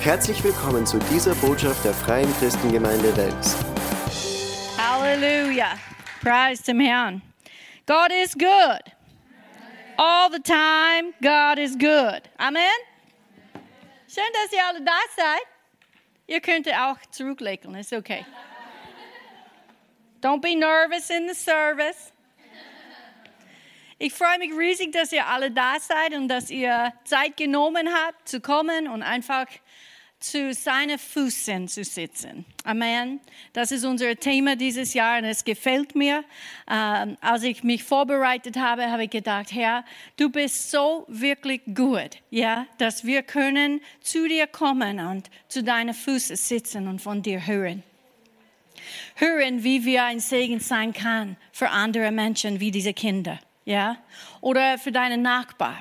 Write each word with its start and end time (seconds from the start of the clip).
Herzlich 0.00 0.44
willkommen 0.44 0.86
zu 0.86 0.96
dieser 1.10 1.34
Botschaft 1.34 1.84
der 1.84 1.92
Freien 1.92 2.32
Christengemeinde 2.38 3.14
Wels. 3.16 3.56
Halleluja. 4.78 5.76
Preis 6.22 6.62
dem 6.62 6.78
Herrn. 6.78 7.20
God 7.84 8.12
is 8.12 8.32
good. 8.32 8.80
All 9.96 10.30
the 10.30 10.40
time, 10.40 11.12
God 11.20 11.58
is 11.58 11.76
good. 11.76 12.22
Amen. 12.38 12.62
Schön, 14.06 14.22
dass 14.32 14.52
ihr 14.52 14.64
alle 14.64 14.82
da 14.82 14.98
seid. 15.16 15.46
Ihr 16.28 16.40
könnt 16.40 16.68
auch 16.68 16.98
zurücklegen, 17.10 17.74
ist 17.74 17.92
okay. 17.92 18.24
Don't 20.22 20.40
be 20.40 20.54
nervous 20.54 21.10
in 21.10 21.28
the 21.28 21.34
service. 21.34 22.12
Ich 23.98 24.14
freue 24.14 24.38
mich 24.38 24.52
riesig, 24.52 24.92
dass 24.92 25.10
ihr 25.10 25.26
alle 25.26 25.50
da 25.50 25.80
seid 25.80 26.14
und 26.14 26.28
dass 26.28 26.50
ihr 26.50 26.92
Zeit 27.02 27.36
genommen 27.36 27.88
habt, 27.92 28.28
zu 28.28 28.40
kommen 28.40 28.86
und 28.86 29.02
einfach 29.02 29.46
zu 30.20 30.52
seinen 30.52 30.98
Füßen 30.98 31.68
zu 31.68 31.84
sitzen. 31.84 32.44
Amen. 32.64 33.20
Das 33.52 33.70
ist 33.70 33.84
unser 33.84 34.16
Thema 34.16 34.56
dieses 34.56 34.94
Jahr 34.94 35.18
und 35.18 35.24
es 35.24 35.44
gefällt 35.44 35.94
mir. 35.94 36.24
Ähm, 36.68 37.16
als 37.20 37.42
ich 37.44 37.62
mich 37.62 37.84
vorbereitet 37.84 38.56
habe, 38.56 38.90
habe 38.90 39.04
ich 39.04 39.10
gedacht, 39.10 39.52
Herr, 39.52 39.84
du 40.16 40.28
bist 40.28 40.70
so 40.70 41.04
wirklich 41.08 41.62
gut, 41.74 42.18
ja, 42.30 42.66
dass 42.78 43.04
wir 43.04 43.22
können 43.22 43.80
zu 44.00 44.26
dir 44.26 44.46
kommen 44.46 45.00
und 45.00 45.30
zu 45.48 45.62
deinen 45.62 45.94
Füßen 45.94 46.36
sitzen 46.36 46.88
und 46.88 47.00
von 47.00 47.22
dir 47.22 47.46
hören. 47.46 47.82
Hören, 49.16 49.64
wie 49.64 49.84
wir 49.84 50.04
ein 50.04 50.20
Segen 50.20 50.60
sein 50.60 50.92
kann 50.92 51.36
für 51.52 51.70
andere 51.70 52.10
Menschen 52.10 52.60
wie 52.60 52.70
diese 52.70 52.94
Kinder 52.94 53.38
ja, 53.68 53.98
oder 54.40 54.78
für 54.78 54.92
deinen 54.92 55.20
Nachbar. 55.20 55.76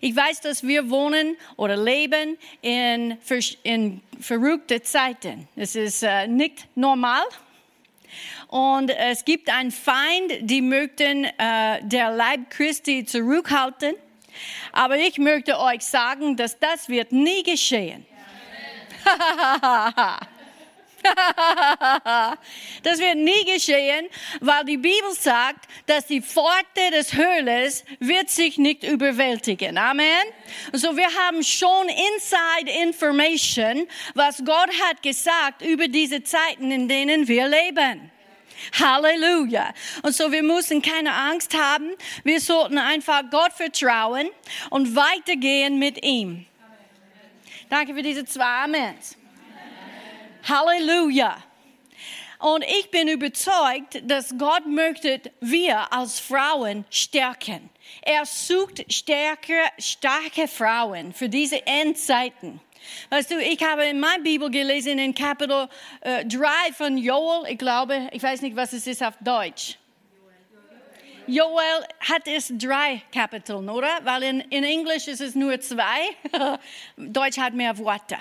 Ich 0.00 0.14
weiß, 0.14 0.40
dass 0.40 0.62
wir 0.62 0.90
wohnen 0.90 1.36
oder 1.56 1.76
leben 1.76 2.38
in, 2.62 3.18
in 3.62 4.00
verrückte 4.20 4.82
Zeiten. 4.82 5.48
Es 5.56 5.76
ist 5.76 6.02
äh, 6.02 6.26
nicht 6.26 6.66
normal. 6.74 7.22
Und 8.48 8.90
es 8.90 9.24
gibt 9.24 9.50
einen 9.50 9.72
Feind, 9.72 10.32
die 10.40 10.60
möchten 10.60 11.24
äh, 11.24 11.80
der 11.82 12.10
Leib 12.10 12.50
Christi 12.50 13.04
zurückhalten. 13.04 13.94
Aber 14.72 14.96
ich 14.96 15.18
möchte 15.18 15.58
euch 15.58 15.82
sagen, 15.82 16.36
dass 16.36 16.58
das 16.58 16.88
wird 16.88 17.12
nie 17.12 17.42
geschehen. 17.42 18.06
Ja, 19.62 20.18
das 22.82 22.98
wird 22.98 23.16
nie 23.16 23.44
geschehen, 23.44 24.06
weil 24.40 24.64
die 24.64 24.76
Bibel 24.76 25.12
sagt, 25.12 25.66
dass 25.86 26.06
die 26.06 26.22
Pforte 26.22 26.90
des 26.92 27.14
Höhles 27.14 27.84
wird 28.00 28.30
sich 28.30 28.58
nicht 28.58 28.82
überwältigen. 28.82 29.76
Amen. 29.78 30.24
So 30.72 30.96
wir 30.96 31.08
haben 31.14 31.42
schon 31.42 31.88
Inside 31.88 32.70
Information, 32.82 33.86
was 34.14 34.42
Gott 34.44 34.70
hat 34.88 35.02
gesagt 35.02 35.62
über 35.62 35.88
diese 35.88 36.22
Zeiten, 36.22 36.70
in 36.70 36.88
denen 36.88 37.28
wir 37.28 37.48
leben. 37.48 38.10
Halleluja. 38.78 39.74
Und 40.02 40.14
so 40.14 40.32
wir 40.32 40.42
müssen 40.42 40.80
keine 40.80 41.12
Angst 41.12 41.54
haben. 41.54 41.94
Wir 42.22 42.40
sollten 42.40 42.78
einfach 42.78 43.22
Gott 43.30 43.52
vertrauen 43.52 44.30
und 44.70 44.96
weitergehen 44.96 45.78
mit 45.78 46.04
ihm. 46.04 46.46
Danke 47.68 47.94
für 47.94 48.02
diese 48.02 48.24
zwei 48.24 48.64
Amens. 48.64 49.16
Halleluja. 50.48 51.36
Und 52.38 52.64
ich 52.64 52.90
bin 52.90 53.08
überzeugt, 53.08 54.02
dass 54.02 54.36
Gott 54.36 54.66
möchte 54.66 55.20
wir 55.40 55.90
als 55.92 56.20
Frauen 56.20 56.84
stärken. 56.90 57.70
Er 58.02 58.26
sucht 58.26 58.84
stärke, 58.92 59.54
starke 59.78 60.46
Frauen 60.46 61.12
für 61.14 61.28
diese 61.28 61.66
Endzeiten. 61.66 62.60
Weißt 63.08 63.30
du, 63.30 63.40
ich 63.40 63.62
habe 63.62 63.86
in 63.86 63.98
meiner 63.98 64.22
Bibel 64.22 64.50
gelesen 64.50 64.98
in 64.98 65.14
Kapitel 65.14 65.68
äh, 66.02 66.24
3 66.26 66.46
von 66.76 66.98
Joel, 66.98 67.50
ich 67.50 67.58
glaube, 67.58 68.08
ich 68.12 68.22
weiß 68.22 68.42
nicht, 68.42 68.56
was 68.56 68.74
es 68.74 68.86
ist 68.86 69.02
auf 69.02 69.14
Deutsch. 69.20 69.78
Joel 71.26 71.86
hat 72.00 72.26
es 72.26 72.52
drei 72.58 73.00
Kapiteln, 73.10 73.70
oder? 73.70 74.00
Weil 74.02 74.22
in, 74.24 74.40
in 74.40 74.64
Englisch 74.64 75.08
ist 75.08 75.22
es 75.22 75.34
nur 75.34 75.58
zwei. 75.60 76.10
Deutsch 76.98 77.38
hat 77.38 77.54
mehr 77.54 77.78
Worte. 77.78 78.18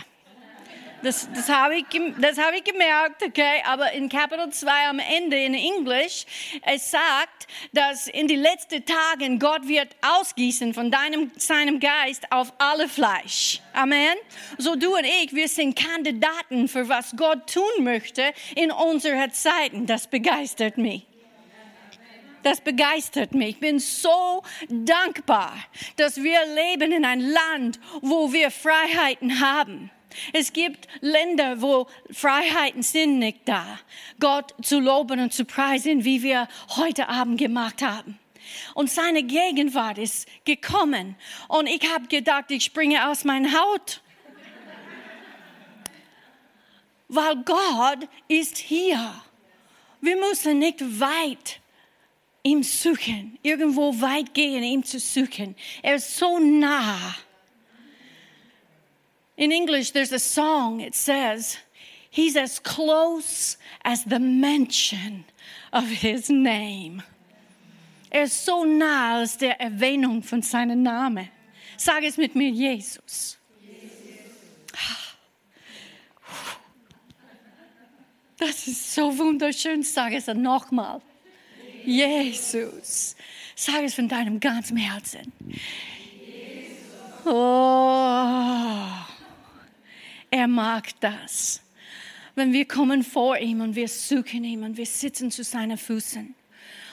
Das, 1.04 1.28
das 1.36 1.50
habe 1.50 1.76
ich, 1.76 1.86
das 2.22 2.38
hab 2.38 2.54
ich 2.54 2.64
gemerkt, 2.64 3.24
okay? 3.24 3.62
Aber 3.66 3.92
in 3.92 4.08
Kapitel 4.08 4.50
2 4.50 4.88
am 4.88 5.00
Ende 5.00 5.38
in 5.38 5.54
Englisch, 5.54 6.26
es 6.62 6.92
sagt, 6.92 7.48
dass 7.74 8.08
in 8.08 8.30
die 8.30 8.38
letzten 8.38 8.86
Tagen 8.86 9.38
Gott 9.38 9.68
wird 9.68 9.90
ausgießen 10.02 10.74
von 10.74 10.92
deinem, 10.92 11.30
seinem 11.36 11.82
Geist 11.82 12.32
auf 12.32 12.54
alle 12.58 12.88
Fleisch. 12.88 13.60
Amen. 13.74 14.16
So 14.58 14.78
du 14.78 14.96
und 14.96 15.04
ich, 15.04 15.34
wir 15.34 15.50
sind 15.50 15.76
Kandidaten 15.76 16.70
für 16.70 16.88
was 16.88 17.14
Gott 17.18 17.52
tun 17.52 17.84
möchte 17.84 18.32
in 18.56 18.72
unserer 18.72 19.30
Zeiten. 19.30 19.86
Das 19.86 20.08
begeistert 20.08 20.78
mich. 20.78 21.06
Das 22.44 22.62
begeistert 22.62 23.34
mich. 23.34 23.50
Ich 23.50 23.60
bin 23.60 23.80
so 23.80 24.42
dankbar, 24.70 25.54
dass 25.98 26.16
wir 26.16 26.40
leben 26.46 26.94
in 26.94 27.04
einem 27.04 27.30
Land, 27.30 27.80
wo 28.02 28.32
wir 28.32 28.52
Freiheiten 28.52 29.42
haben. 29.42 29.92
Es 30.34 30.54
gibt 30.54 30.88
Länder, 31.02 31.62
wo 31.62 31.88
Freiheiten 32.12 32.84
sind 32.84 33.20
nicht 33.20 33.40
da. 33.46 33.80
Gott 34.20 34.54
zu 34.62 34.80
loben 34.80 35.20
und 35.20 35.34
zu 35.34 35.46
preisen, 35.46 36.06
wie 36.06 36.24
wir 36.24 36.48
heute 36.76 37.10
Abend 37.10 37.40
gemacht 37.40 37.82
haben. 37.82 38.20
Und 38.74 38.90
seine 38.90 39.24
Gegenwart 39.24 39.98
ist 39.98 40.28
gekommen. 40.46 41.16
Und 41.48 41.68
ich 41.68 41.92
habe 41.92 42.08
gedacht, 42.08 42.52
ich 42.52 42.64
springe 42.64 43.10
aus 43.10 43.24
meiner 43.24 43.52
Haut. 43.52 44.02
Weil 47.08 47.36
Gott 47.44 48.10
ist 48.28 48.58
hier. 48.58 49.14
Wir 50.02 50.18
müssen 50.18 50.60
nicht 50.60 51.00
weit 51.00 51.60
ihm 52.44 52.62
suchen, 52.62 53.40
irgendwo 53.42 54.02
weit 54.02 54.34
gehen, 54.34 54.64
ihm 54.64 54.84
zu 54.84 55.00
suchen. 55.00 55.56
Er 55.82 55.96
ist 55.96 56.18
so 56.18 56.40
nah. 56.40 57.16
In 59.36 59.52
English, 59.52 59.92
there's 59.92 60.12
a 60.12 60.20
song, 60.20 60.80
it 60.80 60.96
says, 60.96 61.58
He's 62.10 62.36
as 62.36 62.60
close 62.60 63.58
as 63.84 64.04
the 64.04 64.20
mention 64.20 65.26
of 65.72 65.86
His 65.86 66.30
name. 66.30 67.02
Er 68.12 68.24
ist 68.24 68.46
so 68.46 68.64
nah 68.64 69.18
als 69.18 69.38
der 69.38 69.60
Erwähnung 69.60 70.22
von 70.22 70.44
seinem 70.44 70.84
Namen. 70.84 71.30
Sag 71.78 72.04
es 72.04 72.18
mit 72.18 72.36
mir, 72.36 72.50
Jesus. 72.50 73.40
Das 78.38 78.68
ist 78.68 78.94
so 78.94 79.18
wunderschön. 79.18 79.84
Sag 79.84 80.12
es 80.12 80.28
nochmal. 80.28 81.02
Jesus. 81.86 83.16
Sag 83.56 83.84
es 83.84 83.96
von 83.96 84.08
deinem 84.10 84.40
ganzen 84.40 84.76
Herzen. 84.76 85.32
Oh. 87.26 89.13
Er 90.34 90.48
mag 90.48 91.00
das. 91.00 91.62
Wenn 92.34 92.54
wir 92.54 92.68
kommen 92.68 93.04
vor 93.04 93.38
ihm 93.38 93.62
und 93.62 93.76
wir 93.76 93.88
suchen 93.88 94.44
ihn 94.44 94.64
und 94.64 94.78
wir 94.78 94.88
sitzen 94.88 95.30
zu 95.30 95.44
seinen 95.44 95.78
Füßen 95.78 96.34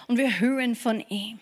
und 0.08 0.18
wir 0.18 0.40
hören 0.40 0.74
von 0.74 1.00
ihm 1.08 1.38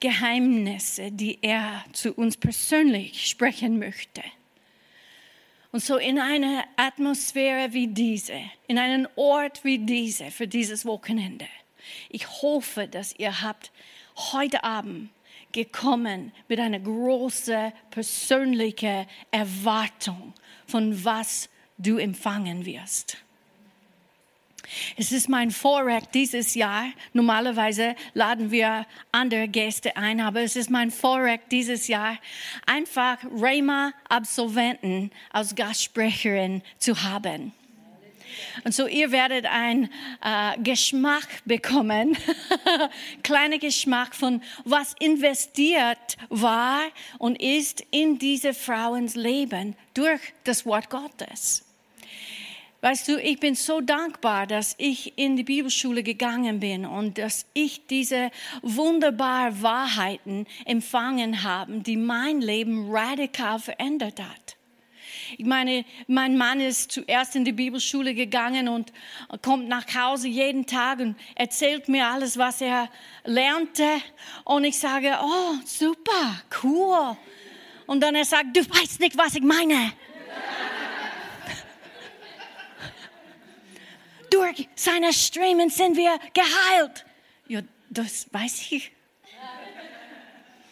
Geheimnisse, 0.00 1.12
die 1.12 1.38
er 1.42 1.84
zu 1.92 2.14
uns 2.14 2.38
persönlich 2.38 3.28
sprechen 3.28 3.78
möchte. 3.78 4.22
Und 5.70 5.84
so 5.84 5.98
in 5.98 6.18
einer 6.18 6.64
Atmosphäre 6.76 7.74
wie 7.74 7.88
diese, 7.88 8.40
in 8.66 8.78
einem 8.78 9.06
Ort 9.14 9.64
wie 9.64 9.80
diese, 9.80 10.30
für 10.30 10.48
dieses 10.48 10.86
Wochenende. 10.86 11.46
Ich 12.08 12.26
hoffe, 12.40 12.88
dass 12.88 13.14
ihr 13.18 13.42
habt 13.42 13.70
heute 14.32 14.64
Abend 14.64 15.10
gekommen 15.52 16.32
mit 16.48 16.58
einer 16.58 16.80
großen 16.80 17.70
persönlichen 17.90 19.06
Erwartung 19.30 20.32
von 20.66 21.04
was 21.04 21.48
du 21.78 21.98
empfangen 21.98 22.64
wirst. 22.64 23.18
Es 24.96 25.12
ist 25.12 25.28
mein 25.28 25.50
Vorrecht 25.50 26.14
dieses 26.14 26.54
Jahr. 26.54 26.86
Normalerweise 27.12 27.94
laden 28.14 28.50
wir 28.50 28.86
andere 29.10 29.48
Gäste 29.48 29.96
ein, 29.96 30.20
aber 30.20 30.40
es 30.40 30.56
ist 30.56 30.70
mein 30.70 30.90
Vorrecht 30.90 31.44
dieses 31.50 31.88
Jahr, 31.88 32.18
einfach 32.66 33.18
Rema-Absolventen 33.24 35.10
als 35.30 35.54
Gastsprecherin 35.54 36.62
zu 36.78 37.02
haben. 37.02 37.52
Und 38.64 38.74
so 38.74 38.86
ihr 38.86 39.12
werdet 39.12 39.46
einen 39.46 39.90
äh, 40.22 40.58
Geschmack 40.62 41.28
bekommen, 41.44 42.16
kleiner 43.22 43.58
Geschmack 43.58 44.14
von 44.14 44.42
was 44.64 44.94
investiert 44.98 46.16
war 46.28 46.82
und 47.18 47.40
ist 47.40 47.84
in 47.90 48.18
diese 48.18 48.54
Frauens 48.54 49.14
Leben 49.14 49.76
durch 49.94 50.20
das 50.44 50.66
Wort 50.66 50.90
Gottes. 50.90 51.64
Weißt 52.82 53.06
du, 53.06 53.16
ich 53.16 53.38
bin 53.38 53.54
so 53.54 53.80
dankbar, 53.80 54.48
dass 54.48 54.74
ich 54.76 55.16
in 55.16 55.36
die 55.36 55.44
Bibelschule 55.44 56.02
gegangen 56.02 56.58
bin 56.58 56.84
und 56.84 57.16
dass 57.16 57.46
ich 57.54 57.86
diese 57.86 58.32
wunderbaren 58.62 59.62
Wahrheiten 59.62 60.48
empfangen 60.64 61.44
habe, 61.44 61.78
die 61.78 61.96
mein 61.96 62.40
Leben 62.40 62.90
radikal 62.90 63.60
verändert 63.60 64.20
hat. 64.20 64.41
Ich 65.38 65.46
meine, 65.46 65.84
mein 66.06 66.36
Mann 66.36 66.60
ist 66.60 66.92
zuerst 66.92 67.34
in 67.36 67.44
die 67.44 67.52
Bibelschule 67.52 68.14
gegangen 68.14 68.68
und 68.68 68.92
kommt 69.40 69.68
nach 69.68 69.86
Hause 69.94 70.28
jeden 70.28 70.66
Tag 70.66 70.98
und 70.98 71.16
erzählt 71.34 71.88
mir 71.88 72.06
alles, 72.06 72.36
was 72.36 72.60
er 72.60 72.90
lernte. 73.24 73.88
Und 74.44 74.64
ich 74.64 74.78
sage, 74.78 75.16
oh, 75.22 75.54
super, 75.64 76.42
cool. 76.62 77.16
Und 77.86 78.00
dann 78.00 78.14
er 78.14 78.24
sagt, 78.24 78.56
du 78.56 78.60
weißt 78.60 79.00
nicht, 79.00 79.16
was 79.16 79.34
ich 79.34 79.42
meine. 79.42 79.74
Durch 84.30 84.68
seine 84.74 85.12
Striemen 85.12 85.70
sind 85.70 85.96
wir 85.96 86.18
geheilt. 86.34 87.06
Ja, 87.48 87.60
das 87.90 88.26
weiß 88.32 88.70
ich. 88.70 88.92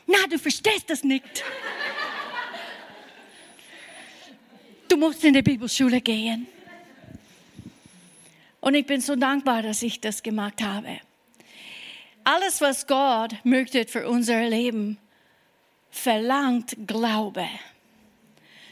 Na, 0.06 0.26
du 0.28 0.38
verstehst 0.38 0.90
das 0.90 1.04
nicht. 1.04 1.44
Du 4.90 4.96
musst 4.96 5.22
in 5.22 5.34
die 5.34 5.42
Bibelschule 5.42 6.00
gehen. 6.00 6.48
Und 8.60 8.74
ich 8.74 8.84
bin 8.84 9.00
so 9.00 9.14
dankbar, 9.14 9.62
dass 9.62 9.84
ich 9.84 10.00
das 10.00 10.20
gemacht 10.20 10.60
habe. 10.64 10.98
Alles, 12.24 12.60
was 12.60 12.88
Gott 12.88 13.36
möchte 13.44 13.86
für 13.86 14.08
unser 14.08 14.48
Leben, 14.48 14.98
verlangt 15.92 16.76
Glaube. 16.88 17.46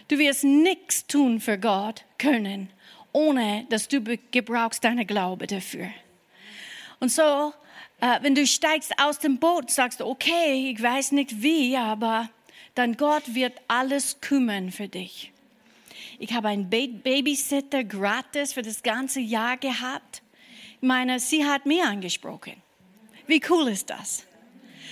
Du 0.09 0.19
wirst 0.19 0.43
nichts 0.43 1.07
tun 1.07 1.41
für 1.41 1.57
Gott 1.57 2.05
können, 2.19 2.69
ohne 3.13 3.67
dass 3.71 3.87
du 3.87 4.03
gebrauchst 4.33 4.83
deine 4.83 5.07
Glaube 5.07 5.47
dafür. 5.47 5.87
Und 6.99 7.13
so, 7.13 7.55
äh, 8.01 8.19
wenn 8.23 8.35
du 8.35 8.45
steigst 8.45 8.93
aus 9.01 9.21
dem 9.21 9.39
Boot, 9.39 9.71
sagst 9.71 10.01
du, 10.01 10.07
okay, 10.07 10.73
ich 10.73 10.83
weiß 10.83 11.13
nicht 11.13 11.41
wie, 11.43 11.77
aber 11.77 12.29
dann 12.75 12.97
Gott 12.97 13.37
wird 13.37 13.53
alles 13.69 14.21
kümmern 14.21 14.73
für 14.73 14.89
dich. 14.89 15.31
Ich 16.19 16.33
habe 16.33 16.49
einen 16.49 16.69
Babysitter 16.69 17.85
gratis 17.85 18.53
für 18.53 18.63
das 18.63 18.83
ganze 18.83 19.21
Jahr 19.21 19.57
gehabt. 19.57 20.23
Ich 20.81 20.87
meine, 20.87 21.21
sie 21.21 21.45
hat 21.45 21.67
mir 21.67 21.87
angesprochen. 21.87 22.55
Wie 23.27 23.41
cool 23.49 23.69
ist 23.69 23.91
das? 23.91 24.25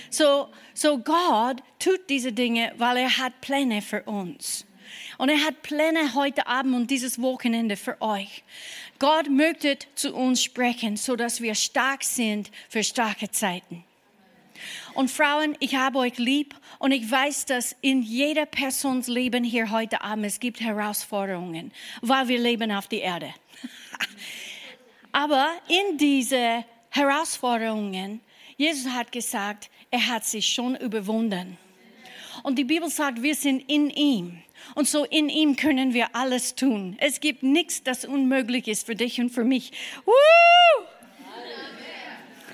So, 0.09 0.47
so 0.73 0.99
Gott 0.99 1.61
tut 1.79 2.09
diese 2.09 2.31
Dinge, 2.31 2.73
weil 2.77 2.97
er 2.97 3.17
hat 3.17 3.41
Pläne 3.41 3.81
für 3.81 4.03
uns. 4.03 4.65
Und 5.17 5.29
er 5.29 5.43
hat 5.43 5.63
Pläne 5.63 6.13
heute 6.13 6.47
Abend 6.47 6.75
und 6.75 6.91
dieses 6.91 7.21
Wochenende 7.21 7.75
für 7.75 8.01
euch. 8.01 8.43
Gott 8.99 9.29
möchte 9.29 9.77
zu 9.95 10.13
uns 10.13 10.43
sprechen, 10.43 10.95
so 10.95 11.15
dass 11.15 11.41
wir 11.41 11.55
stark 11.55 12.03
sind 12.03 12.51
für 12.69 12.83
starke 12.83 13.29
Zeiten. 13.31 13.83
Und 14.97 15.11
Frauen, 15.11 15.55
ich 15.59 15.75
habe 15.75 15.99
euch 15.99 16.17
lieb 16.17 16.55
und 16.79 16.91
ich 16.91 17.11
weiß, 17.11 17.45
dass 17.45 17.75
in 17.81 18.01
jeder 18.01 18.47
Persons 18.47 19.07
Leben 19.07 19.43
hier 19.43 19.69
heute 19.69 20.01
Abend 20.01 20.25
es 20.25 20.39
gibt 20.39 20.59
Herausforderungen, 20.59 21.71
weil 22.01 22.27
wir 22.29 22.39
leben 22.39 22.71
auf 22.71 22.87
der 22.87 23.03
Erde. 23.03 23.31
Aber 25.11 25.51
in 25.67 25.99
diese 25.99 26.65
Herausforderungen, 26.89 28.21
Jesus 28.55 28.91
hat 28.91 29.11
gesagt, 29.11 29.69
er 29.91 30.07
hat 30.07 30.25
sich 30.25 30.47
schon 30.47 30.75
überwunden. 30.75 31.59
Und 32.41 32.55
die 32.57 32.63
Bibel 32.63 32.89
sagt, 32.89 33.21
wir 33.21 33.35
sind 33.35 33.69
in 33.69 33.91
ihm. 33.91 34.41
Und 34.73 34.87
so 34.87 35.03
in 35.03 35.29
ihm 35.29 35.55
können 35.57 35.93
wir 35.93 36.15
alles 36.15 36.55
tun. 36.55 36.97
Es 36.99 37.19
gibt 37.19 37.43
nichts, 37.43 37.83
das 37.83 38.03
unmöglich 38.03 38.67
ist 38.67 38.87
für 38.87 38.95
dich 38.95 39.19
und 39.19 39.29
für 39.29 39.43
mich. 39.43 39.71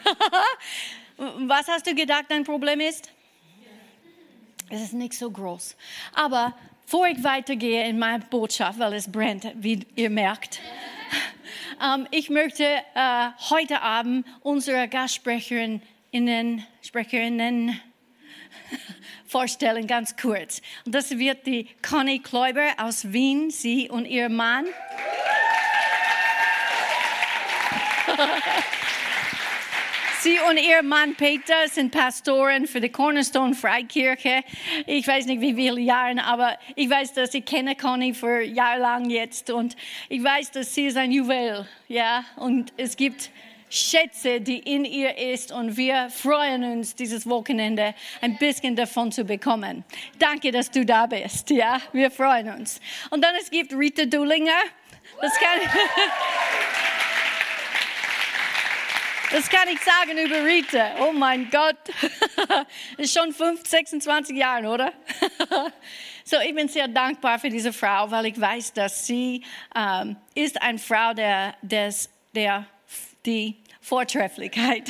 Was 1.17 1.67
hast 1.67 1.85
du 1.85 1.93
gedacht, 1.93 2.25
dein 2.29 2.43
Problem 2.43 2.79
ist? 2.79 3.11
Es 4.69 4.81
ist 4.81 4.93
nicht 4.93 5.13
so 5.13 5.29
groß. 5.29 5.75
Aber 6.13 6.55
bevor 6.85 7.07
ich 7.07 7.23
weitergehe 7.23 7.87
in 7.87 7.99
meiner 7.99 8.23
Botschaft, 8.25 8.79
weil 8.79 8.93
es 8.93 9.11
brennt, 9.11 9.51
wie 9.55 9.85
ihr 9.95 10.09
merkt, 10.09 10.59
ähm, 11.83 12.07
ich 12.11 12.29
möchte 12.29 12.63
äh, 12.63 13.29
heute 13.49 13.81
Abend 13.81 14.25
unsere 14.41 14.87
Gastsprecherinnen 14.87 15.81
Sprecherinnen 16.81 17.79
vorstellen, 19.27 19.85
ganz 19.85 20.15
kurz. 20.17 20.61
Und 20.85 20.95
das 20.95 21.17
wird 21.17 21.45
die 21.45 21.67
Conny 21.87 22.19
Kläuber 22.19 22.69
aus 22.77 23.11
Wien, 23.11 23.51
sie 23.51 23.89
und 23.89 24.05
ihr 24.05 24.29
Mann. 24.29 24.65
Sie 30.23 30.39
und 30.49 30.55
ihr 30.57 30.81
Mann 30.83 31.15
Peter 31.15 31.67
sind 31.69 31.91
Pastoren 31.91 32.65
für 32.65 32.79
die 32.79 32.87
Cornerstone 32.87 33.53
Freikirche. 33.53 34.41
Ich 34.85 35.05
weiß 35.05 35.25
nicht 35.25 35.41
wie 35.41 35.53
viele 35.53 35.81
Jahre, 35.81 36.23
aber 36.23 36.57
ich 36.77 36.89
weiß, 36.89 37.11
dass 37.11 37.33
ich 37.33 37.43
kenne 37.43 37.75
Conny 37.75 38.13
für 38.13 38.41
jahrelang 38.41 39.09
jetzt 39.09 39.49
und 39.49 39.75
ich 40.07 40.23
weiß, 40.23 40.51
dass 40.51 40.73
sie 40.73 40.85
ist 40.85 40.95
ein 40.95 41.11
Juwel, 41.11 41.67
ja. 41.89 42.23
Und 42.37 42.71
es 42.77 42.95
gibt 42.95 43.31
Schätze, 43.69 44.39
die 44.39 44.59
in 44.59 44.85
ihr 44.85 45.17
ist 45.17 45.51
und 45.51 45.75
wir 45.75 46.09
freuen 46.09 46.63
uns, 46.63 46.95
dieses 46.95 47.27
Wochenende 47.27 47.93
ein 48.21 48.37
bisschen 48.37 48.77
davon 48.77 49.11
zu 49.11 49.25
bekommen. 49.25 49.83
Danke, 50.19 50.53
dass 50.53 50.71
du 50.71 50.85
da 50.85 51.05
bist, 51.05 51.49
ja, 51.49 51.81
wir 51.91 52.09
freuen 52.09 52.47
uns. 52.47 52.79
Und 53.09 53.21
dann 53.25 53.35
es 53.41 53.51
gibt 53.51 53.73
Rita 53.73 54.05
Dullinger, 54.05 54.51
das 55.19 55.33
kann, 55.37 55.59
das 59.33 59.49
kann 59.49 59.67
ich 59.67 59.79
sagen 59.81 60.15
über 60.17 60.45
Rita. 60.45 60.91
Oh 60.99 61.11
mein 61.11 61.49
Gott, 61.49 61.77
ist 62.97 63.17
schon 63.17 63.33
5, 63.33 63.67
26 63.67 64.37
Jahre, 64.37 64.67
oder? 64.67 64.93
So, 66.25 66.37
ich 66.39 66.55
bin 66.55 66.69
sehr 66.69 66.87
dankbar 66.87 67.37
für 67.37 67.49
diese 67.49 67.73
Frau, 67.73 68.09
weil 68.09 68.27
ich 68.27 68.39
weiß, 68.39 68.71
dass 68.71 69.05
sie 69.05 69.43
ähm, 69.75 70.15
ist 70.33 70.61
eine 70.61 70.77
Frau, 70.79 71.13
der, 71.13 71.53
des, 71.61 72.09
der 72.33 72.65
die 73.25 73.57
Vortrefflichkeit. 73.81 74.89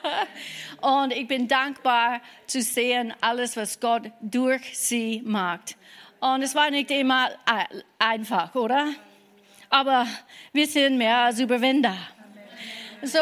und 0.80 1.12
ich 1.12 1.28
bin 1.28 1.46
dankbar 1.46 2.22
zu 2.46 2.62
sehen, 2.62 3.12
alles, 3.20 3.54
was 3.58 3.78
Gott 3.78 4.10
durch 4.22 4.78
sie 4.78 5.20
macht. 5.26 5.76
Und 6.20 6.40
es 6.40 6.54
war 6.54 6.70
nicht 6.70 6.90
immer 6.90 7.28
einfach, 7.98 8.54
oder? 8.54 8.94
Aber 9.68 10.06
wir 10.54 10.66
sind 10.66 10.96
mehr 10.96 11.18
als 11.18 11.38
Überwinder. 11.38 11.94
So, 13.02 13.18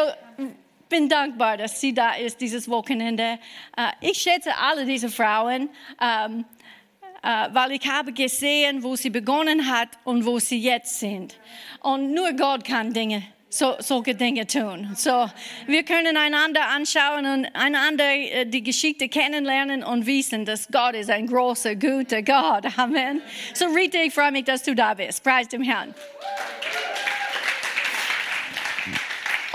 bin 0.95 1.09
dankbar, 1.09 1.57
dass 1.57 1.81
sie 1.81 1.93
da 1.93 2.13
ist 2.13 2.39
dieses 2.39 2.69
Wochenende. 2.69 3.37
Äh, 3.75 3.91
ich 3.99 4.17
schätze 4.17 4.51
alle 4.57 4.85
diese 4.85 5.09
Frauen, 5.09 5.69
ähm, 6.01 6.45
äh, 7.21 7.49
weil 7.51 7.73
ich 7.73 7.85
habe 7.85 8.13
gesehen, 8.13 8.81
wo 8.81 8.95
sie 8.95 9.09
begonnen 9.09 9.69
hat 9.69 9.89
und 10.05 10.25
wo 10.25 10.39
sie 10.39 10.57
jetzt 10.57 10.99
sind. 10.99 11.37
Und 11.81 12.13
nur 12.13 12.31
Gott 12.31 12.63
kann 12.63 12.93
Dinge 12.93 13.23
so, 13.49 13.75
solche 13.79 14.15
Dinge 14.15 14.47
tun. 14.47 14.91
So, 14.95 15.29
wir 15.67 15.83
können 15.83 16.15
einander 16.17 16.65
anschauen 16.67 17.25
und 17.25 17.45
einander 17.53 18.09
äh, 18.13 18.45
die 18.45 18.63
Geschichte 18.63 19.09
kennenlernen 19.09 19.83
und 19.83 20.05
wissen, 20.05 20.45
dass 20.45 20.67
Gott 20.69 20.95
ist 20.95 21.09
ein 21.09 21.27
großer, 21.27 21.75
guter 21.75 22.21
Gott. 22.21 22.65
Amen. 22.77 23.21
So, 23.53 23.65
Rita, 23.65 23.97
ich 23.99 24.13
freue 24.13 24.31
mich, 24.31 24.45
dass 24.45 24.63
du 24.63 24.73
da 24.75 24.93
bist. 24.93 25.23
Preis 25.23 25.47
dem 25.49 25.61
Herrn. 25.61 25.93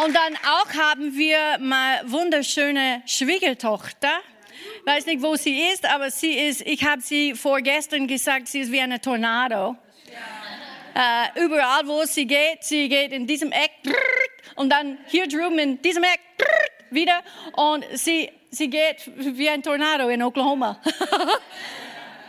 Und 0.03 0.17
dann 0.17 0.35
auch 0.37 0.73
haben 0.73 1.15
wir 1.15 1.59
mal 1.59 2.01
wunderschöne 2.07 3.03
Schwiegertochter. 3.05 4.09
Ich 4.79 4.87
weiß 4.87 5.05
nicht, 5.05 5.21
wo 5.21 5.37
sie 5.37 5.61
ist, 5.61 5.85
aber 5.85 6.11
sie 6.11 6.33
ist, 6.33 6.63
ich 6.63 6.85
habe 6.85 7.03
sie 7.03 7.35
vorgestern 7.35 8.07
gesagt, 8.07 8.49
sie 8.49 8.61
ist 8.61 8.73
wie 8.73 8.81
eine 8.81 8.99
Tornado. 9.03 9.77
Äh, 10.95 11.45
überall, 11.45 11.87
wo 11.87 12.03
sie 12.05 12.27
geht, 12.27 12.63
sie 12.63 12.89
geht 12.89 13.13
in 13.13 13.27
diesem 13.27 13.53
Eck 13.53 13.73
und 14.57 14.71
dann 14.71 14.97
hier 15.07 15.29
drüben 15.29 15.59
in 15.59 15.83
diesem 15.83 16.05
Eck 16.05 16.21
wieder 16.91 17.23
und 17.53 17.85
sie, 17.93 18.31
sie 18.51 18.71
geht 18.71 19.11
wie 19.17 19.51
ein 19.51 19.63
Tornado 19.63 20.09
in 20.09 20.23
Oklahoma. 20.23 20.81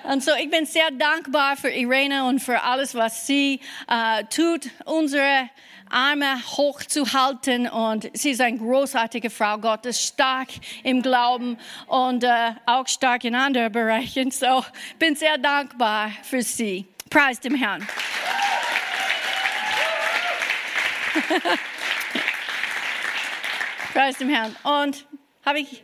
Und 0.03 0.23
so, 0.23 0.31
ich 0.33 0.49
bin 0.49 0.65
sehr 0.65 0.89
dankbar 0.89 1.55
für 1.55 1.69
Irene 1.69 2.25
und 2.25 2.39
für 2.39 2.63
alles, 2.63 2.95
was 2.95 3.27
sie 3.27 3.59
äh, 3.87 4.23
tut, 4.23 4.67
unsere 4.85 5.47
Arme 5.91 6.41
hochzuhalten. 6.57 7.67
Und 7.67 8.09
sie 8.13 8.31
ist 8.31 8.41
eine 8.41 8.57
großartige 8.57 9.29
Frau 9.29 9.57
Gottes, 9.57 10.01
stark 10.03 10.49
im 10.83 11.01
Glauben 11.01 11.57
und 11.87 12.23
äh, 12.23 12.53
auch 12.65 12.87
stark 12.87 13.23
in 13.23 13.35
anderen 13.35 13.71
Bereichen. 13.71 14.31
So, 14.31 14.65
bin 14.97 15.15
sehr 15.15 15.37
dankbar 15.37 16.11
für 16.23 16.41
sie. 16.41 16.87
Preis 17.09 17.39
dem 17.39 17.55
Herrn. 17.55 17.87
Preis 23.93 24.17
dem 24.17 24.29
Herrn. 24.29 24.55
Und 24.63 25.05
habe 25.45 25.59
ich, 25.59 25.83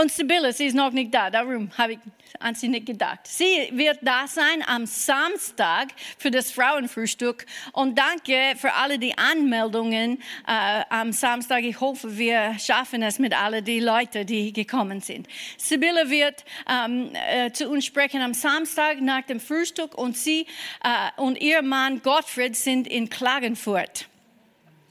Und 0.00 0.12
Sibylle, 0.12 0.52
sie 0.52 0.66
ist 0.66 0.76
noch 0.76 0.92
nicht 0.92 1.12
da, 1.12 1.28
darum 1.28 1.72
habe 1.76 1.94
ich 1.94 1.98
an 2.38 2.54
sie 2.54 2.68
nicht 2.68 2.86
gedacht. 2.86 3.18
Sie 3.24 3.68
wird 3.72 3.98
da 4.02 4.28
sein 4.28 4.62
am 4.64 4.86
Samstag 4.86 5.88
für 6.16 6.30
das 6.30 6.52
Frauenfrühstück. 6.52 7.44
Und 7.72 7.98
danke 7.98 8.54
für 8.56 8.72
alle 8.74 9.00
die 9.00 9.18
Anmeldungen 9.18 10.22
äh, 10.46 10.84
am 10.88 11.10
Samstag. 11.10 11.64
Ich 11.64 11.80
hoffe, 11.80 12.16
wir 12.16 12.56
schaffen 12.60 13.02
es 13.02 13.18
mit 13.18 13.36
allen 13.36 13.64
die 13.64 13.80
Leute, 13.80 14.24
die 14.24 14.52
gekommen 14.52 15.00
sind. 15.00 15.26
Sibylle 15.56 16.08
wird 16.10 16.44
ähm, 16.70 17.10
äh, 17.14 17.50
zu 17.50 17.68
uns 17.68 17.84
sprechen 17.84 18.22
am 18.22 18.34
Samstag 18.34 19.00
nach 19.00 19.22
dem 19.22 19.40
Frühstück 19.40 19.98
und 19.98 20.16
sie 20.16 20.46
äh, 20.84 21.20
und 21.20 21.40
ihr 21.40 21.60
Mann 21.62 22.02
Gottfried 22.02 22.54
sind 22.54 22.86
in 22.86 23.10
Klagenfurt. 23.10 24.06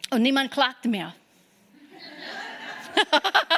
Und 0.09 0.21
niemand 0.21 0.51
klagt 0.51 0.83
mehr. 0.83 1.15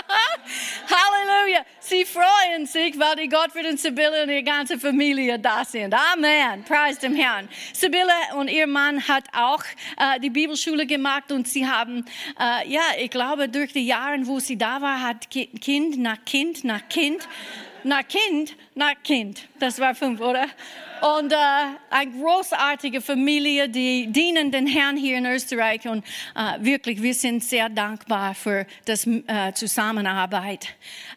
Halleluja. 0.89 1.65
Sie 1.79 2.05
freuen 2.05 2.65
sich, 2.65 2.97
weil 2.99 3.15
die 3.15 3.29
Gottfried 3.29 3.67
und 3.67 3.79
Sibylle 3.79 4.23
und 4.23 4.29
ihre 4.29 4.43
ganze 4.43 4.79
Familie 4.79 5.37
da 5.37 5.63
sind. 5.63 5.93
Amen. 5.93 6.63
Preis 6.63 6.99
dem 6.99 7.15
Herrn. 7.15 7.47
Sibylle 7.73 8.11
und 8.37 8.49
ihr 8.49 8.67
Mann 8.67 9.07
hat 9.07 9.25
auch 9.33 9.63
äh, 9.97 10.19
die 10.19 10.29
Bibelschule 10.29 10.85
gemacht 10.85 11.31
und 11.31 11.47
sie 11.47 11.67
haben, 11.67 12.05
äh, 12.39 12.67
ja, 12.69 12.81
ich 12.99 13.11
glaube, 13.11 13.49
durch 13.49 13.73
die 13.73 13.85
Jahre, 13.85 14.17
wo 14.25 14.39
sie 14.39 14.57
da 14.57 14.81
war, 14.81 15.01
hat 15.01 15.29
Kind 15.29 15.97
nach 15.97 16.25
Kind 16.25 16.63
nach 16.63 16.87
Kind 16.89 17.27
nach 17.83 18.07
Kind 18.07 18.55
nach 18.79 18.95
Kind. 19.03 19.41
Das 19.59 19.77
war 19.79 19.93
fünf, 19.93 20.21
oder? 20.21 20.45
Und 21.01 21.31
äh, 21.31 21.35
eine 21.89 22.11
großartige 22.11 23.01
Familie, 23.01 23.69
die 23.69 24.07
dienen 24.07 24.51
den 24.51 24.67
Herrn 24.67 24.97
hier 24.97 25.17
in 25.17 25.25
Österreich. 25.25 25.87
Und 25.87 26.03
äh, 26.35 26.63
wirklich, 26.63 27.01
wir 27.01 27.13
sind 27.13 27.43
sehr 27.43 27.69
dankbar 27.69 28.33
für 28.35 28.65
das 28.85 29.05
äh, 29.05 29.53
Zusammenarbeit. 29.53 30.67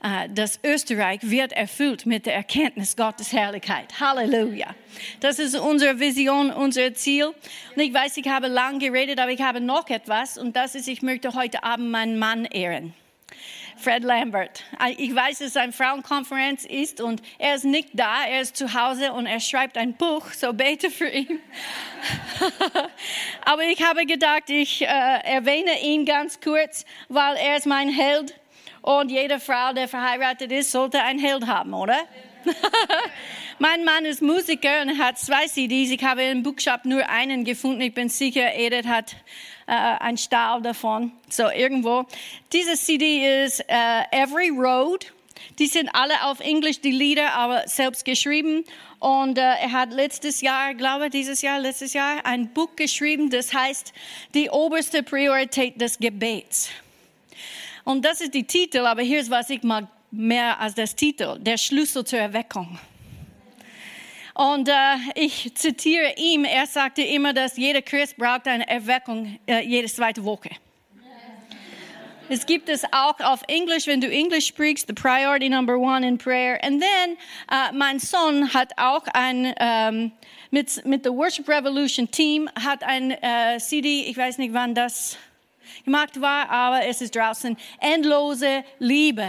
Äh, 0.02 0.28
das 0.34 0.60
Österreich 0.64 1.20
wird 1.22 1.52
erfüllt 1.52 2.04
mit 2.04 2.26
der 2.26 2.34
Erkenntnis 2.34 2.96
Gottes 2.96 3.32
Herrlichkeit. 3.32 3.98
Halleluja. 3.98 4.74
Das 5.20 5.38
ist 5.38 5.56
unsere 5.56 5.98
Vision, 5.98 6.50
unser 6.50 6.94
Ziel. 6.94 7.26
Und 7.26 7.82
ich 7.82 7.94
weiß, 7.94 8.16
ich 8.16 8.28
habe 8.28 8.48
lang 8.48 8.78
geredet, 8.78 9.18
aber 9.20 9.30
ich 9.30 9.40
habe 9.40 9.60
noch 9.60 9.88
etwas. 9.88 10.36
Und 10.36 10.56
das 10.56 10.74
ist, 10.74 10.88
ich 10.88 11.02
möchte 11.02 11.34
heute 11.34 11.62
Abend 11.64 11.90
meinen 11.90 12.18
Mann 12.18 12.44
ehren. 12.44 12.94
Fred 13.82 14.04
Lambert. 14.04 14.64
Ich 14.96 15.14
weiß, 15.14 15.40
dass 15.40 15.48
es 15.48 15.56
eine 15.56 15.72
Frauenkonferenz 15.72 16.64
ist 16.64 17.00
und 17.00 17.20
er 17.38 17.56
ist 17.56 17.64
nicht 17.64 17.88
da, 17.94 18.24
er 18.24 18.40
ist 18.40 18.56
zu 18.56 18.74
Hause 18.74 19.12
und 19.12 19.26
er 19.26 19.40
schreibt 19.40 19.76
ein 19.76 19.94
Buch, 19.94 20.26
so 20.32 20.52
bete 20.52 20.88
für 20.90 21.08
ihn. 21.08 21.40
Aber 23.44 23.64
ich 23.64 23.82
habe 23.82 24.06
gedacht, 24.06 24.48
ich 24.48 24.82
äh, 24.82 24.86
erwähne 24.86 25.82
ihn 25.82 26.04
ganz 26.04 26.40
kurz, 26.40 26.84
weil 27.08 27.36
er 27.36 27.56
ist 27.56 27.66
mein 27.66 27.88
Held 27.88 28.34
und 28.82 29.10
jede 29.10 29.40
Frau, 29.40 29.72
die 29.72 29.88
verheiratet 29.88 30.52
ist, 30.52 30.70
sollte 30.70 31.02
einen 31.02 31.18
Held 31.18 31.46
haben, 31.48 31.74
oder? 31.74 31.98
mein 33.58 33.84
Mann 33.84 34.04
ist 34.04 34.22
Musiker 34.22 34.82
und 34.82 34.98
hat 34.98 35.18
zwei 35.18 35.46
CDs. 35.46 35.90
Ich 35.90 36.02
habe 36.02 36.22
im 36.22 36.42
Bookshop 36.42 36.84
nur 36.84 37.08
einen 37.08 37.44
gefunden. 37.44 37.80
Ich 37.80 37.94
bin 37.94 38.08
sicher, 38.08 38.54
Edith 38.54 38.86
hat 38.86 39.16
äh, 39.66 39.72
ein 39.72 40.18
Stahl 40.18 40.62
davon. 40.62 41.12
So 41.28 41.50
irgendwo. 41.50 42.06
Diese 42.52 42.74
CD 42.74 43.44
ist 43.44 43.60
äh, 43.68 44.02
Every 44.10 44.50
Road. 44.50 45.12
Die 45.58 45.66
sind 45.66 45.88
alle 45.92 46.24
auf 46.24 46.40
Englisch, 46.40 46.80
die 46.80 46.90
Lieder, 46.90 47.32
aber 47.34 47.66
selbst 47.66 48.04
geschrieben. 48.04 48.64
Und 48.98 49.36
äh, 49.36 49.40
er 49.40 49.72
hat 49.72 49.92
letztes 49.92 50.40
Jahr, 50.40 50.74
glaube 50.74 51.10
dieses 51.10 51.42
Jahr, 51.42 51.58
letztes 51.58 51.92
Jahr, 51.92 52.24
ein 52.24 52.52
Buch 52.52 52.76
geschrieben, 52.76 53.30
das 53.30 53.52
heißt 53.52 53.92
Die 54.34 54.50
oberste 54.50 55.02
Priorität 55.02 55.80
des 55.80 55.98
Gebets. 55.98 56.70
Und 57.84 58.04
das 58.04 58.20
ist 58.20 58.34
die 58.34 58.44
Titel, 58.44 58.86
aber 58.86 59.02
hier 59.02 59.20
ist, 59.20 59.30
was 59.30 59.50
ich 59.50 59.62
mag 59.62 59.88
mehr 60.12 60.60
als 60.60 60.74
das 60.74 60.94
Titel, 60.94 61.38
der 61.40 61.56
Schlüssel 61.56 62.04
zur 62.04 62.20
Erweckung. 62.20 62.78
Und 64.34 64.68
äh, 64.68 64.72
ich 65.14 65.54
zitiere 65.54 66.14
ihm, 66.16 66.44
er 66.44 66.66
sagte 66.66 67.02
immer, 67.02 67.32
dass 67.32 67.56
jeder 67.56 67.82
Christ 67.82 68.16
braucht 68.16 68.48
eine 68.48 68.66
Erweckung 68.66 69.38
äh, 69.46 69.60
jede 69.60 69.88
zweite 69.88 70.24
Woche. 70.24 70.50
Es 72.28 72.46
gibt 72.46 72.70
es 72.70 72.82
auch 72.92 73.20
auf 73.20 73.42
Englisch, 73.48 73.86
wenn 73.86 74.00
du 74.00 74.08
Englisch 74.08 74.46
sprichst, 74.46 74.86
the 74.86 74.94
priority 74.94 75.50
number 75.50 75.76
one 75.76 76.06
in 76.06 76.16
prayer. 76.16 76.58
And 76.62 76.80
then, 76.80 77.16
uh, 77.50 77.74
mein 77.74 77.98
Sohn 77.98 78.54
hat 78.54 78.72
auch 78.78 79.04
ein, 79.12 79.52
um, 79.60 80.12
mit, 80.50 80.82
mit 80.86 81.04
der 81.04 81.12
Worship 81.12 81.46
Revolution 81.46 82.10
Team, 82.10 82.48
hat 82.54 82.82
ein 82.84 83.12
uh, 83.12 83.58
CD, 83.58 84.04
ich 84.04 84.16
weiß 84.16 84.38
nicht 84.38 84.54
wann 84.54 84.74
das 84.74 85.18
gemacht 85.84 86.20
war, 86.22 86.48
aber 86.48 86.86
es 86.86 87.02
ist 87.02 87.14
draußen, 87.14 87.54
Endlose 87.80 88.64
Liebe 88.78 89.28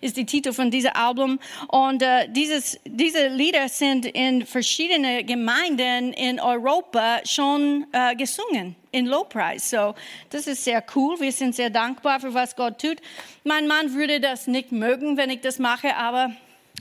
ist 0.00 0.16
die 0.16 0.26
Titel 0.26 0.52
von 0.52 0.70
diesem 0.70 0.92
Album. 0.94 1.38
Und 1.68 2.02
äh, 2.02 2.28
dieses, 2.28 2.78
diese 2.84 3.28
Lieder 3.28 3.68
sind 3.68 4.06
in 4.06 4.46
verschiedenen 4.46 5.26
Gemeinden 5.26 6.12
in 6.12 6.40
Europa 6.40 7.20
schon 7.24 7.86
äh, 7.92 8.14
gesungen 8.16 8.76
in 8.92 9.06
Lowprice. 9.06 9.70
So, 9.70 9.94
das 10.30 10.46
ist 10.46 10.64
sehr 10.64 10.84
cool. 10.94 11.20
Wir 11.20 11.32
sind 11.32 11.54
sehr 11.54 11.70
dankbar 11.70 12.20
für 12.20 12.34
was 12.34 12.56
Gott 12.56 12.80
tut. 12.80 12.98
Mein 13.44 13.66
Mann 13.66 13.94
würde 13.94 14.20
das 14.20 14.46
nicht 14.46 14.72
mögen, 14.72 15.16
wenn 15.16 15.30
ich 15.30 15.40
das 15.40 15.58
mache, 15.58 15.96
aber 15.96 16.32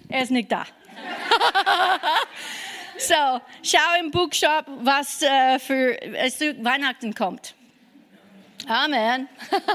er 0.07 0.23
ist 0.23 0.31
nicht 0.31 0.51
da. 0.51 0.65
so, 2.97 3.41
schau 3.63 3.99
im 3.99 4.11
Bookshop, 4.11 4.65
was 4.81 5.21
äh, 5.21 5.59
für 5.59 5.97
Weihnachten 6.61 7.13
kommt. 7.13 7.55
Amen. 8.69 9.27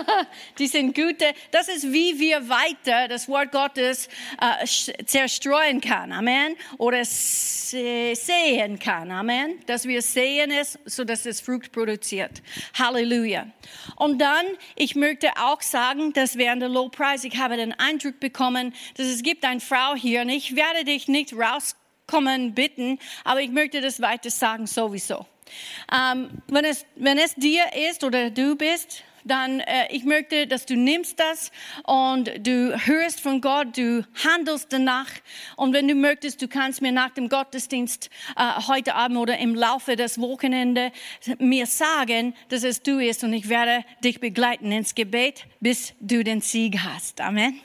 Die 0.59 0.69
sind 0.69 0.95
gute. 0.95 1.35
Das 1.51 1.67
ist, 1.67 1.93
wie 1.93 2.21
wir 2.21 2.49
weiter 2.49 3.09
das 3.09 3.29
Wort 3.29 3.51
Gottes 3.51 4.09
äh, 4.41 5.05
zerstreuen 5.05 5.81
kann. 5.81 6.13
Amen. 6.13 6.55
Oder 6.79 7.05
sehen 7.05 8.79
kann. 8.79 9.11
Amen. 9.11 9.59
Dass 9.67 9.87
wir 9.87 10.01
sehen 10.01 10.53
es, 10.53 10.79
so 10.85 11.03
dass 11.03 11.27
es 11.27 11.41
Frucht 11.41 11.73
produziert. 11.73 12.41
Halleluja. 12.79 13.49
Und 13.97 14.21
dann, 14.21 14.47
ich 14.77 14.95
möchte 14.95 15.29
auch 15.43 15.61
sagen, 15.61 16.13
dass 16.13 16.39
während 16.39 16.63
der 16.63 16.69
Low 16.69 16.89
Price, 16.89 17.25
ich 17.25 17.37
habe 17.37 17.57
den 17.57 17.73
Eindruck 17.73 18.21
bekommen, 18.21 18.75
dass 18.97 19.09
es 19.09 19.25
gibt 19.25 19.45
eine 19.45 19.59
Frau 19.59 19.97
hier 19.97 20.21
und 20.21 20.29
ich 20.29 20.55
werde 20.55 20.85
dich 20.85 21.09
nicht 21.09 21.35
rauskommen 21.35 22.55
bitten, 22.55 23.01
aber 23.25 23.41
ich 23.41 23.51
möchte 23.51 23.81
das 23.81 24.01
weiter 24.01 24.31
sagen 24.31 24.69
sowieso. 24.69 25.27
Ähm, 25.93 26.31
wenn, 26.49 26.65
es, 26.65 26.87
wenn 26.97 27.19
es 27.19 27.35
dir 27.35 27.65
ist 27.91 28.05
oder 28.05 28.31
du 28.31 28.57
bist, 28.57 29.03
dann 29.25 29.61
äh, 29.61 29.87
ich 29.91 30.05
möchte, 30.05 30.47
dass 30.47 30.67
du 30.67 30.77
nimmst 30.77 31.19
das 31.19 31.51
und 31.85 32.31
du 32.47 32.79
hörst 32.87 33.21
von 33.21 33.41
Gott, 33.41 33.77
du 33.77 34.05
handelst 34.23 34.73
danach. 34.73 35.09
Und 35.57 35.73
wenn 35.73 35.89
du 35.89 35.95
möchtest, 35.95 36.43
du 36.43 36.49
kannst 36.49 36.83
mir 36.83 36.93
nach 36.93 37.11
dem 37.11 37.29
Gottesdienst 37.29 38.11
äh, 38.37 38.63
heute 38.69 38.95
Abend 38.95 39.19
oder 39.19 39.39
im 39.39 39.55
Laufe 39.55 39.97
des 39.97 40.21
Wochenende 40.21 40.93
mir 41.39 41.67
sagen, 41.67 42.35
dass 42.51 42.65
es 42.65 42.83
du 42.83 42.99
ist 42.99 43.25
und 43.25 43.33
ich 43.33 43.49
werde 43.49 43.85
dich 44.03 44.21
begleiten 44.21 44.71
ins 44.71 44.95
Gebet, 44.95 45.47
bis 45.61 45.95
du 46.01 46.23
den 46.23 46.41
Sieg 46.41 46.79
hast. 46.85 47.21
Amen. 47.21 47.61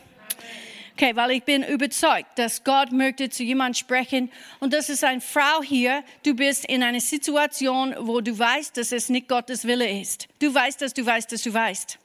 Okay, 1.01 1.15
weil 1.15 1.31
ich 1.31 1.43
bin 1.43 1.63
überzeugt, 1.63 2.37
dass 2.37 2.61
Gott 2.65 2.91
möchte 2.91 3.29
zu 3.29 3.41
jemand 3.41 3.77
sprechen 3.77 4.29
und 4.59 4.73
das 4.73 4.89
ist 4.89 5.05
eine 5.05 5.21
Frau 5.21 5.63
hier. 5.63 6.03
Du 6.23 6.33
bist 6.33 6.65
in 6.65 6.83
einer 6.83 6.99
Situation, 6.99 7.95
wo 7.99 8.19
du 8.19 8.37
weißt, 8.37 8.75
dass 8.75 8.91
es 8.91 9.07
nicht 9.07 9.29
Gottes 9.29 9.63
Wille 9.63 9.89
ist. 10.01 10.27
Du 10.39 10.53
weißt, 10.53 10.81
dass 10.81 10.93
du 10.93 11.05
weißt, 11.05 11.31
dass 11.31 11.43
du 11.43 11.53
weißt. 11.53 11.97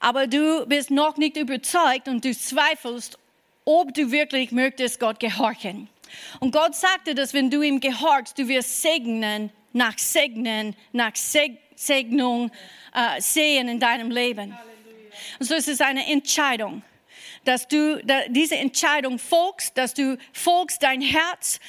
Aber 0.00 0.26
du 0.26 0.66
bist 0.66 0.90
noch 0.90 1.16
nicht 1.16 1.36
überzeugt 1.36 2.08
und 2.08 2.24
du 2.24 2.34
zweifelst, 2.34 3.20
ob 3.64 3.94
du 3.94 4.10
wirklich 4.10 4.50
möchtest 4.50 4.98
Gott 4.98 5.20
gehorchen. 5.20 5.88
Und 6.40 6.50
Gott 6.50 6.74
sagte, 6.74 7.14
dass 7.14 7.32
wenn 7.34 7.50
du 7.50 7.62
ihm 7.62 7.78
gehorchst, 7.78 8.36
du 8.36 8.48
wirst 8.48 8.82
segnen 8.82 9.50
nach 9.72 9.96
Segnen, 9.96 10.74
nach 10.90 11.14
Seg 11.14 11.56
Segnung 11.76 12.50
äh, 12.96 13.20
sehen 13.20 13.68
in 13.68 13.78
deinem 13.78 14.10
Leben. 14.10 14.58
Und 15.38 15.46
so 15.46 15.54
ist 15.54 15.68
es 15.68 15.80
eine 15.80 16.04
Entscheidung 16.10 16.82
dass 17.44 17.68
du 17.68 18.00
diese 18.28 18.56
Entscheidung 18.56 19.18
folgst, 19.18 19.76
dass 19.76 19.94
du 19.94 20.16
folgst 20.32 20.82
dein 20.82 21.00
Herz. 21.00 21.60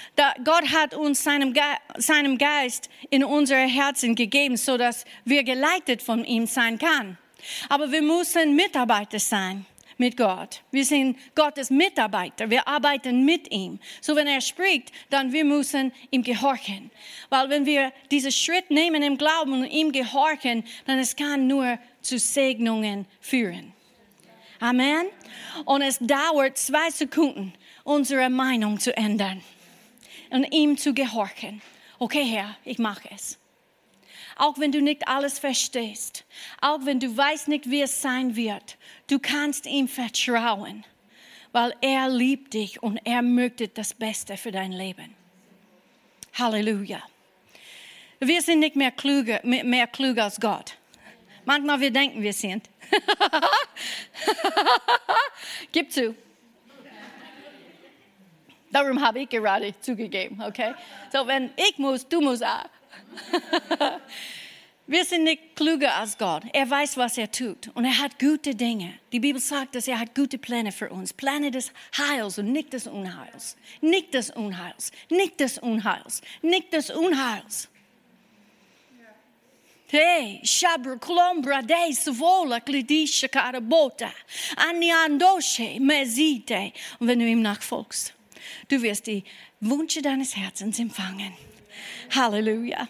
Gott 0.44 0.72
hat 0.72 0.94
uns 0.94 1.24
seinem, 1.24 1.54
seinem 1.98 2.38
Geist 2.38 2.90
in 3.10 3.24
unsere 3.24 3.62
Herzen 3.62 4.16
gegeben, 4.16 4.58
so 4.58 4.78
dass 4.78 5.06
wir 5.26 5.44
geleitet 5.44 6.02
von 6.02 6.26
ihm 6.26 6.46
sein 6.46 6.78
kann. 6.78 7.18
Aber 7.70 7.92
wir 7.92 8.02
müssen 8.02 8.56
Mitarbeiter 8.56 9.20
sein 9.20 9.66
mit 9.98 10.18
Gott. 10.18 10.62
Wir 10.72 10.86
sind 10.86 11.18
Gottes 11.36 11.70
Mitarbeiter. 11.70 12.50
Wir 12.50 12.68
arbeiten 12.68 13.26
mit 13.26 13.52
ihm. 13.52 13.80
So 14.02 14.16
wenn 14.16 14.28
er 14.28 14.42
spricht, 14.42 14.92
dann 15.10 15.32
wir 15.32 15.46
müssen 15.46 15.92
ihm 16.12 16.24
gehorchen. 16.24 16.92
Weil 17.30 17.50
wenn 17.50 17.66
wir 17.66 17.92
diesen 18.12 18.32
Schritt 18.32 18.70
nehmen 18.72 19.04
im 19.04 19.18
Glauben 19.18 19.54
und 19.54 19.66
ihm 19.66 19.92
gehorchen, 19.92 20.64
dann 20.86 21.00
es 21.00 21.16
kann 21.16 21.48
nur 21.48 21.78
zu 22.02 22.18
Segnungen 22.18 23.06
führen. 23.20 23.74
Amen. 24.64 25.08
Und 25.66 25.82
es 25.82 25.98
dauert 26.00 26.58
zwei 26.58 26.90
Sekunden, 26.90 27.54
unsere 27.84 28.30
Meinung 28.30 28.80
zu 28.80 28.96
ändern 28.96 29.44
und 30.30 30.46
ihm 30.54 30.78
zu 30.78 30.94
gehorchen. 30.94 31.62
Okay, 32.00 32.24
Herr, 32.24 32.56
ich 32.64 32.80
mache 32.80 33.10
es. 33.14 33.38
Auch 34.38 34.58
wenn 34.60 34.72
du 34.72 34.82
nicht 34.82 35.06
alles 35.06 35.38
verstehst, 35.38 36.24
auch 36.62 36.86
wenn 36.86 37.02
du 37.02 37.16
weißt 37.16 37.50
nicht, 37.50 37.70
wie 37.70 37.82
es 37.82 38.02
sein 38.02 38.38
wird, 38.38 38.78
du 39.08 39.20
kannst 39.20 39.66
ihm 39.66 39.90
vertrauen. 39.90 40.86
weil 41.54 41.76
er 41.82 42.10
liebt 42.10 42.54
dich 42.56 42.82
und 42.82 43.00
er 43.06 43.22
möchte 43.22 43.68
das 43.68 43.94
Beste 43.94 44.38
für 44.38 44.52
dein 44.52 44.72
Leben. 44.72 45.16
Halleluja. 46.34 47.02
Wir 48.20 48.42
sind 48.42 48.60
nicht 48.60 48.76
mehr 48.76 48.92
klüger, 48.92 49.40
mehr 49.44 49.88
klüger 49.88 50.24
als 50.24 50.40
Gott. 50.40 50.78
Manchmal 51.46 51.80
wir 51.80 51.92
denken, 51.92 52.22
wir 52.22 52.34
sind. 52.34 52.70
Gib 55.72 55.92
zu. 55.92 56.16
Darum 58.72 59.02
habe 59.02 59.20
ich 59.20 59.30
gerade 59.30 59.80
zugegeben, 59.82 60.42
okay? 60.42 60.74
So, 61.12 61.28
wenn 61.28 61.52
ich 61.56 61.78
muss, 61.78 62.08
du 62.08 62.22
musst 62.22 62.44
auch. 62.44 62.66
Wir 64.86 65.06
sind 65.06 65.24
nicht 65.24 65.56
klüger 65.56 65.96
als 65.96 66.18
Gott. 66.18 66.44
Er 66.52 66.70
weiß, 66.70 66.98
was 66.98 67.18
er 67.18 67.32
tut. 67.32 67.70
Und 67.74 67.86
er 67.86 68.00
hat 68.00 68.20
gute 68.20 68.54
Dinge. 68.54 68.94
Die 69.14 69.22
Bibel 69.22 69.42
sagt, 69.42 69.76
dass 69.76 69.88
er 69.88 69.98
hat 69.98 70.14
gute 70.14 70.38
Pläne 70.38 70.74
für 70.74 70.90
uns. 70.90 71.14
Pläne 71.14 71.52
des 71.52 71.72
Heils 71.98 72.38
und 72.38 72.52
nicht 72.52 72.74
des 72.74 72.88
Unheils. 72.88 73.56
Nicht 73.80 74.14
des 74.14 74.32
Unheils. 74.32 74.92
Nicht 75.10 75.40
des 75.40 75.58
Unheils. 75.58 76.22
Nicht 76.42 76.74
des 76.74 76.90
Unheils. 76.90 77.70
Hey, 79.88 80.42
shabra 80.44 80.98
klombra 80.98 81.62
de 81.62 81.94
svola 81.94 82.60
klidisha 82.60 83.28
karabota. 83.28 84.12
Aniandoshe 84.58 85.80
mesite. 85.80 86.74
Und 87.00 87.08
wenn 87.08 87.20
du 87.20 87.26
ihm 87.26 87.42
nachfolgst, 87.42 88.14
du 88.70 88.82
wirst 88.82 89.06
die 89.08 89.24
Wünsche 89.60 90.02
deines 90.02 90.36
Herzens 90.36 90.80
empfangen. 90.80 91.34
Halleluja. 92.12 92.88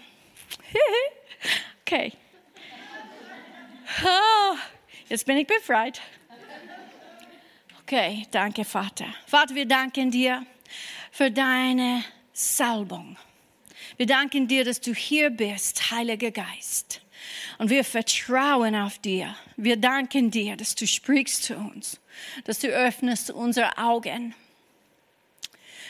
Okay. 1.86 2.14
Oh, 4.04 4.56
jetzt 5.10 5.26
bin 5.26 5.38
ich 5.38 5.46
befreit. 5.46 6.02
Okay, 7.82 8.26
danke 8.32 8.64
Vater. 8.64 9.06
Vater, 9.28 9.54
wir 9.54 9.66
danken 9.68 10.10
dir 10.10 10.46
für 11.12 11.30
deine 11.30 12.04
Salbung. 12.32 13.18
Wir 13.98 14.06
danken 14.06 14.48
dir, 14.48 14.66
dass 14.66 14.82
du 14.82 14.94
hier 14.94 15.30
bist, 15.30 15.92
Heiliger 15.92 16.32
Geist. 16.32 17.02
Und 17.58 17.70
wir 17.70 17.84
vertrauen 17.84 18.76
auf 18.76 18.98
dir. 19.00 19.36
Wir 19.56 19.78
danken 19.78 20.32
dir, 20.32 20.58
dass 20.58 20.76
du 20.76 20.88
sprichst 20.88 21.44
zu 21.44 21.56
uns, 21.56 22.00
dass 22.46 22.60
du 22.60 22.68
öffnest 22.68 23.32
unsere 23.32 23.78
Augen, 23.78 24.36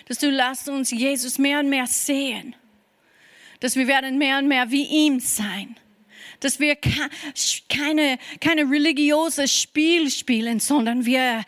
dass 0.07 0.19
du 0.19 0.29
lässt 0.29 0.69
uns 0.69 0.91
Jesus 0.91 1.37
mehr 1.37 1.59
und 1.59 1.69
mehr 1.69 1.87
sehen, 1.87 2.55
dass 3.61 3.75
wir 3.75 3.87
werden 3.87 4.17
mehr 4.17 4.37
und 4.37 4.47
mehr 4.47 4.69
wie 4.71 4.85
ihm 4.85 5.19
sein 5.19 5.77
dass 6.43 6.59
wir 6.59 6.75
keine, 6.75 8.19
keine 8.41 8.69
religiöse 8.69 9.47
Spiel 9.47 10.11
spielen, 10.11 10.59
sondern 10.59 11.05
wir 11.05 11.43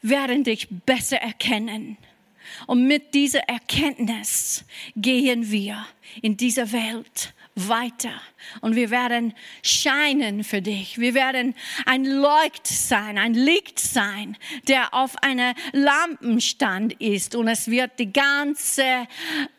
werden 0.00 0.44
dich 0.44 0.68
besser 0.86 1.18
erkennen. 1.18 1.98
Und 2.66 2.86
mit 2.86 3.14
dieser 3.14 3.40
Erkenntnis 3.40 4.64
gehen 4.96 5.50
wir 5.50 5.86
in 6.22 6.36
dieser 6.36 6.72
Welt 6.72 7.34
weiter. 7.54 8.12
Und 8.60 8.76
wir 8.76 8.90
werden 8.90 9.34
scheinen 9.62 10.44
für 10.44 10.62
dich. 10.62 10.98
Wir 10.98 11.14
werden 11.14 11.54
ein 11.86 12.04
Leucht 12.04 12.66
sein, 12.66 13.18
ein 13.18 13.34
Licht 13.34 13.78
sein, 13.78 14.36
der 14.68 14.94
auf 14.94 15.16
einer 15.22 15.54
Lampenstand 15.72 16.94
ist. 17.00 17.34
Und 17.34 17.48
es 17.48 17.68
wird 17.68 17.98
die 17.98 18.12
ganze 18.12 19.06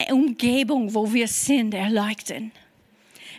Umgebung, 0.10 0.94
wo 0.94 1.12
wir 1.12 1.28
sind, 1.28 1.74
erleuchten. 1.74 2.52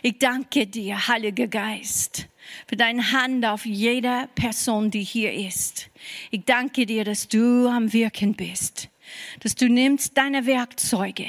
Ich 0.03 0.17
danke 0.17 0.65
dir, 0.65 1.07
Heiliger 1.07 1.47
Geist, 1.47 2.27
für 2.67 2.75
deine 2.75 3.11
Hand 3.11 3.45
auf 3.45 3.65
jeder 3.65 4.27
Person, 4.33 4.89
die 4.89 5.03
hier 5.03 5.31
ist. 5.31 5.89
Ich 6.31 6.43
danke 6.43 6.87
dir, 6.87 7.03
dass 7.03 7.27
du 7.27 7.67
am 7.67 7.93
Wirken 7.93 8.33
bist, 8.33 8.89
dass 9.41 9.55
du 9.55 9.67
nimmst 9.67 10.17
deine 10.17 10.45
Werkzeuge 10.45 11.27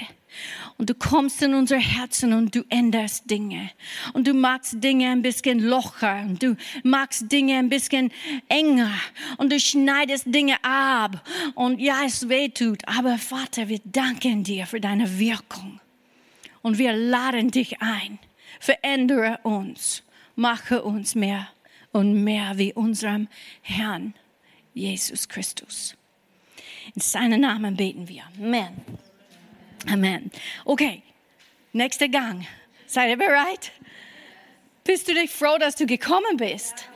und 0.78 0.90
du 0.90 0.94
kommst 0.94 1.42
in 1.42 1.54
unser 1.54 1.78
Herzen 1.78 2.32
und 2.32 2.54
du 2.54 2.64
änderst 2.68 3.30
Dinge. 3.30 3.70
Und 4.12 4.26
du 4.26 4.34
machst 4.34 4.82
Dinge 4.82 5.10
ein 5.10 5.22
bisschen 5.22 5.60
locher 5.60 6.22
und 6.22 6.42
du 6.42 6.56
machst 6.82 7.30
Dinge 7.30 7.58
ein 7.58 7.68
bisschen 7.68 8.10
enger 8.48 8.92
und 9.38 9.52
du 9.52 9.60
schneidest 9.60 10.24
Dinge 10.26 10.56
ab. 10.62 11.24
Und 11.54 11.80
ja, 11.80 12.00
es 12.04 12.28
weh 12.28 12.48
tut. 12.48 12.86
Aber 12.88 13.18
Vater, 13.18 13.68
wir 13.68 13.80
danken 13.84 14.44
dir 14.44 14.66
für 14.66 14.80
deine 14.80 15.18
Wirkung. 15.18 15.80
Und 16.62 16.78
wir 16.78 16.92
laden 16.92 17.50
dich 17.50 17.80
ein 17.82 18.18
Verändere 18.60 19.40
uns, 19.42 20.04
mache 20.36 20.82
uns 20.82 21.16
mehr 21.16 21.48
und 21.90 22.22
mehr 22.22 22.58
wie 22.58 22.72
unserem 22.72 23.26
Herrn 23.60 24.14
Jesus 24.72 25.28
Christus. 25.28 25.96
In 26.94 27.00
seinem 27.00 27.40
Namen 27.40 27.76
beten 27.76 28.08
wir. 28.08 28.24
Amen. 28.38 28.84
Amen. 29.90 30.30
Okay, 30.64 31.02
nächster 31.72 32.08
Gang. 32.08 32.46
Seid 32.86 33.10
ihr 33.10 33.16
bereit? 33.16 33.72
Bist 34.84 35.08
du 35.08 35.14
dich 35.14 35.30
froh, 35.30 35.58
dass 35.58 35.76
du 35.76 35.86
gekommen 35.86 36.36
bist? 36.36 36.88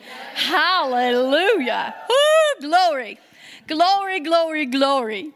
Halleluja. 0.51 1.95
Uh, 2.09 2.61
glory. 2.61 3.19
Glory, 3.67 4.21
glory, 4.21 4.67
glory. 4.67 5.33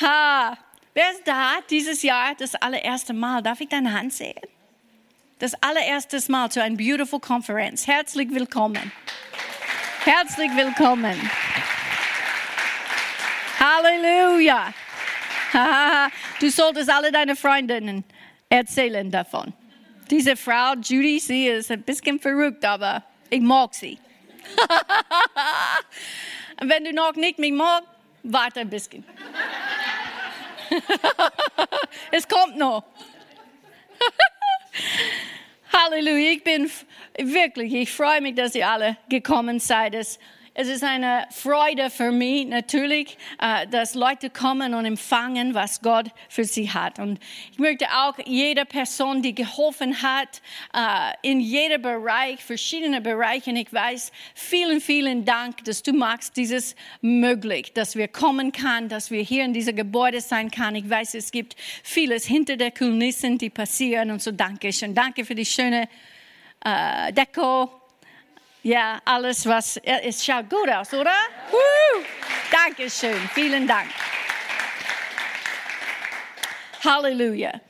Ha. 0.00 0.56
Wer 0.94 1.12
ist 1.12 1.26
da 1.26 1.58
dieses 1.68 2.02
Jahr 2.02 2.34
das 2.38 2.54
allererste 2.54 3.12
Mal? 3.12 3.42
Darf 3.42 3.60
ich 3.60 3.68
deine 3.68 3.92
Hand 3.92 4.12
sehen? 4.12 4.40
das 5.38 5.54
allererste 5.62 6.20
Mal 6.30 6.50
zu 6.50 6.62
einer 6.62 6.76
Beautiful 6.76 7.20
Konferenz. 7.20 7.86
Herzlich 7.86 8.30
willkommen. 8.30 8.92
Herzlich 10.04 10.50
willkommen. 10.54 11.18
Halleluja. 13.58 14.72
Du 16.40 16.50
solltest 16.50 16.90
alle 16.90 17.10
deine 17.10 17.36
Freundinnen 17.36 18.04
erzählen 18.48 19.10
davon. 19.10 19.52
Diese 20.10 20.36
Frau, 20.36 20.74
Judy, 20.74 21.18
sie 21.18 21.48
ist 21.48 21.70
ein 21.70 21.82
bisschen 21.82 22.20
verrückt, 22.20 22.64
aber 22.64 23.02
ich 23.30 23.40
mag 23.40 23.74
sie. 23.74 23.98
Wenn 26.60 26.84
du 26.84 26.92
noch 26.92 27.14
nicht 27.14 27.38
mich 27.38 27.52
magst, 27.52 27.88
warte 28.22 28.60
ein 28.60 28.70
bisschen. 28.70 29.04
es 32.10 32.28
kommt 32.28 32.56
noch. 32.56 32.84
Halleluja, 35.72 36.32
ich 36.32 36.44
bin 36.44 36.70
wirklich, 37.18 37.74
ich 37.74 37.92
freue 37.92 38.20
mich, 38.20 38.34
dass 38.34 38.54
ihr 38.54 38.68
alle 38.68 38.96
gekommen 39.08 39.58
seid. 39.58 39.94
Es, 39.94 40.18
es 40.58 40.68
ist 40.68 40.82
eine 40.82 41.26
Freude 41.30 41.90
für 41.90 42.10
mich 42.10 42.46
natürlich, 42.46 43.18
äh, 43.38 43.66
dass 43.66 43.94
Leute 43.94 44.30
kommen 44.30 44.72
und 44.72 44.86
empfangen, 44.86 45.52
was 45.52 45.82
Gott 45.82 46.06
für 46.30 46.44
sie 46.44 46.70
hat. 46.70 46.98
Und 46.98 47.18
ich 47.52 47.58
möchte 47.58 47.84
auch 47.90 48.14
jeder 48.24 48.64
Person, 48.64 49.20
die 49.20 49.34
geholfen 49.34 50.00
hat, 50.00 50.40
äh, 50.74 51.12
in 51.20 51.40
jedem 51.40 51.82
Bereich, 51.82 52.42
verschiedene 52.42 53.02
Bereiche, 53.02 53.50
ich 53.50 53.70
weiß, 53.70 54.12
vielen, 54.34 54.80
vielen 54.80 55.26
Dank, 55.26 55.62
dass 55.64 55.82
du 55.82 55.92
machst 55.92 56.38
dieses 56.38 56.74
möglich, 57.02 57.74
dass 57.74 57.94
wir 57.94 58.08
kommen 58.08 58.50
kann, 58.50 58.88
dass 58.88 59.10
wir 59.10 59.20
hier 59.20 59.44
in 59.44 59.52
diesem 59.52 59.76
Gebäude 59.76 60.22
sein 60.22 60.50
kann. 60.50 60.74
Ich 60.74 60.88
weiß, 60.88 61.16
es 61.16 61.32
gibt 61.32 61.54
vieles 61.82 62.24
hinter 62.24 62.56
der 62.56 62.70
Kulissen, 62.70 63.36
die 63.36 63.50
passieren 63.50 64.10
und 64.10 64.22
so 64.22 64.32
danke 64.32 64.72
schön. 64.72 64.94
Danke 64.94 65.26
für 65.26 65.34
die 65.34 65.44
schöne 65.44 65.86
äh, 66.64 67.12
Deko 67.12 67.70
ja, 68.66 69.00
alles, 69.04 69.46
was. 69.46 69.76
Es 69.76 70.24
schaut 70.24 70.50
gut 70.50 70.68
aus, 70.68 70.92
oder? 70.92 71.14
Dankeschön. 72.50 73.16
Vielen 73.32 73.64
Dank. 73.64 73.88
Halleluja. 76.84 77.60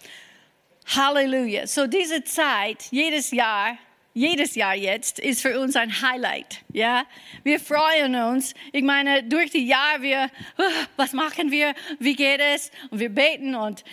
Halleluja. 0.87 1.67
So, 1.67 1.87
diese 1.87 2.25
Zeit, 2.25 2.85
jedes 2.91 3.31
Jahr, 3.31 3.77
jedes 4.15 4.55
Jahr 4.55 4.75
jetzt, 4.75 5.19
ist 5.19 5.43
für 5.43 5.61
uns 5.61 5.77
ein 5.77 6.01
Highlight. 6.01 6.63
Ja, 6.73 7.05
wir 7.43 7.61
freuen 7.61 8.15
uns. 8.15 8.55
Ich 8.73 8.83
meine, 8.83 9.23
durch 9.23 9.51
die 9.51 9.67
Jahre, 9.67 10.01
wir, 10.01 10.31
was 10.97 11.13
machen 11.13 11.51
wir? 11.51 11.75
Wie 11.99 12.17
geht 12.17 12.41
es? 12.41 12.71
Und 12.89 13.01
wir 13.01 13.11
beten. 13.11 13.55
Und 13.55 13.85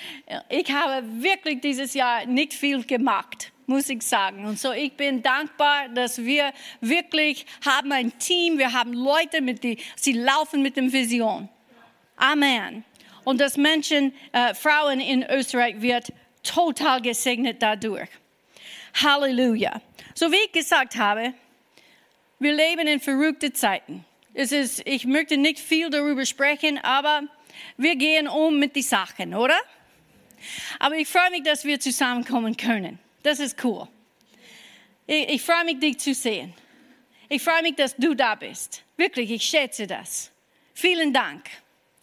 ich 0.48 0.72
habe 0.72 1.06
wirklich 1.22 1.60
dieses 1.60 1.96
Jahr 1.96 2.26
nicht 2.26 2.54
viel 2.54 2.86
gemacht 2.86 3.53
muss 3.68 3.90
ich 3.90 4.02
sagen. 4.04 4.46
Und 4.46 4.60
so, 4.60 4.72
ich 4.72 4.94
bin 4.94 5.22
dankbar, 5.22 5.90
dass 5.90 6.18
wir 6.18 6.54
wirklich 6.82 7.46
haben 7.66 7.92
ein 7.92 8.18
Team, 8.20 8.58
wir 8.58 8.74
haben 8.74 8.94
Leute, 8.94 9.42
mit 9.42 9.64
die, 9.64 9.78
sie 9.96 10.14
laufen 10.14 10.62
mit 10.62 10.78
dem 10.78 10.92
Vision. 10.92 11.50
Amen. 12.18 12.84
Und 13.24 13.40
dass 13.40 13.58
Menschen, 13.58 14.14
äh, 14.32 14.54
Frauen 14.54 15.00
in 15.00 15.24
Österreich 15.24 15.82
wird 15.82 16.12
total 16.44 17.02
gesegnet 17.02 17.62
dadurch. 17.62 18.10
Halleluja. 19.02 19.82
So 20.14 20.32
wie 20.32 20.38
ich 20.46 20.52
gesagt 20.52 20.96
habe, 20.98 21.34
wir 22.40 22.54
leben 22.54 22.88
in 22.88 23.00
verrückten 23.00 23.54
Zeiten. 23.54 24.06
Es 24.34 24.52
ist, 24.52 24.86
ich 24.86 25.06
möchte 25.06 25.38
nicht 25.38 25.60
viel 25.60 25.90
darüber 25.90 26.26
sprechen, 26.26 26.78
aber 26.80 27.24
wir 27.78 27.96
gehen 27.96 28.28
um 28.28 28.60
mit 28.60 28.76
den 28.76 28.84
Sachen, 28.84 29.34
oder? 29.34 29.58
Aber 30.80 30.96
ich 30.96 31.08
freue 31.08 31.30
mich, 31.32 31.44
dass 31.44 31.66
wir 31.66 31.80
zusammenkommen 31.80 32.58
können. 32.58 33.00
Das 33.24 33.40
ist 33.40 33.64
cool. 33.64 33.88
Ich, 35.08 35.30
ich 35.30 35.42
freue 35.42 35.66
mich, 35.66 35.80
dich 35.80 35.98
zu 35.98 36.14
sehen. 36.14 36.54
Ich 37.30 37.42
freue 37.42 37.62
mich, 37.64 37.76
dass 37.76 37.96
du 37.96 38.14
da 38.14 38.36
bist. 38.36 38.84
Wirklich, 38.96 39.32
ich 39.32 39.44
schätze 39.44 39.88
das. 39.88 40.32
Vielen 40.74 41.14
Dank. 41.14 41.50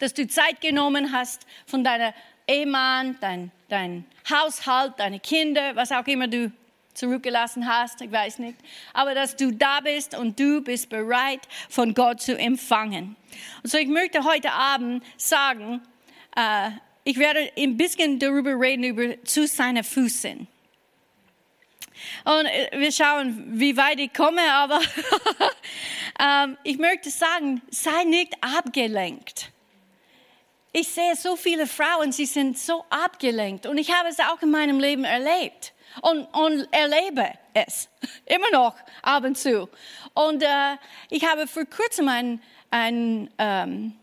dass 0.01 0.15
du 0.15 0.27
Zeit 0.27 0.61
genommen 0.63 1.13
hast 1.13 1.47
von 1.67 1.85
deiner 1.85 2.15
Ehemann, 2.49 3.19
dein, 3.21 3.53
dein 3.69 4.07
Haushalt, 4.29 4.95
deine 4.97 5.21
Kinder, 5.21 5.77
was 5.77 5.93
auch 5.93 6.07
immer 6.07 6.27
du 6.27 6.51
zurückgelassen 6.95 7.67
hast, 7.67 8.01
ich 8.01 8.11
weiß 8.11 8.41
nicht, 8.41 8.57
aber 8.93 9.15
dass 9.15 9.37
du 9.37 9.53
da 9.53 9.81
bist 9.81 10.17
und 10.17 10.41
du 10.41 10.63
bist 10.63 10.89
bereit, 10.89 11.41
von 11.69 11.95
Gott 11.95 12.21
zu 12.21 12.37
empfangen. 12.37 13.15
Und 13.63 13.71
so 13.71 13.79
ich 13.79 13.89
möchte 13.89 14.25
heute 14.25 14.53
Abend 14.53 15.05
sagen, 15.17 15.83
äh, 16.35 16.71
ich 17.05 17.19
werde 17.19 17.53
ein 17.57 17.77
bisschen 17.77 18.19
darüber 18.19 18.59
reden, 18.59 18.85
über 18.85 19.23
zu 19.25 19.47
seinen 19.47 19.85
Füßen. 19.85 20.49
Und 22.25 22.47
äh, 22.47 22.71
wir 22.79 22.93
schauen, 22.93 23.45
wie 23.59 23.77
weit 23.77 23.99
ich 24.01 24.13
komme, 24.13 24.43
aber 24.53 24.81
ähm, 26.21 26.57
ich 26.65 26.79
möchte 26.79 27.11
sagen, 27.11 27.63
sei 27.71 28.05
nicht 28.05 28.35
abgelenkt. 28.41 29.51
Ich 30.73 30.89
sehe 30.89 31.17
so 31.17 31.37
viele 31.37 31.67
Frauen, 31.67 32.13
sie 32.13 32.27
sind 32.27 32.59
so 32.59 32.85
abgelenkt 32.91 33.67
und 33.67 33.79
ich 33.79 33.93
habe 33.93 34.09
es 34.09 34.21
auch 34.21 34.41
in 34.41 34.51
meinem 34.51 34.79
Leben 34.79 35.05
erlebt 35.05 35.73
und, 36.03 36.25
und 36.27 36.69
erlebe 36.73 37.33
es 37.55 37.89
immer 38.27 38.51
noch 38.53 38.77
ab 39.03 39.25
und 39.25 39.37
zu. 39.37 39.69
Und 40.15 40.43
äh, 40.43 40.77
ich 41.09 41.25
habe 41.25 41.47
vor 41.47 41.65
kurzem 41.65 42.09
ein, 42.09 42.43
ein 42.71 43.31
ähm, 43.39 43.97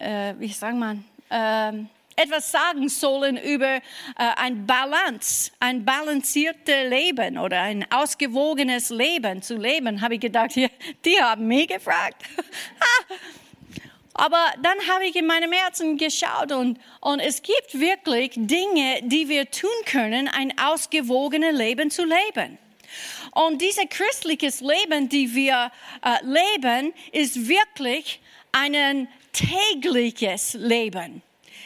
äh, 0.00 0.34
wie 0.38 0.48
sagt 0.48 0.76
man, 0.76 1.04
ähm, 1.30 1.88
etwas 2.22 2.50
sagen 2.50 2.88
sollen 2.88 3.36
über 3.36 3.76
äh, 3.76 3.80
ein 4.16 4.66
Balance, 4.66 5.50
ein 5.60 5.84
balanciertes 5.84 6.88
Leben 6.88 7.38
oder 7.38 7.62
ein 7.62 7.86
ausgewogenes 7.90 8.90
Leben 8.90 9.42
zu 9.42 9.56
leben, 9.56 10.00
habe 10.00 10.14
ich 10.14 10.20
gedacht, 10.20 10.54
die, 10.54 10.68
die 11.04 11.20
haben 11.20 11.46
mich 11.46 11.68
gefragt. 11.68 12.22
Aber 14.14 14.44
dann 14.60 14.76
habe 14.88 15.06
ich 15.06 15.16
in 15.16 15.26
meinem 15.26 15.52
Herzen 15.52 15.96
geschaut 15.96 16.52
und, 16.52 16.78
und 17.00 17.20
es 17.20 17.40
gibt 17.42 17.80
wirklich 17.80 18.32
Dinge, 18.34 19.00
die 19.02 19.28
wir 19.28 19.50
tun 19.50 19.70
können, 19.86 20.28
ein 20.28 20.58
ausgewogenes 20.58 21.56
Leben 21.56 21.90
zu 21.90 22.04
leben. 22.04 22.58
Und 23.32 23.62
dieses 23.62 23.88
christliches 23.88 24.60
Leben, 24.60 25.08
die 25.08 25.34
wir 25.34 25.70
äh, 26.04 26.16
leben, 26.22 26.92
ist 27.12 27.48
wirklich 27.48 28.20
ein 28.52 29.08
tägliches 29.32 30.54
Leben. 30.54 31.22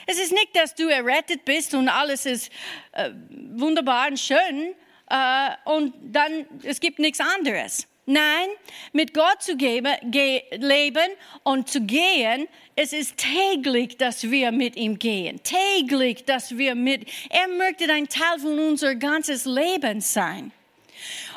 Es 0.07 0.19
ist 0.19 0.33
nicht, 0.33 0.55
dass 0.55 0.75
du 0.75 0.89
errettet 0.89 1.45
bist 1.45 1.75
und 1.75 1.89
alles 1.89 2.27
ist 2.27 2.51
äh, 2.93 3.11
wunderbar 3.55 4.09
und 4.09 4.19
schön 4.19 4.75
äh, 5.11 5.51
und 5.65 5.95
dann 6.03 6.47
es 6.63 6.81
gibt 6.81 6.99
nichts 6.99 7.21
anderes. 7.21 7.87
Nein, 8.07 8.49
mit 8.93 9.15
Gott 9.15 9.41
zu 9.41 9.57
geben, 9.57 9.95
leben 10.13 11.11
und 11.43 11.71
zu 11.71 11.81
gehen, 11.81 12.49
es 12.77 12.93
ist 12.93 13.17
täglich, 13.17 13.97
dass 13.97 14.31
wir 14.31 14.53
mit 14.53 14.77
ihm 14.77 14.99
gehen. 14.99 15.41
Täglich, 15.43 16.27
dass 16.27 16.59
wir 16.59 16.75
mit, 16.75 17.09
er 17.31 17.49
möchte 17.49 17.91
ein 17.91 18.07
Teil 18.07 18.41
von 18.41 18.59
unser 18.59 18.95
ganzes 18.95 19.47
Leben 19.47 20.03
sein. 20.03 20.53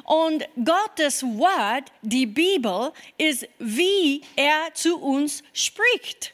Und 0.03 0.45
Gottes 0.57 1.23
Wort, 1.23 1.85
die 2.01 2.25
Bibel, 2.25 2.91
ist, 3.17 3.47
wie 3.59 4.21
er 4.35 4.73
zu 4.73 4.97
uns 4.99 5.43
spricht 5.53 6.33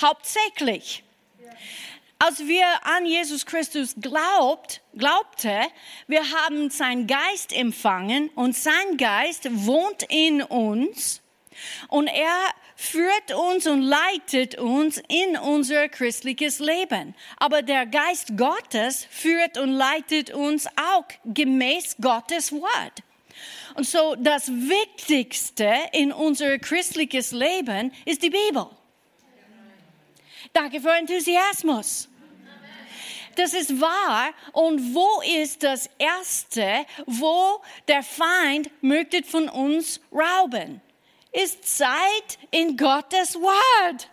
hauptsächlich. 0.00 1.04
Als 2.18 2.46
wir 2.46 2.64
an 2.84 3.04
Jesus 3.04 3.44
Christus 3.44 3.96
glaubt, 4.00 4.80
glaubte, 4.96 5.60
wir 6.06 6.22
haben 6.30 6.70
seinen 6.70 7.06
Geist 7.06 7.52
empfangen 7.52 8.30
und 8.30 8.56
sein 8.56 8.96
Geist 8.96 9.46
wohnt 9.66 10.04
in 10.08 10.42
uns 10.42 11.20
und 11.88 12.06
er 12.06 12.54
führt 12.76 13.32
uns 13.32 13.66
und 13.66 13.82
leitet 13.82 14.56
uns 14.56 15.02
in 15.08 15.36
unser 15.36 15.88
christliches 15.88 16.60
Leben. 16.60 17.14
Aber 17.36 17.62
der 17.62 17.86
Geist 17.86 18.36
Gottes 18.36 19.06
führt 19.10 19.58
und 19.58 19.72
leitet 19.72 20.30
uns 20.30 20.66
auch 20.66 21.04
gemäß 21.24 21.96
Gottes 22.00 22.52
Wort. 22.52 23.02
Und 23.74 23.86
so 23.86 24.14
das 24.16 24.48
Wichtigste 24.48 25.74
in 25.92 26.12
unser 26.12 26.58
christliches 26.58 27.32
Leben 27.32 27.92
ist 28.04 28.22
die 28.22 28.30
Bibel. 28.30 28.66
Danke 30.54 30.80
für 30.80 30.92
Enthusiasmus. 30.92 32.08
Das 33.34 33.52
ist 33.54 33.80
wahr. 33.80 34.32
Und 34.52 34.94
wo 34.94 35.20
ist 35.42 35.64
das 35.64 35.90
Erste, 35.98 36.86
wo 37.06 37.60
der 37.88 38.04
Feind 38.04 38.70
möchte 38.80 39.24
von 39.24 39.48
uns 39.48 40.00
rauben? 40.12 40.80
Ist 41.32 41.76
Zeit 41.76 42.38
in 42.52 42.76
Gottes 42.76 43.34
Wort. 43.34 44.08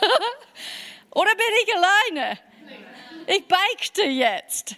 Oder 1.10 1.30
bin 1.34 1.46
ich 1.64 1.74
alleine? 1.74 2.38
Ich 3.26 3.44
beichte 3.48 4.04
jetzt. 4.04 4.76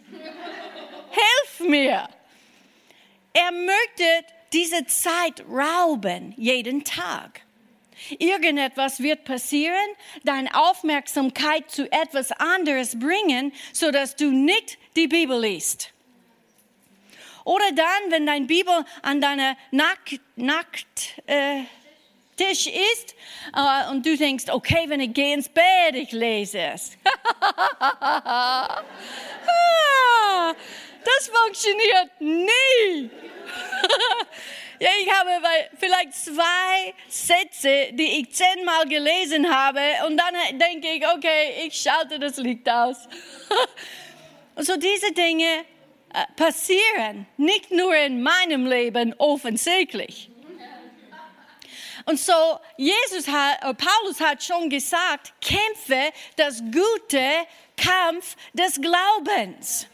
Hilf 1.11 1.69
mir. 1.69 2.09
Er 3.35 3.53
möchte 3.53 4.25
diese 4.55 4.87
Zeit 4.87 5.45
rauben, 5.47 6.33
jeden 6.39 6.83
Tag. 6.83 7.43
Irgendetwas 8.19 9.01
wird 9.03 9.25
passieren, 9.25 9.75
deine 10.25 10.55
Aufmerksamkeit 10.55 11.71
zu 11.71 11.91
etwas 11.93 12.33
anderes 12.33 12.99
bringen, 12.99 13.53
so 13.73 13.91
dass 13.91 14.17
du 14.17 14.31
nicht 14.31 14.79
die 14.97 15.07
Bibel 15.07 15.41
liest. 15.41 15.93
Oder 17.45 17.73
dann, 17.73 18.11
wenn 18.11 18.27
dein 18.27 18.47
Bibel 18.47 18.85
an 19.03 19.21
deiner 19.21 19.57
Nackt, 19.71 20.21
Nackt 20.37 21.21
äh, 21.27 21.63
ist 22.39 23.15
äh, 23.55 23.91
und 23.91 24.07
du 24.07 24.17
denkst, 24.17 24.47
okay, 24.49 24.85
wenn 24.87 25.01
ich 25.01 25.13
gehe 25.13 25.35
ins 25.35 25.49
Bett, 25.49 25.95
ich 25.95 26.13
lese 26.13 26.59
es. 26.59 26.93
Das 31.05 31.29
funktioniert 31.29 32.21
nie. 32.21 33.11
Ja, 34.83 34.89
ich 34.99 35.11
habe 35.13 35.29
vielleicht 35.79 36.15
zwei 36.15 36.95
Sätze, 37.07 37.93
die 37.93 38.23
ich 38.23 38.33
zehnmal 38.33 38.89
gelesen 38.89 39.55
habe 39.55 39.79
und 40.07 40.17
dann 40.17 40.35
denke 40.53 40.89
ich, 40.89 41.07
okay, 41.07 41.67
ich 41.67 41.79
schalte 41.79 42.19
das 42.19 42.39
Licht 42.39 42.67
aus. 42.67 42.97
Und 44.55 44.65
so 44.65 44.77
diese 44.77 45.13
Dinge 45.13 45.67
äh, 46.15 46.25
passieren 46.35 47.27
nicht 47.37 47.71
nur 47.71 47.95
in 47.95 48.23
meinem 48.23 48.67
Leben 48.67 49.15
offensichtlich. 49.19 50.31
Und 52.07 52.19
so, 52.19 52.59
Jesus 52.79 53.29
hat, 53.29 53.63
äh, 53.63 53.75
Paulus 53.75 54.19
hat 54.19 54.43
schon 54.43 54.71
gesagt, 54.71 55.35
kämpfe 55.43 56.11
das 56.37 56.63
gute 56.63 57.23
Kampf 57.77 58.35
des 58.55 58.81
Glaubens 58.81 59.87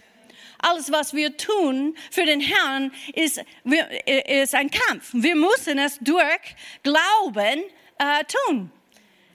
alles, 0.58 0.90
was 0.90 1.14
wir 1.14 1.36
tun 1.36 1.96
für 2.10 2.24
den 2.24 2.40
Herrn, 2.40 2.92
ist, 3.14 3.42
ist 3.64 4.54
ein 4.54 4.70
Kampf. 4.70 5.10
Wir 5.12 5.36
müssen 5.36 5.78
es 5.78 5.98
durch 6.00 6.56
Glauben 6.82 7.62
äh, 7.98 8.24
tun. 8.48 8.70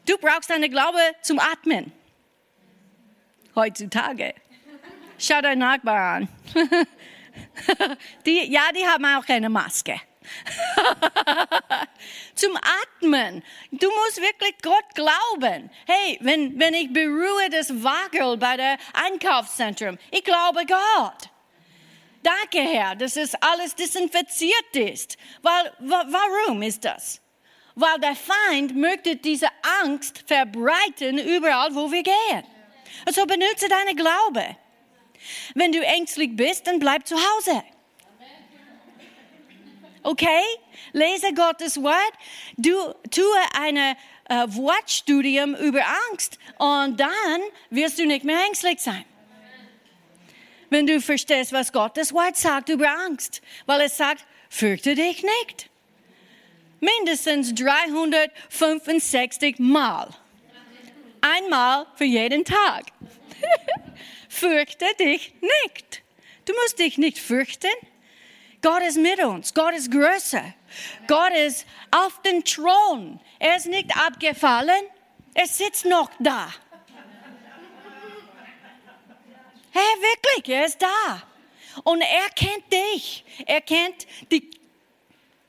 Du 0.07 0.17
brauchst 0.17 0.51
einen 0.51 0.69
Glaube 0.69 0.99
zum 1.21 1.39
Atmen. 1.39 1.91
Heutzutage. 3.55 4.33
Schau 5.19 5.41
deinen 5.41 5.59
Nachbarn 5.59 6.27
an. 6.55 6.87
die, 8.25 8.51
ja, 8.51 8.63
die 8.75 8.85
haben 8.85 9.05
auch 9.05 9.27
eine 9.27 9.49
Maske. 9.49 10.01
Zum 12.35 12.55
Atmen. 12.57 13.43
Du 13.71 13.89
musst 13.89 14.21
wirklich 14.21 14.55
Gott 14.61 14.85
glauben. 14.93 15.71
Hey, 15.85 16.17
wenn, 16.21 16.59
wenn 16.59 16.73
ich 16.73 16.91
berühre 16.93 17.49
das 17.49 17.83
Wagel 17.83 18.37
bei 18.37 18.55
der 18.57 18.77
Einkaufszentrum, 18.93 19.97
ich 20.11 20.23
glaube 20.23 20.65
Gott. 20.65 21.29
Danke, 22.23 22.61
Herr, 22.61 22.95
dass 22.95 23.17
es 23.17 23.33
alles 23.35 23.75
desinfiziert 23.75 24.75
ist. 24.75 25.17
Weil, 25.41 25.73
warum 25.79 26.61
ist 26.61 26.85
das? 26.85 27.19
Weil 27.73 27.99
der 27.99 28.15
Feind 28.15 28.75
möchte 28.75 29.15
diese 29.15 29.47
Angst 29.83 30.23
verbreiten 30.27 31.17
überall, 31.17 31.73
wo 31.73 31.91
wir 31.91 32.03
gehen. 32.03 32.43
Also 33.05 33.25
benutze 33.25 33.67
deine 33.69 33.95
Glaube. 33.95 34.55
Wenn 35.55 35.71
du 35.71 35.83
ängstlich 35.83 36.35
bist, 36.35 36.67
dann 36.67 36.77
bleib 36.79 37.07
zu 37.07 37.15
Hause. 37.15 37.63
Okay? 40.03 40.43
Lese 40.93 41.33
Gottes 41.33 41.81
Wort. 41.81 42.13
Du 42.57 42.75
tue 43.09 43.25
eine 43.59 43.97
äh, 44.29 44.45
Wortstudium 44.47 45.55
über 45.55 45.83
Angst 46.09 46.37
und 46.57 46.99
dann 46.99 47.41
wirst 47.69 47.99
du 47.99 48.05
nicht 48.05 48.23
mehr 48.23 48.39
ängstlich 48.45 48.79
sein. 48.79 49.03
Wenn 50.69 50.87
du 50.87 51.01
verstehst, 51.01 51.51
was 51.51 51.73
Gottes 51.73 52.13
Wort 52.13 52.37
sagt 52.37 52.69
über 52.69 52.89
Angst, 52.89 53.41
weil 53.65 53.81
es 53.81 53.97
sagt, 53.97 54.25
fürchte 54.49 54.95
dich 54.95 55.21
nicht. 55.21 55.69
Mindestens 56.79 57.53
365 57.53 59.59
Mal. 59.59 60.07
Einmal 61.19 61.85
für 61.95 62.05
jeden 62.05 62.45
Tag. 62.45 62.85
fürchte 64.29 64.85
dich 64.99 65.33
nicht. 65.41 66.01
Du 66.45 66.53
musst 66.53 66.79
dich 66.79 66.97
nicht 66.97 67.19
fürchten. 67.19 67.67
Gott 68.61 68.83
ist 68.83 68.97
mit 68.97 69.23
uns. 69.23 69.53
Gott 69.53 69.73
ist 69.73 69.91
größer. 69.91 70.53
Gott 71.07 71.31
ist 71.33 71.65
auf 71.89 72.21
dem 72.21 72.43
Thron. 72.43 73.19
Er 73.39 73.55
ist 73.55 73.67
nicht 73.67 73.95
abgefallen. 73.95 74.83
Er 75.33 75.47
sitzt 75.47 75.85
noch 75.85 76.09
da. 76.19 76.53
Hey, 79.71 79.81
wirklich, 80.01 80.55
er 80.55 80.65
ist 80.65 80.81
da. 80.81 81.23
Und 81.83 82.01
er 82.01 82.29
kennt 82.35 82.71
dich. 82.71 83.23
Er 83.45 83.61
kennt 83.61 84.05
die, 84.29 84.51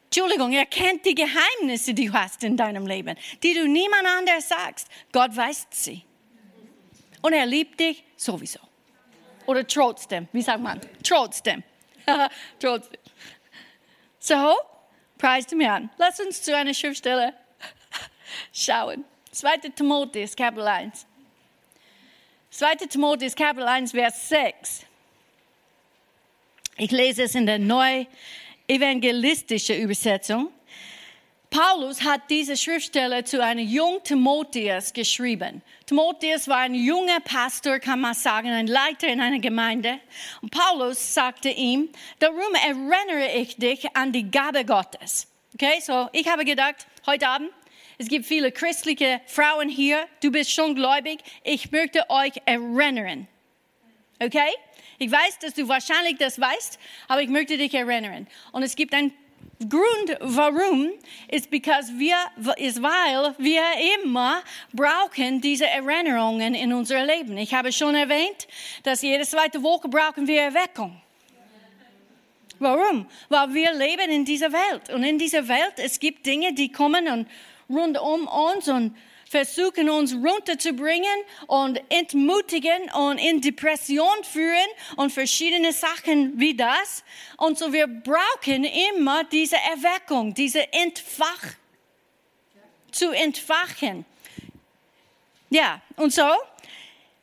Entschuldigung, 0.05 0.53
er 0.53 0.67
kennt 0.67 1.05
die 1.05 1.15
Geheimnisse, 1.15 1.95
die 1.95 2.07
du 2.07 2.13
hast 2.13 2.45
in 2.45 2.57
deinem 2.57 2.87
Leben, 2.87 3.17
die 3.43 3.55
du 3.55 3.67
niemand 3.67 4.07
anders 4.07 4.49
sagst. 4.49 4.89
Gott 5.11 5.37
weiß 5.37 5.67
sie. 5.71 6.05
Und 7.21 7.33
er 7.33 7.47
liebt 7.47 7.81
dich 7.81 8.05
sowieso. 8.17 8.61
Oder 9.47 9.67
trotzdem, 9.67 10.29
wie 10.33 10.43
sagt 10.43 10.61
man? 10.61 10.81
Trotzdem. 11.03 11.65
trotzdem. 12.61 13.01
So, 14.25 14.57
preis 15.19 15.49
dem 15.49 15.59
Herrn. 15.59 15.91
Lass 15.99 16.21
uns 16.21 16.43
zu 16.43 16.57
einer 16.57 16.73
Schriftstelle 16.73 17.35
schauen. 18.53 19.05
2. 19.33 19.71
Timotheus, 19.75 20.37
Kapitel 20.37 20.69
1. 20.69 21.07
2. 22.51 22.75
Timotheus, 22.87 23.35
Kapitel 23.35 23.67
1, 23.67 23.91
Vers 23.91 24.29
6. 24.29 24.87
Ich 26.77 26.93
lese 26.93 27.25
es 27.25 27.35
in 27.35 27.47
der 27.47 27.59
neu 27.59 28.07
evangelistischen 28.69 29.81
Übersetzung. 29.81 30.53
Paulus 31.53 32.03
hat 32.03 32.23
diese 32.31 32.57
Schriftstelle 32.57 33.25
zu 33.25 33.45
einem 33.45 33.69
jungen 33.69 34.03
Timotheus 34.03 34.91
geschrieben. 34.95 35.61
Timotheus 35.85 36.49
war 36.49 36.57
ein 36.57 36.75
junger 36.75 37.21
Pastor, 37.21 37.79
kann 37.79 38.01
man 38.01 38.15
sagen, 38.15 38.49
ein 38.49 38.67
Leiter 38.67 39.09
in 39.09 39.21
einer 39.21 39.39
Gemeinde. 39.39 40.01
Und 40.41 40.51
Paulus 40.51 41.13
sagte 41.13 41.51
ihm, 41.51 41.91
darum 42.21 42.55
erinnere 42.55 43.37
ich 43.37 43.57
dich 43.57 43.95
an 43.95 44.13
die 44.13 44.31
Gabe 44.31 44.65
Gottes. 44.65 45.29
Okay, 45.53 45.79
so 45.83 46.09
ich 46.13 46.27
habe 46.27 46.47
gedacht, 46.47 46.87
heute 47.05 47.29
Abend, 47.29 47.51
es 47.99 48.09
gibt 48.09 48.25
viele 48.25 48.51
christliche 48.51 49.21
Frauen 49.27 49.69
hier, 49.69 50.07
du 50.23 50.31
bist 50.31 50.51
schon 50.51 50.75
gläubig, 50.75 51.19
ich 51.45 51.71
möchte 51.71 52.09
euch 52.09 52.33
erinnern. 52.47 53.29
Okay? 54.23 54.49
Ich 54.99 55.13
weiß, 55.13 55.41
dass 55.41 55.53
du 55.53 55.69
wahrscheinlich 55.69 56.17
das 56.17 56.41
weißt, 56.41 56.79
aber 57.09 57.21
ich 57.21 57.29
möchte 57.29 57.59
dich 57.59 57.75
erinnern. 57.75 58.27
Und 58.53 58.63
es 58.63 58.75
gibt 58.75 58.95
einen 58.95 59.13
Grund, 59.69 60.17
warum, 60.21 60.91
ist, 61.29 61.51
because 61.51 61.93
wir, 61.97 62.17
ist, 62.57 62.83
weil 62.83 63.35
wir 63.39 63.63
immer 64.03 64.43
brauchen 64.73 65.41
diese 65.41 65.67
Erinnerungen 65.67 66.55
in 66.55 66.73
unser 66.73 67.05
Leben. 67.05 67.37
Ich 67.37 67.53
habe 67.55 67.73
schon 67.73 67.95
erwähnt, 67.95 68.47
dass 68.83 69.03
jede 69.03 69.25
zweite 69.25 69.63
Woche 69.63 69.89
brauchen 69.89 70.27
wir 70.27 70.43
Erweckung. 70.43 71.01
Warum? 72.59 73.07
Weil 73.29 73.55
wir 73.55 73.73
leben 73.75 74.11
in 74.11 74.25
dieser 74.25 74.53
Welt. 74.53 74.91
Und 74.91 75.03
in 75.03 75.19
dieser 75.19 75.47
Welt, 75.49 75.75
es 75.79 75.99
gibt 75.99 76.25
Dinge, 76.25 76.55
die 76.55 76.71
kommen 76.71 77.09
und 77.09 77.27
rund 77.69 77.99
um 77.99 78.29
uns 78.29 78.69
und 78.69 78.95
versuchen 79.33 79.89
uns 79.89 80.15
runterzubringen 80.15 81.25
und 81.47 81.81
entmutigen 81.89 82.91
und 82.93 83.17
in 83.17 83.41
Depression 83.41 84.25
führen 84.25 84.69
und 84.97 85.11
verschiedene 85.11 85.73
Sachen 85.73 86.39
wie 86.39 86.55
das. 86.55 87.03
Und 87.39 87.59
so 87.59 87.73
wir 87.73 87.87
brauchen 87.87 88.65
immer 88.65 89.25
diese 89.25 89.57
Erweckung, 89.57 90.35
diese 90.35 90.71
Entfach, 90.71 91.55
zu 92.91 93.11
entfachen. 93.11 94.05
Ja, 95.49 95.81
und 95.97 96.13
so, 96.13 96.29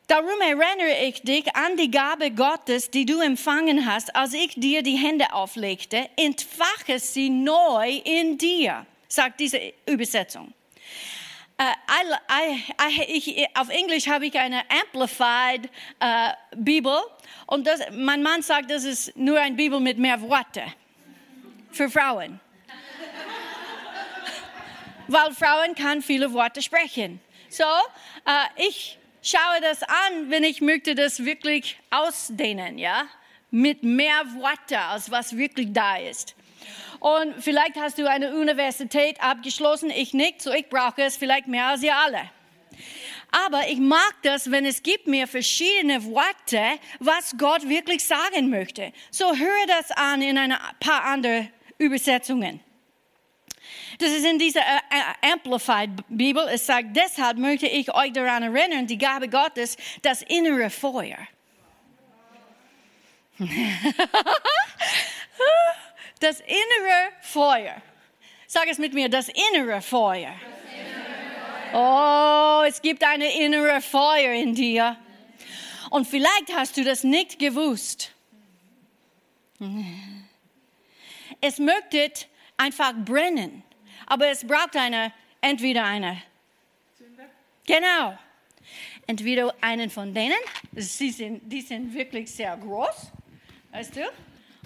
darum 0.07 0.41
erinnere 0.41 1.05
ich 1.05 1.21
dich 1.21 1.55
an 1.55 1.77
die 1.77 1.91
Gabe 1.91 2.31
Gottes, 2.31 2.89
die 2.89 3.05
du 3.05 3.19
empfangen 3.19 3.85
hast, 3.85 4.15
als 4.15 4.33
ich 4.33 4.55
dir 4.55 4.81
die 4.81 4.97
Hände 4.97 5.31
auflegte. 5.31 6.09
Entfache 6.15 6.97
sie 6.97 7.29
neu 7.29 8.01
in 8.03 8.39
dir, 8.39 8.87
sagt 9.07 9.39
diese 9.39 9.73
Übersetzung. 9.85 10.51
Uh, 11.61 11.73
I, 11.89 12.63
I, 12.79 13.03
ich, 13.09 13.45
auf 13.53 13.67
Englisch 13.67 14.07
habe 14.07 14.25
ich 14.25 14.39
eine 14.39 14.61
Amplified 14.69 15.69
uh, 16.01 16.31
Bibel 16.55 16.97
und 17.47 17.67
das, 17.67 17.81
mein 17.91 18.23
Mann 18.23 18.41
sagt, 18.41 18.71
das 18.71 18.85
ist 18.85 19.17
nur 19.17 19.41
eine 19.41 19.57
Bibel 19.57 19.81
mit 19.81 19.97
mehr 19.97 20.21
Worte 20.21 20.63
für 21.71 21.89
Frauen. 21.89 22.39
Weil 25.09 25.33
Frauen 25.33 25.75
kann 25.75 26.01
viele 26.01 26.31
Worte 26.31 26.61
sprechen. 26.61 27.19
So, 27.49 27.65
uh, 27.65 28.31
ich 28.55 28.97
schaue 29.21 29.59
das 29.59 29.83
an, 29.83 30.29
wenn 30.29 30.45
ich 30.45 30.61
möchte 30.61 30.95
das 30.95 31.25
wirklich 31.25 31.77
ausdehnen, 31.89 32.77
ja, 32.77 33.03
mit 33.51 33.83
mehr 33.83 34.21
Worte, 34.35 34.79
als 34.79 35.11
was 35.11 35.35
wirklich 35.35 35.73
da 35.73 35.97
ist. 35.97 36.35
Und 36.99 37.35
vielleicht 37.39 37.77
hast 37.77 37.97
du 37.97 38.09
eine 38.09 38.35
Universität 38.35 39.21
abgeschlossen, 39.21 39.89
ich 39.89 40.13
nicht, 40.13 40.41
so 40.41 40.51
ich 40.51 40.67
brauche 40.67 41.01
es 41.01 41.15
vielleicht 41.15 41.47
mehr 41.47 41.67
als 41.67 41.83
ihr 41.83 41.95
alle. 41.95 42.29
Aber 43.31 43.67
ich 43.67 43.77
mag 43.77 44.15
das, 44.23 44.51
wenn 44.51 44.65
es 44.65 44.83
gibt 44.83 45.07
mir 45.07 45.27
verschiedene 45.27 46.03
Worte, 46.05 46.79
was 46.99 47.35
Gott 47.37 47.67
wirklich 47.69 48.03
sagen 48.03 48.49
möchte. 48.49 48.91
So 49.11 49.35
höre 49.35 49.67
das 49.67 49.91
an 49.91 50.21
in 50.21 50.37
ein 50.37 50.53
paar 50.79 51.05
andere 51.05 51.49
Übersetzungen. 51.77 52.59
Das 53.99 54.11
ist 54.11 54.25
in 54.25 54.39
dieser 54.39 54.61
äh, 54.61 55.31
Amplified 55.31 55.91
Bibel. 56.07 56.47
Es 56.51 56.65
sagt, 56.65 56.95
deshalb 56.95 57.37
möchte 57.37 57.67
ich 57.67 57.93
euch 57.93 58.13
daran 58.13 58.43
erinnern, 58.43 58.87
die 58.87 58.97
Gabe 58.97 59.29
Gottes, 59.29 59.77
das 60.01 60.21
innere 60.23 60.69
Feuer. 60.69 61.17
Das 66.19 66.41
innere 66.41 67.11
Feuer. 67.21 67.81
Sag 68.47 68.67
es 68.67 68.77
mit 68.77 68.93
mir, 68.93 69.09
das 69.09 69.29
innere 69.29 69.81
Feuer. 69.81 70.33
Oh, 71.73 72.63
es 72.67 72.81
gibt 72.81 73.03
eine 73.03 73.31
innere 73.39 73.79
Feuer 73.81 74.33
in 74.33 74.55
dir. 74.55 74.97
Und 75.91 76.07
vielleicht 76.07 76.53
hast 76.55 76.77
du 76.77 76.83
das 76.83 77.03
nicht 77.03 77.39
gewusst. 77.39 78.11
Es 81.41 81.59
möchte 81.59 82.11
einfach 82.57 82.93
brennen, 82.93 83.63
aber 84.05 84.27
es 84.27 84.45
braucht 84.45 84.75
eine, 84.75 85.13
entweder 85.41 85.83
eine. 85.83 86.21
Genau. 87.65 88.17
Entweder 89.07 89.53
einen 89.61 89.89
von 89.89 90.13
denen, 90.13 90.37
sie 90.75 91.11
sind, 91.11 91.41
die 91.51 91.61
sind 91.61 91.93
wirklich 91.93 92.31
sehr 92.31 92.55
groß, 92.57 93.11
weißt 93.71 93.95
du? 93.95 94.11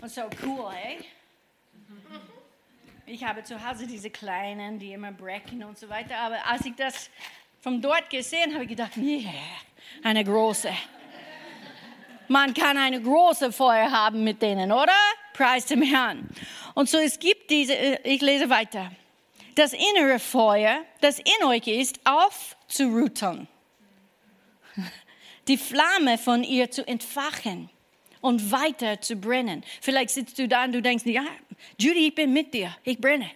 Und 0.01 0.11
so 0.11 0.23
cool, 0.43 0.73
ey. 0.73 0.99
Ich 3.05 3.21
habe 3.25 3.43
zu 3.43 3.61
Hause 3.61 3.85
diese 3.85 4.09
kleinen, 4.09 4.79
die 4.79 4.93
immer 4.93 5.11
brechen 5.11 5.61
und 5.65 5.77
so 5.77 5.89
weiter. 5.89 6.17
Aber 6.19 6.37
als 6.47 6.65
ich 6.65 6.73
das 6.75 7.09
von 7.59 7.81
dort 7.81 8.09
gesehen 8.09 8.53
habe, 8.53 8.63
ich 8.63 8.69
gedacht, 8.69 8.95
yeah, 8.95 9.29
eine 10.03 10.23
große. 10.23 10.71
Man 12.29 12.53
kann 12.53 12.77
eine 12.77 13.01
große 13.01 13.51
Feuer 13.51 13.91
haben 13.91 14.23
mit 14.23 14.41
denen, 14.41 14.71
oder? 14.71 14.95
Preis 15.33 15.65
dem 15.65 15.81
Herrn. 15.81 16.29
Und 16.75 16.87
so 16.87 16.97
es 16.97 17.19
gibt 17.19 17.51
diese, 17.51 17.75
äh, 17.75 17.99
ich 18.03 18.21
lese 18.21 18.49
weiter. 18.49 18.89
Das 19.55 19.73
innere 19.73 20.17
Feuer, 20.19 20.85
das 21.01 21.19
in 21.19 21.45
euch 21.45 21.67
ist, 21.67 21.99
aufzurütteln. 22.05 23.49
Die 25.49 25.57
Flamme 25.57 26.17
von 26.17 26.45
ihr 26.45 26.71
zu 26.71 26.87
entfachen 26.87 27.69
und 28.23 28.53
weiter 28.53 29.01
zu 29.01 29.17
brennen. 29.17 29.65
Vielleicht 29.81 30.11
sitzt 30.11 30.39
du 30.39 30.47
da 30.47 30.63
und 30.63 30.71
du 30.71 30.81
denkst, 30.81 31.05
ja, 31.05 31.25
Judy, 31.77 32.07
ich 32.07 32.15
bin 32.15 32.33
mit 32.33 32.53
dir, 32.53 32.75
ich 32.83 32.97
brenne. 32.97 33.29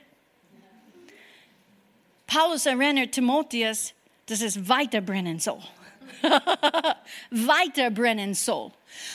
Paulus 2.25 2.65
erinnert 2.65 3.13
Timotheus, 3.13 3.93
dass 4.25 4.41
es 4.41 4.67
weiter 4.67 5.01
brennen 5.01 5.39
soll. 5.39 5.61
weiter 7.31 7.89
brennen 7.89 8.33
soll. 8.33 8.71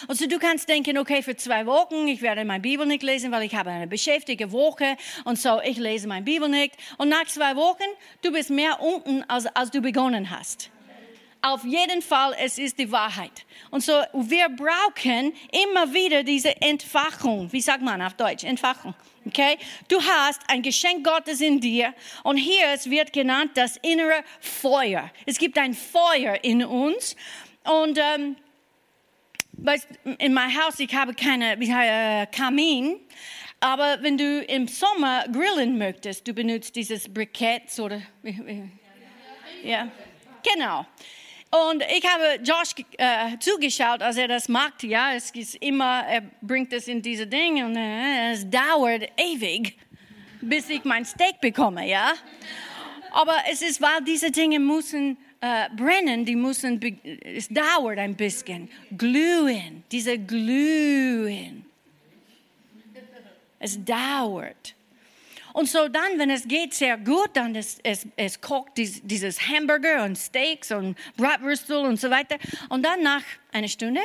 Also 0.09 0.27
du 0.27 0.39
kannst 0.39 0.69
denken, 0.69 0.97
okay, 0.99 1.23
für 1.23 1.37
zwei 1.37 1.67
Wochen, 1.67 2.07
ich 2.07 2.23
werde 2.23 2.45
meine 2.45 2.61
Bibel 2.61 2.87
nicht 2.87 3.03
lesen, 3.03 3.33
weil 3.33 3.43
ich 3.43 3.55
habe 3.55 3.71
eine 3.71 3.87
beschäftigte 3.87 4.53
Woche 4.53 4.97
und 5.25 5.39
so, 5.39 5.61
ich 5.63 5.79
lese 5.79 6.09
meine 6.09 6.25
Bibel 6.25 6.49
nicht. 6.49 6.77
Und 6.99 7.09
nach 7.09 7.27
zwei 7.27 7.57
Wochen, 7.57 7.85
du 8.23 8.33
bist 8.33 8.51
mehr 8.51 8.81
unten, 8.81 9.23
als, 9.29 9.47
als 9.47 9.71
du 9.71 9.81
begonnen 9.81 10.31
hast 10.31 10.71
auf 11.43 11.65
jeden 11.65 12.03
Fall, 12.03 12.35
es 12.39 12.57
ist 12.57 12.79
die 12.79 12.91
Wahrheit. 12.91 13.45
Und 13.71 13.83
so, 13.83 14.01
wir 14.13 14.49
brauchen 14.49 15.33
immer 15.51 15.93
wieder 15.93 16.23
diese 16.23 16.61
Entfachung. 16.63 17.53
Wie 17.53 17.61
sagt 17.61 17.83
man 17.83 18.01
auf 18.01 18.15
Deutsch? 18.15 18.45
Entfachung. 18.45 18.95
Okay? 19.27 19.59
Du 19.89 20.01
hast 20.01 20.41
ein 20.49 20.63
Geschenk 20.63 21.05
Gottes 21.05 21.41
in 21.41 21.61
dir 21.61 21.95
und 22.23 22.37
hier 22.37 22.67
es 22.73 22.89
wird 22.89 23.13
genannt 23.13 23.51
das 23.55 23.77
innere 23.79 24.23
Feuer. 24.41 25.11
Es 25.27 25.39
gibt 25.39 25.59
ein 25.59 25.75
Feuer 25.75 26.39
in 26.43 26.65
uns 26.65 27.17
und 27.65 27.99
ähm, 27.99 28.37
in 30.19 30.33
meinem 30.33 30.65
Haus 30.65 30.79
ich 30.79 30.95
habe 30.95 31.15
keine 31.15 31.55
äh, 31.55 32.27
Kamin, 32.27 33.01
aber 33.61 33.99
wenn 34.03 34.19
du 34.19 34.41
im 34.43 34.67
Sommer 34.67 35.25
grillen 35.29 35.79
möchtest, 35.79 36.27
du 36.27 36.33
benutzt 36.33 36.75
dieses 36.75 37.13
Brikett 37.13 37.79
oder 37.79 38.03
ja, 39.63 39.89
genau. 40.43 40.85
Und 41.53 41.83
ich 41.83 42.03
habe 42.07 42.41
Josh 42.43 42.75
äh, 42.97 43.39
zugeschaut, 43.39 44.01
als 44.01 44.17
er 44.17 44.27
das 44.27 44.49
macht. 44.49 44.83
Ja, 44.85 45.13
es 45.15 45.31
ist 45.33 45.57
immer, 45.57 46.03
er 46.07 46.23
bringt 46.41 46.73
es 46.73 46.89
in 46.89 47.03
diese 47.03 47.27
Dinge 47.27 47.67
und 47.67 47.77
äh, 47.77 48.33
es 48.33 48.49
dauert 48.49 49.03
ewig, 49.19 49.77
bis 50.41 50.71
ich 50.71 50.83
mein 50.85 51.05
Steak 51.05 51.43
bekomme. 51.43 51.87
Ja, 51.87 52.15
aber 53.11 53.35
es 53.51 53.61
ist, 53.61 53.83
weil 53.83 54.03
diese 54.03 54.31
Dinge 54.31 54.59
müssen 54.61 55.19
äh, 55.43 55.69
brennen, 55.77 56.25
die 56.25 56.37
müssen, 56.37 56.81
es 57.21 57.49
dauert 57.49 57.99
ein 57.99 58.17
bisschen. 58.17 58.71
Glühen, 58.97 59.85
diese 59.93 60.19
Glühen. 60.19 61.67
Es 63.59 63.85
dauert. 63.85 64.75
Und 65.53 65.69
so 65.69 65.89
dann, 65.89 66.19
wenn 66.19 66.31
es 66.31 66.49
geht 66.49 66.75
sehr 66.75 66.97
gut, 66.97 67.31
dann 67.35 67.55
es, 67.55 67.79
es, 67.83 68.07
es 68.17 68.41
kocht 68.41 68.73
dies, 68.77 69.01
dieses 69.03 69.41
Hamburger 69.49 70.05
und 70.05 70.17
Steaks 70.17 70.73
und 70.73 70.97
Bratwürstel 71.17 71.79
und 71.79 72.01
so 72.01 72.11
weiter. 72.11 72.37
Und 72.69 72.83
dann 72.85 73.03
nach 73.03 73.23
einer 73.53 73.69
Stunde, 73.69 74.01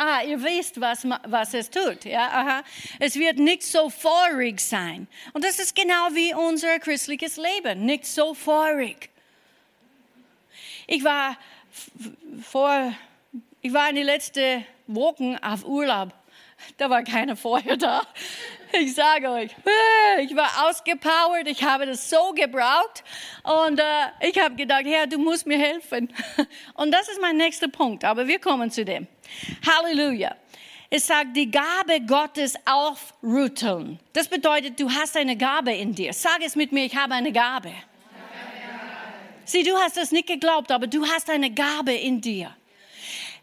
ah, 0.00 0.22
ihr 0.22 0.42
wisst, 0.42 0.80
was, 0.80 1.04
was 1.04 1.54
es 1.54 1.70
tut. 1.70 2.04
Ja? 2.04 2.28
Aha. 2.28 2.62
Es 2.98 3.16
wird 3.16 3.38
nicht 3.38 3.62
so 3.62 3.90
feurig 3.90 4.60
sein. 4.60 5.06
Und 5.32 5.44
das 5.44 5.58
ist 5.58 5.74
genau 5.74 6.08
wie 6.12 6.34
unser 6.34 6.78
christliches 6.78 7.36
Leben, 7.36 7.84
nicht 7.84 8.06
so 8.06 8.34
feurig. 8.34 9.10
Ich 10.86 11.04
war 11.04 11.36
vor, 12.42 12.92
ich 13.60 13.72
war 13.72 13.90
in 13.90 13.96
den 13.96 14.06
letzten 14.06 14.64
Wochen 14.86 15.36
auf 15.36 15.64
Urlaub 15.64 16.12
da 16.76 16.90
war 16.90 17.02
keine 17.02 17.36
Feuer 17.36 17.76
da. 17.76 18.02
Ich 18.72 18.94
sage 18.94 19.28
euch, 19.30 19.50
ich 20.20 20.36
war 20.36 20.68
ausgepowert, 20.68 21.46
ich 21.46 21.62
habe 21.64 21.86
das 21.86 22.08
so 22.08 22.32
gebraucht 22.32 23.02
und 23.42 23.80
äh, 23.80 24.28
ich 24.28 24.40
habe 24.40 24.54
gedacht, 24.54 24.84
Herr, 24.84 25.06
du 25.06 25.18
musst 25.18 25.46
mir 25.46 25.58
helfen. 25.58 26.12
Und 26.74 26.92
das 26.92 27.08
ist 27.08 27.20
mein 27.20 27.36
nächster 27.36 27.66
Punkt, 27.66 28.04
aber 28.04 28.28
wir 28.28 28.38
kommen 28.38 28.70
zu 28.70 28.84
dem. 28.84 29.08
Halleluja. 29.66 30.36
Es 30.88 31.06
sagt, 31.06 31.36
die 31.36 31.50
Gabe 31.50 32.00
Gottes 32.06 32.54
aufrütteln. 32.64 33.98
Das 34.12 34.28
bedeutet, 34.28 34.78
du 34.78 34.90
hast 34.90 35.16
eine 35.16 35.36
Gabe 35.36 35.72
in 35.72 35.94
dir. 35.94 36.12
Sag 36.12 36.40
es 36.44 36.54
mit 36.54 36.72
mir, 36.72 36.84
ich 36.84 36.96
habe 36.96 37.14
eine 37.14 37.32
Gabe. 37.32 37.72
Sieh, 39.44 39.64
du 39.64 39.76
hast 39.76 39.96
das 39.96 40.12
nicht 40.12 40.28
geglaubt, 40.28 40.70
aber 40.70 40.86
du 40.86 41.04
hast 41.06 41.28
eine 41.28 41.50
Gabe 41.50 41.92
in 41.92 42.20
dir 42.20 42.54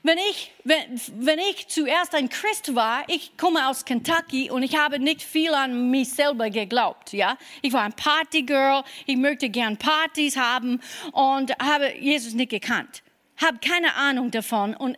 wenn 0.08 0.18
ich, 0.18 0.52
wenn, 0.64 1.00
wenn 1.18 1.38
ich 1.38 1.68
zuerst 1.68 2.16
ein 2.16 2.30
Christ 2.30 2.74
war, 2.74 3.04
ich 3.08 3.36
komme 3.36 3.68
aus 3.68 3.84
Kentucky 3.84 4.50
und 4.50 4.64
ich 4.64 4.78
habe 4.78 5.00
nicht 5.00 5.22
viel 5.22 5.54
an 5.54 5.92
mich 5.92 6.10
selber 6.10 6.50
geglaubt. 6.50 7.12
Ja? 7.12 7.38
Ich 7.62 7.74
war 7.74 7.84
ein 7.84 7.92
Partygirl, 7.92 8.84
ich 9.06 9.18
möchte 9.18 9.50
gern 9.50 9.76
Partys 9.76 10.38
haben 10.38 10.80
und 11.12 11.52
habe 11.60 11.94
Jesus 11.98 12.34
nicht 12.34 12.52
gekannt. 12.52 13.04
Habe 13.36 13.58
keine 13.60 13.94
Ahnung 13.96 14.32
davon 14.32 14.76
und 14.76 14.98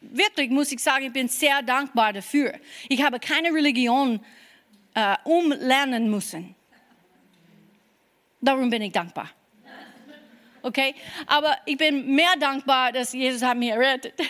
wirklich 0.00 0.50
muss 0.50 0.72
ich 0.72 0.80
sagen, 0.80 1.06
ich 1.06 1.12
bin 1.12 1.28
sehr 1.28 1.62
dankbar 1.62 2.12
dafür. 2.12 2.52
Ich 2.88 3.02
habe 3.02 3.20
keine 3.20 3.54
Religion 3.54 4.20
äh, 4.94 5.16
umlernen 5.22 6.10
müssen. 6.10 6.56
Darum 8.40 8.70
bin 8.70 8.82
ich 8.82 8.92
dankbar 8.92 9.30
okay? 10.62 10.94
Aber 11.26 11.56
ich 11.66 11.76
bin 11.76 12.14
mehr 12.14 12.36
dankbar, 12.38 12.92
dass 12.92 13.12
Jesus 13.12 13.42
hat 13.42 13.56
mich 13.56 13.70
errettet. 13.70 14.14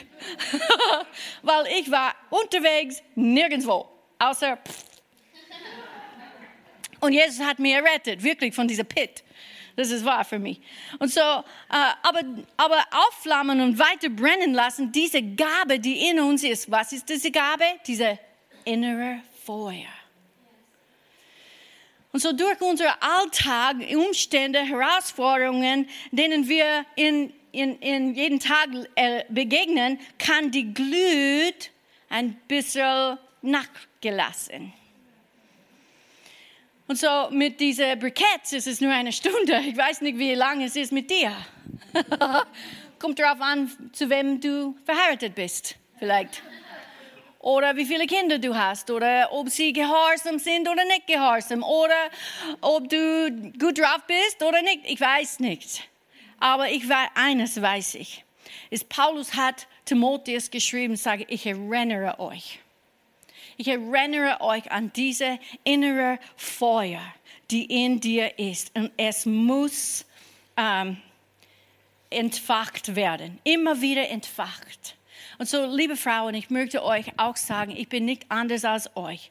Weil 1.42 1.66
ich 1.78 1.90
war 1.90 2.14
unterwegs 2.30 3.02
nirgendwo, 3.14 3.86
außer 4.18 4.58
Und 7.00 7.12
Jesus 7.12 7.40
hat 7.40 7.58
mich 7.58 7.74
errettet, 7.74 8.22
wirklich 8.22 8.54
von 8.54 8.66
dieser 8.66 8.84
Pit. 8.84 9.22
Das 9.76 9.92
ist 9.92 10.04
wahr 10.04 10.24
für 10.24 10.40
mich. 10.40 10.60
Und 10.98 11.12
so, 11.12 11.20
äh, 11.20 11.44
aber, 12.02 12.22
aber 12.56 12.84
aufflammen 12.90 13.60
und 13.60 13.78
weiter 13.78 14.08
brennen 14.08 14.52
lassen, 14.52 14.90
diese 14.90 15.22
Gabe, 15.22 15.78
die 15.78 16.08
in 16.08 16.18
uns 16.18 16.42
ist. 16.42 16.68
Was 16.68 16.92
ist 16.92 17.08
diese 17.08 17.30
Gabe? 17.30 17.64
Diese 17.86 18.18
innere 18.64 19.20
Feuer. 19.44 19.97
Und 22.12 22.20
so 22.20 22.32
durch 22.32 22.60
unser 22.60 23.02
Alltag, 23.02 23.76
Umstände, 23.94 24.60
Herausforderungen, 24.60 25.88
denen 26.10 26.48
wir 26.48 26.84
in, 26.96 27.32
in, 27.52 27.78
in 27.80 28.14
jeden 28.14 28.40
Tag 28.40 28.68
äh, 28.94 29.24
begegnen, 29.28 29.98
kann 30.18 30.50
die 30.50 30.72
Glut 30.72 31.70
ein 32.08 32.34
bisschen 32.48 33.18
nachgelassen. 33.42 34.72
Und 36.86 36.98
so 36.98 37.28
mit 37.30 37.60
diesen 37.60 37.98
Briketts 37.98 38.54
ist 38.54 38.66
es 38.66 38.80
nur 38.80 38.90
eine 38.90 39.12
Stunde. 39.12 39.60
Ich 39.66 39.76
weiß 39.76 40.00
nicht, 40.00 40.18
wie 40.18 40.34
lange 40.34 40.64
es 40.64 40.74
ist 40.74 40.90
mit 40.90 41.10
dir. 41.10 41.36
Kommt 42.98 43.18
darauf 43.18 43.40
an, 43.42 43.70
zu 43.92 44.08
wem 44.08 44.40
du 44.40 44.74
verheiratet 44.86 45.34
bist, 45.34 45.76
vielleicht 45.98 46.42
oder 47.38 47.76
wie 47.76 47.84
viele 47.84 48.06
Kinder 48.06 48.38
du 48.38 48.56
hast 48.56 48.90
oder 48.90 49.28
ob 49.32 49.48
sie 49.48 49.72
gehorsam 49.72 50.38
sind 50.38 50.68
oder 50.68 50.84
nicht 50.84 51.06
gehorsam 51.06 51.62
oder 51.62 52.10
ob 52.60 52.88
du 52.88 53.52
gut 53.58 53.78
drauf 53.78 54.02
bist 54.06 54.42
oder 54.42 54.62
nicht. 54.62 54.80
Ich 54.84 55.00
weiß 55.00 55.40
nicht. 55.40 55.88
Aber 56.40 56.68
ich 56.70 56.88
weiß, 56.88 57.08
eines 57.14 57.60
weiß 57.60 57.94
ich. 57.94 58.24
Ist 58.70 58.88
Paulus 58.88 59.34
hat 59.34 59.66
Timotheus 59.84 60.50
geschrieben, 60.50 60.96
sage 60.96 61.26
ich 61.28 61.46
erinnere 61.46 62.18
euch. 62.20 62.60
Ich 63.56 63.68
erinnere 63.68 64.40
euch 64.40 64.70
an 64.70 64.92
diese 64.94 65.38
innere 65.64 66.18
Feuer, 66.36 67.02
die 67.50 67.84
in 67.84 67.98
dir 67.98 68.38
ist. 68.38 68.74
Und 68.76 68.92
es 68.96 69.26
muss 69.26 70.04
ähm, 70.56 70.98
entfacht 72.10 72.94
werden. 72.94 73.38
Immer 73.44 73.80
wieder 73.80 74.08
entfacht. 74.08 74.97
Und 75.38 75.48
so, 75.48 75.64
liebe 75.66 75.96
Frauen, 75.96 76.34
ich 76.34 76.50
möchte 76.50 76.82
euch 76.82 77.12
auch 77.16 77.36
sagen, 77.36 77.70
ich 77.76 77.88
bin 77.88 78.04
nicht 78.04 78.26
anders 78.28 78.64
als 78.64 78.96
euch. 78.96 79.30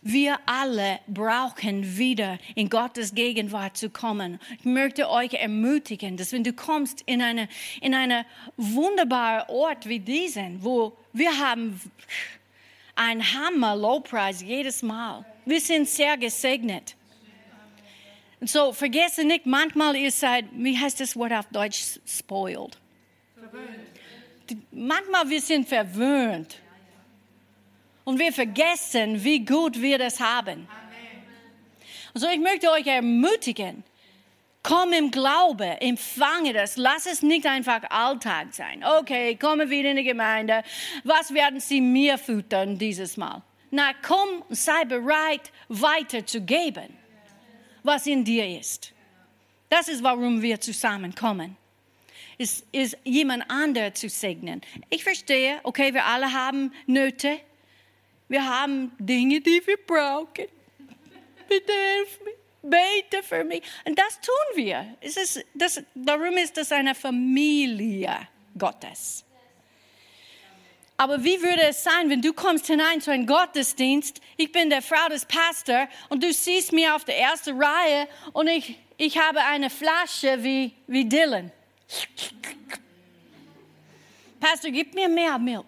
Wir 0.00 0.40
alle 0.46 0.98
brauchen 1.06 1.98
wieder 1.98 2.38
in 2.54 2.70
Gottes 2.70 3.14
Gegenwart 3.14 3.76
zu 3.76 3.90
kommen. 3.90 4.40
Ich 4.58 4.64
möchte 4.64 5.10
euch 5.10 5.34
ermutigen, 5.34 6.16
dass 6.16 6.32
wenn 6.32 6.42
du 6.42 6.54
kommst 6.54 7.02
in 7.02 7.20
eine, 7.20 7.48
in 7.82 7.94
eine 7.94 8.24
wunderbare 8.56 9.48
Ort 9.50 9.86
wie 9.86 10.00
diesen, 10.00 10.64
wo 10.64 10.96
wir 11.12 11.38
haben 11.38 11.78
ein 12.96 13.22
Hammer 13.22 13.76
Lowpreis 13.76 14.42
jedes 14.42 14.82
Mal. 14.82 15.24
Wir 15.44 15.60
sind 15.60 15.86
sehr 15.86 16.16
gesegnet. 16.16 16.96
Und 18.40 18.48
so 18.50 18.72
vergesse 18.72 19.22
nicht, 19.22 19.44
manchmal 19.44 19.94
ihr 19.96 20.10
seid, 20.10 20.46
wie 20.52 20.76
heißt 20.76 20.98
das 20.98 21.14
Wort 21.14 21.32
auf 21.32 21.46
Deutsch, 21.52 22.00
spoiled. 22.06 22.78
Verwöhnt 23.36 23.91
manchmal 24.70 25.28
wir 25.28 25.40
sind 25.40 25.68
verwöhnt. 25.68 26.58
Und 28.04 28.18
wir 28.18 28.32
vergessen, 28.32 29.22
wie 29.22 29.44
gut 29.44 29.80
wir 29.80 29.98
das 29.98 30.18
haben. 30.18 30.66
Und 32.14 32.20
so, 32.20 32.28
ich 32.28 32.40
möchte 32.40 32.70
euch 32.70 32.86
ermutigen, 32.86 33.84
komm 34.62 34.92
im 34.92 35.10
Glaube, 35.10 35.80
empfange 35.80 36.52
das. 36.52 36.76
Lass 36.76 37.06
es 37.06 37.22
nicht 37.22 37.46
einfach 37.46 37.82
Alltag 37.90 38.48
sein. 38.52 38.84
Okay, 38.84 39.36
komme 39.36 39.70
wieder 39.70 39.90
in 39.90 39.96
die 39.96 40.04
Gemeinde. 40.04 40.62
Was 41.04 41.32
werden 41.32 41.60
sie 41.60 41.80
mir 41.80 42.18
füttern 42.18 42.76
dieses 42.76 43.16
Mal? 43.16 43.42
Na, 43.70 43.92
komm, 44.02 44.44
sei 44.50 44.84
bereit, 44.84 45.50
weiterzugeben, 45.68 46.94
was 47.82 48.06
in 48.06 48.24
dir 48.24 48.58
ist. 48.58 48.92
Das 49.70 49.88
ist, 49.88 50.02
warum 50.02 50.42
wir 50.42 50.60
zusammenkommen 50.60 51.56
ist, 52.38 52.66
ist 52.72 52.96
jemand 53.04 53.50
anderen 53.50 53.94
zu 53.94 54.08
segnen. 54.08 54.60
Ich 54.90 55.04
verstehe, 55.04 55.60
okay, 55.62 55.94
wir 55.94 56.04
alle 56.04 56.32
haben 56.32 56.72
Nöte. 56.86 57.38
Wir 58.28 58.44
haben 58.44 58.92
Dinge, 58.98 59.40
die 59.40 59.62
wir 59.66 59.76
brauchen. 59.86 60.46
Bitte 61.48 61.72
hilf 61.72 62.20
mir. 62.24 62.32
Bete 62.62 63.22
für 63.22 63.44
mich. 63.44 63.62
Und 63.84 63.98
das 63.98 64.20
tun 64.20 64.56
wir. 64.56 64.96
Es 65.00 65.16
ist, 65.16 65.44
das, 65.52 65.82
darum 65.94 66.36
ist 66.36 66.56
das 66.56 66.70
eine 66.70 66.94
Familie 66.94 68.28
Gottes. 68.56 69.24
Aber 70.96 71.24
wie 71.24 71.42
würde 71.42 71.62
es 71.62 71.82
sein, 71.82 72.08
wenn 72.08 72.22
du 72.22 72.32
kommst 72.32 72.68
hinein 72.68 73.00
zu 73.00 73.10
einem 73.10 73.26
Gottesdienst, 73.26 74.20
ich 74.36 74.52
bin 74.52 74.70
der 74.70 74.82
Frau 74.82 75.08
des 75.08 75.24
Pastors 75.24 75.88
und 76.08 76.22
du 76.22 76.32
siehst 76.32 76.72
mir 76.72 76.94
auf 76.94 77.04
der 77.04 77.18
ersten 77.18 77.60
Reihe 77.60 78.06
und 78.32 78.46
ich, 78.46 78.78
ich 78.98 79.18
habe 79.18 79.40
eine 79.40 79.68
Flasche 79.68 80.44
wie, 80.44 80.72
wie 80.86 81.08
Dylan. 81.08 81.50
Pastor, 84.40 84.70
gib 84.70 84.94
mir 84.94 85.08
mehr 85.08 85.38
Milch. 85.38 85.64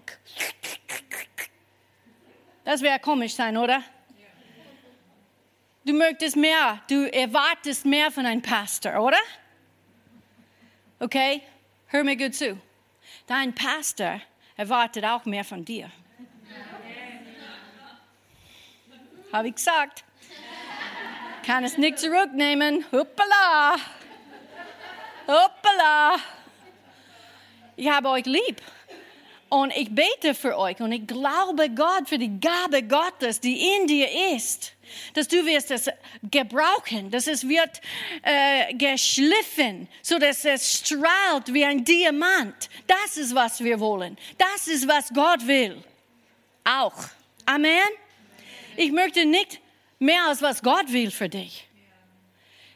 Das 2.65 2.81
wäre 2.83 2.99
komisch 2.99 3.35
sein, 3.35 3.57
oder? 3.57 3.83
Du 5.85 5.93
möchtest 5.93 6.37
mehr, 6.37 6.81
du 6.89 7.13
erwartest 7.13 7.85
mehr 7.85 8.11
von 8.11 8.25
einem 8.25 8.41
Pastor, 8.41 8.99
oder? 9.01 9.19
Okay, 10.99 11.43
hör 11.89 12.03
mir 12.03 12.17
gut 12.17 12.35
zu. 12.35 12.59
Dein 13.27 13.55
Pastor 13.55 14.21
erwartet 14.57 15.05
auch 15.05 15.25
mehr 15.27 15.45
von 15.45 15.65
dir. 15.65 15.91
Habe 19.31 19.49
ich 19.49 19.57
gesagt. 19.57 20.05
Kann 21.45 21.65
es 21.65 21.77
nicht 21.77 21.99
zurücknehmen. 21.99 22.87
Hoppala. 22.91 23.77
Hoppala! 25.27 26.17
Ich 27.77 27.89
habe 27.89 28.09
euch 28.11 28.27
lieb. 28.27 28.61
Und 29.49 29.73
ich 29.77 29.95
bete 29.95 30.35
für 30.35 30.59
euch 30.59 30.81
und 30.81 30.91
ich 30.91 31.07
glaube 31.07 31.71
Gott 31.71 32.09
für 32.09 32.19
die 32.19 32.41
Gabe 32.41 32.83
Gottes, 32.83 33.39
die 33.39 33.77
in 33.77 33.87
dir 33.87 34.09
ist, 34.35 34.73
dass 35.13 35.29
du 35.29 35.47
wirst 35.47 35.71
es 35.71 35.89
gebrauchen, 36.29 37.09
dass 37.11 37.29
es 37.29 37.47
wird 37.47 37.81
äh, 38.23 38.75
geschliffen, 38.75 39.87
so 40.03 40.19
dass 40.19 40.45
es 40.45 40.79
strahlt 40.79 41.55
wie 41.55 41.65
ein 41.65 41.85
Diamant. 41.85 42.69
Das 42.89 43.17
ist 43.17 43.33
was 43.33 43.63
wir 43.63 43.79
wollen. 43.79 44.19
Das 44.39 44.67
ist 44.67 44.89
was 44.89 45.11
Gott 45.11 45.47
will. 45.47 45.85
Auch. 46.65 47.05
Amen. 47.47 47.89
Ich 48.77 48.91
möchte 48.91 49.25
nicht 49.25 49.61
mehr 50.01 50.25
als 50.27 50.43
was 50.43 50.63
Gott 50.63 50.91
will 50.93 51.13
für 51.13 51.29
dich. 51.29 51.69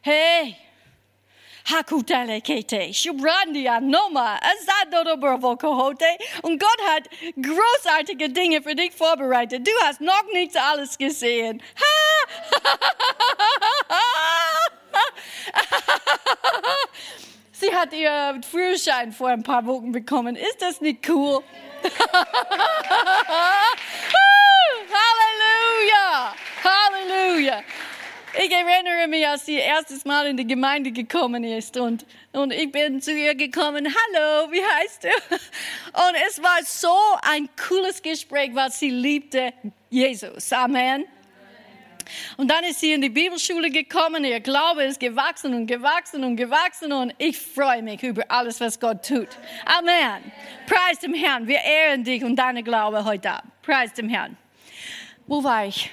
Hey, 0.02 0.56
hakutele 1.68 2.40
kete, 2.40 2.92
shubrandia 2.92 3.80
noma, 3.80 4.38
asadodoborvokohote. 4.40 6.18
Und 6.42 6.58
Gott 6.60 6.80
hat 6.88 7.08
großartige 7.36 8.30
Dinge 8.30 8.62
für 8.62 8.74
dich 8.74 8.92
vorbereitet. 8.92 9.66
Du 9.66 9.72
hast 9.84 10.00
noch 10.00 10.24
nicht 10.32 10.56
alles 10.56 10.96
gesehen. 10.96 11.62
Sie 17.52 17.74
hat 17.74 17.92
ihren 17.92 18.42
Führerschein 18.42 19.12
vor 19.12 19.28
ein 19.28 19.42
paar 19.42 19.66
Wochen 19.66 19.92
bekommen. 19.92 20.36
Ist 20.36 20.62
das 20.62 20.80
nicht 20.80 21.08
cool? 21.08 21.42
Halleluja! 24.92 26.34
Halleluja! 26.64 27.62
Ich 28.40 28.52
erinnere 28.52 29.08
mich, 29.08 29.26
als 29.26 29.46
sie 29.46 29.56
erstes 29.56 30.04
Mal 30.04 30.28
in 30.28 30.36
die 30.36 30.46
Gemeinde 30.46 30.92
gekommen 30.92 31.42
ist 31.42 31.76
und, 31.76 32.06
und 32.30 32.52
ich 32.52 32.70
bin 32.70 33.00
zu 33.00 33.10
ihr 33.12 33.34
gekommen, 33.34 33.84
hallo, 33.84 34.52
wie 34.52 34.62
heißt 34.62 35.02
du? 35.02 35.08
Und 35.08 36.14
es 36.28 36.40
war 36.40 36.62
so 36.62 36.96
ein 37.22 37.48
cooles 37.66 38.00
Gespräch, 38.00 38.54
weil 38.54 38.70
sie 38.70 38.90
liebte 38.90 39.52
Jesus. 39.90 40.52
Amen. 40.52 41.04
Und 42.36 42.48
dann 42.48 42.62
ist 42.62 42.78
sie 42.78 42.92
in 42.92 43.02
die 43.02 43.08
Bibelschule 43.08 43.70
gekommen, 43.70 44.24
ihr 44.24 44.38
Glaube 44.38 44.84
ist 44.84 45.00
gewachsen 45.00 45.52
und 45.54 45.66
gewachsen 45.66 46.22
und 46.22 46.36
gewachsen 46.36 46.92
und 46.92 47.12
ich 47.18 47.36
freue 47.36 47.82
mich 47.82 48.04
über 48.04 48.22
alles, 48.28 48.60
was 48.60 48.78
Gott 48.78 49.04
tut. 49.04 49.30
Amen. 49.64 50.30
Preis 50.68 51.00
dem 51.00 51.12
Herrn, 51.12 51.48
wir 51.48 51.58
ehren 51.58 52.04
dich 52.04 52.22
und 52.22 52.36
deine 52.36 52.62
Glaube 52.62 53.04
heute 53.04 53.32
Abend. 53.32 53.50
Preis 53.62 53.92
dem 53.94 54.08
Herrn. 54.08 54.36
Wo 55.26 55.42
war 55.42 55.66
ich? 55.66 55.90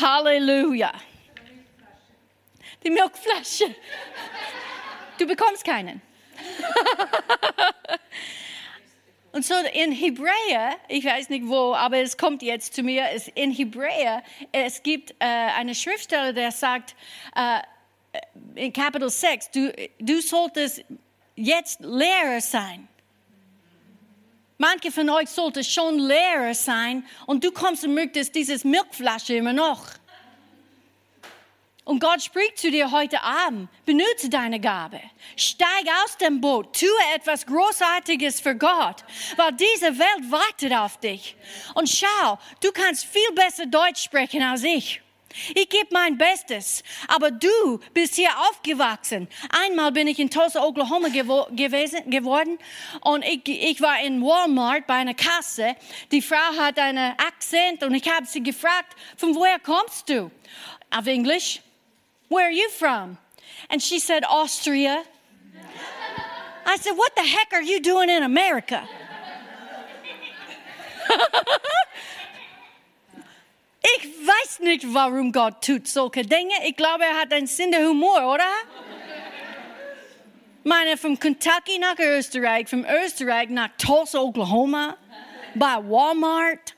Halleluja. 0.00 0.92
Die 2.82 2.90
Milchflasche. 2.90 3.74
Du 5.18 5.26
bekommst 5.26 5.64
keinen. 5.64 6.00
Und 9.32 9.44
so 9.44 9.54
in 9.54 9.92
Hebräer, 9.92 10.76
ich 10.88 11.04
weiß 11.04 11.28
nicht 11.28 11.46
wo, 11.46 11.74
aber 11.74 11.98
es 11.98 12.16
kommt 12.16 12.42
jetzt 12.42 12.74
zu 12.74 12.82
mir, 12.82 13.04
in 13.36 13.52
Hebräer, 13.52 14.24
es 14.50 14.82
gibt 14.82 15.12
äh, 15.20 15.24
eine 15.24 15.74
Schriftstelle, 15.74 16.34
der 16.34 16.50
sagt, 16.50 16.96
äh, 17.36 17.60
in 18.56 18.72
Kapitel 18.72 19.08
6, 19.08 19.52
du, 19.52 19.72
du 20.00 20.20
solltest 20.20 20.84
jetzt 21.36 21.80
Lehrer 21.80 22.40
sein. 22.40 22.88
Manche 24.60 24.92
von 24.92 25.08
euch 25.08 25.30
sollten 25.30 25.64
schon 25.64 25.98
Lehrer 25.98 26.52
sein 26.52 27.06
und 27.24 27.42
du 27.42 27.50
kommst 27.50 27.82
und 27.82 27.94
möchtest 27.94 28.34
dieses 28.34 28.62
Milchflasche 28.62 29.32
immer 29.36 29.54
noch. 29.54 29.86
Und 31.84 31.98
Gott 31.98 32.22
spricht 32.22 32.58
zu 32.58 32.70
dir 32.70 32.90
heute 32.90 33.22
Abend, 33.22 33.70
benutze 33.86 34.28
deine 34.28 34.60
Gabe. 34.60 35.00
Steig 35.34 35.86
aus 36.04 36.18
dem 36.18 36.42
Boot, 36.42 36.78
tue 36.78 36.90
etwas 37.14 37.46
Großartiges 37.46 38.42
für 38.42 38.54
Gott, 38.54 39.02
weil 39.36 39.52
diese 39.52 39.98
Welt 39.98 40.30
wartet 40.30 40.74
auf 40.74 40.98
dich. 41.00 41.36
Und 41.72 41.88
schau, 41.88 42.38
du 42.60 42.70
kannst 42.70 43.06
viel 43.06 43.32
besser 43.34 43.64
Deutsch 43.64 44.02
sprechen 44.02 44.42
als 44.42 44.62
ich. 44.62 45.00
Ich 45.54 45.68
gebe 45.68 45.88
mein 45.92 46.18
Bestes, 46.18 46.82
aber 47.06 47.30
du 47.30 47.78
bist 47.94 48.16
hier 48.16 48.30
aufgewachsen. 48.50 49.28
Einmal 49.50 49.92
bin 49.92 50.08
ich 50.08 50.18
in 50.18 50.28
Tulsa, 50.28 50.62
Oklahoma 50.62 51.08
gewo 51.08 51.46
gewesen, 51.50 52.10
geworden 52.10 52.58
und 53.02 53.24
ich, 53.24 53.46
ich 53.46 53.80
war 53.80 54.00
in 54.00 54.20
Walmart 54.20 54.86
bei 54.86 54.94
einer 54.94 55.14
Kasse. 55.14 55.76
Die 56.10 56.20
Frau 56.20 56.56
hat 56.58 56.78
einen 56.78 57.12
Akzent 57.18 57.82
und 57.84 57.94
ich 57.94 58.08
habe 58.10 58.26
sie 58.26 58.42
gefragt, 58.42 58.96
von 59.16 59.34
woher 59.34 59.58
kommst 59.60 60.08
du? 60.08 60.30
Auf 60.90 61.06
Englisch. 61.06 61.60
Where 62.28 62.46
are 62.46 62.52
you 62.52 62.68
from? 62.70 63.16
And 63.68 63.80
she 63.82 64.00
said, 64.00 64.24
Austria. 64.24 65.04
I 66.66 66.76
said, 66.76 66.96
What 66.96 67.12
the 67.16 67.22
heck 67.22 67.52
are 67.52 67.62
you 67.62 67.80
doing 67.80 68.10
in 68.10 68.22
America? 68.22 68.88
ich 73.82 74.26
weiß 74.26 74.60
nicht, 74.60 74.84
warum 74.92 75.32
Gott 75.32 75.64
tut 75.64 75.88
solche 75.88 76.22
Dinge. 76.22 76.52
Ich 76.66 76.76
glaube, 76.76 77.04
er 77.04 77.20
hat 77.20 77.32
einen 77.32 77.46
Sinn 77.46 77.70
der 77.70 77.86
Humor, 77.86 78.34
oder? 78.34 78.44
Meine, 80.62 80.96
von 80.96 81.18
Kentucky 81.18 81.78
nach 81.78 81.98
Österreich, 81.98 82.68
von 82.68 82.84
Österreich 83.04 83.48
nach 83.48 83.70
Tulsa, 83.78 84.20
Oklahoma, 84.20 84.96
bei 85.54 85.76
Walmart. 85.76 86.74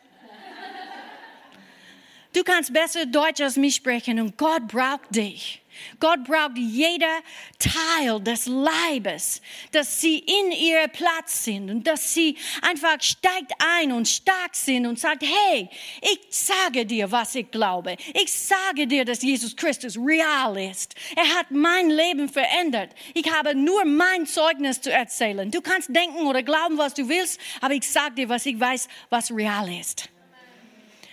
Du 2.32 2.44
kannst 2.44 2.72
besser 2.72 3.05
Deutsch 3.05 3.40
als 3.40 3.57
mich 3.57 3.74
sprechen 3.74 4.20
und 4.20 4.38
Gott 4.38 4.68
braucht 4.68 5.14
dich. 5.14 5.62
Gott 6.01 6.24
braucht 6.24 6.57
jeder 6.57 7.20
Teil 7.59 8.20
des 8.20 8.47
Leibes, 8.47 9.41
dass 9.72 10.01
sie 10.01 10.18
in 10.18 10.53
ihrem 10.53 10.91
Platz 10.91 11.45
sind 11.45 11.70
und 11.70 11.87
dass 11.87 12.14
sie 12.14 12.37
einfach 12.62 13.01
steigt 13.01 13.53
ein 13.59 13.93
und 13.93 14.09
stark 14.09 14.55
sind 14.55 14.87
und 14.87 14.99
sagt, 14.99 15.22
hey, 15.22 15.68
ich 16.01 16.20
sage 16.30 16.87
dir, 16.87 17.11
was 17.11 17.35
ich 17.35 17.51
glaube. 17.51 17.97
Ich 18.14 18.33
sage 18.33 18.87
dir, 18.87 19.05
dass 19.05 19.22
Jesus 19.22 19.55
Christus 19.57 19.97
real 19.97 20.57
ist. 20.57 20.95
Er 21.16 21.39
hat 21.39 21.51
mein 21.51 21.91
Leben 21.91 22.28
verändert. 22.28 22.91
Ich 23.14 23.30
habe 23.30 23.55
nur 23.55 23.85
mein 23.85 24.26
Zeugnis 24.26 24.80
zu 24.80 24.93
erzählen. 24.93 25.51
Du 25.51 25.61
kannst 25.61 25.95
denken 25.95 26.26
oder 26.26 26.43
glauben, 26.43 26.78
was 26.78 26.95
du 26.95 27.09
willst, 27.09 27.41
aber 27.61 27.74
ich 27.74 27.89
sage 27.89 28.14
dir, 28.14 28.28
was 28.28 28.47
ich 28.47 28.59
weiß, 28.59 28.89
was 29.11 29.30
real 29.30 29.68
ist. 29.72 30.09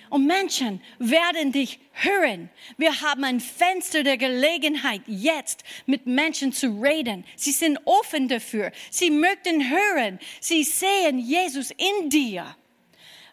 Und 0.09 0.25
Menschen 0.25 0.81
werden 0.97 1.51
dich 1.51 1.79
hören. 2.03 2.49
Wir 2.77 3.01
haben 3.01 3.23
ein 3.23 3.39
Fenster 3.39 4.03
der 4.03 4.17
Gelegenheit, 4.17 5.01
jetzt 5.07 5.63
mit 5.85 6.05
Menschen 6.05 6.53
zu 6.53 6.81
reden. 6.81 7.25
Sie 7.35 7.51
sind 7.51 7.79
offen 7.85 8.27
dafür. 8.27 8.71
Sie 8.89 9.11
möchten 9.11 9.69
hören. 9.69 10.19
Sie 10.39 10.63
sehen 10.63 11.19
Jesus 11.19 11.71
in 11.71 12.09
dir, 12.09 12.55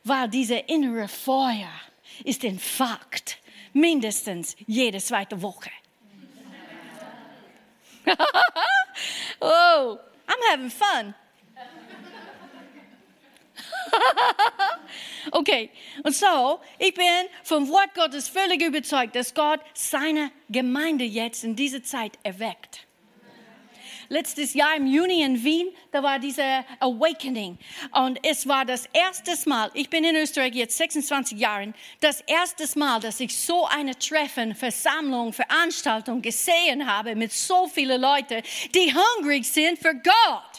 weil 0.05 0.29
diese 0.29 0.57
innere 0.57 1.09
Feuer 1.09 1.73
ist 2.25 2.45
entfacht. 2.45 3.39
Mindestens 3.73 4.57
jede 4.67 4.99
zweite 4.99 5.41
Woche. 5.43 5.71
oh, 9.41 9.99
I'm 10.27 10.43
having 10.51 10.71
fun. 10.71 11.15
okay, 15.33 15.71
und 16.03 16.15
so, 16.15 16.61
ich 16.79 16.95
bin 16.95 17.07
vom 17.43 17.69
Wort 17.69 17.95
Gottes 17.95 18.29
völlig 18.29 18.63
überzeugt, 18.63 19.17
dass 19.17 19.35
Gott 19.35 19.61
seine 19.75 20.31
Gemeinde 20.49 21.05
jetzt 21.05 21.45
in 21.45 21.57
dieser 21.57 21.83
Zeit 21.83 22.19
erweckt. 22.23 22.87
Letztes 24.09 24.55
Jahr 24.55 24.77
im 24.77 24.87
Juni 24.87 25.23
in 25.23 25.43
Wien, 25.43 25.69
da 25.91 26.03
war 26.03 26.19
diese 26.19 26.65
Awakening. 26.79 27.59
Und 27.91 28.19
es 28.23 28.47
war 28.47 28.65
das 28.65 28.89
erste 28.93 29.37
Mal, 29.49 29.71
ich 29.75 29.91
bin 29.91 30.05
in 30.05 30.15
Österreich 30.15 30.55
jetzt 30.55 30.77
26 30.77 31.39
Jahre, 31.39 31.73
das 32.01 32.21
erste 32.21 32.67
Mal, 32.79 33.01
dass 33.01 33.19
ich 33.19 33.37
so 33.37 33.67
eine 33.67 33.99
Treffen, 33.99 34.55
Versammlung, 34.55 35.33
Veranstaltung 35.33 36.23
gesehen 36.23 36.87
habe 36.87 37.17
mit 37.17 37.33
so 37.33 37.67
vielen 37.67 38.01
Leuten, 38.01 38.43
die 38.75 38.95
hungrig 38.95 39.45
sind 39.45 39.79
für 39.79 39.95
Gott. 39.95 40.56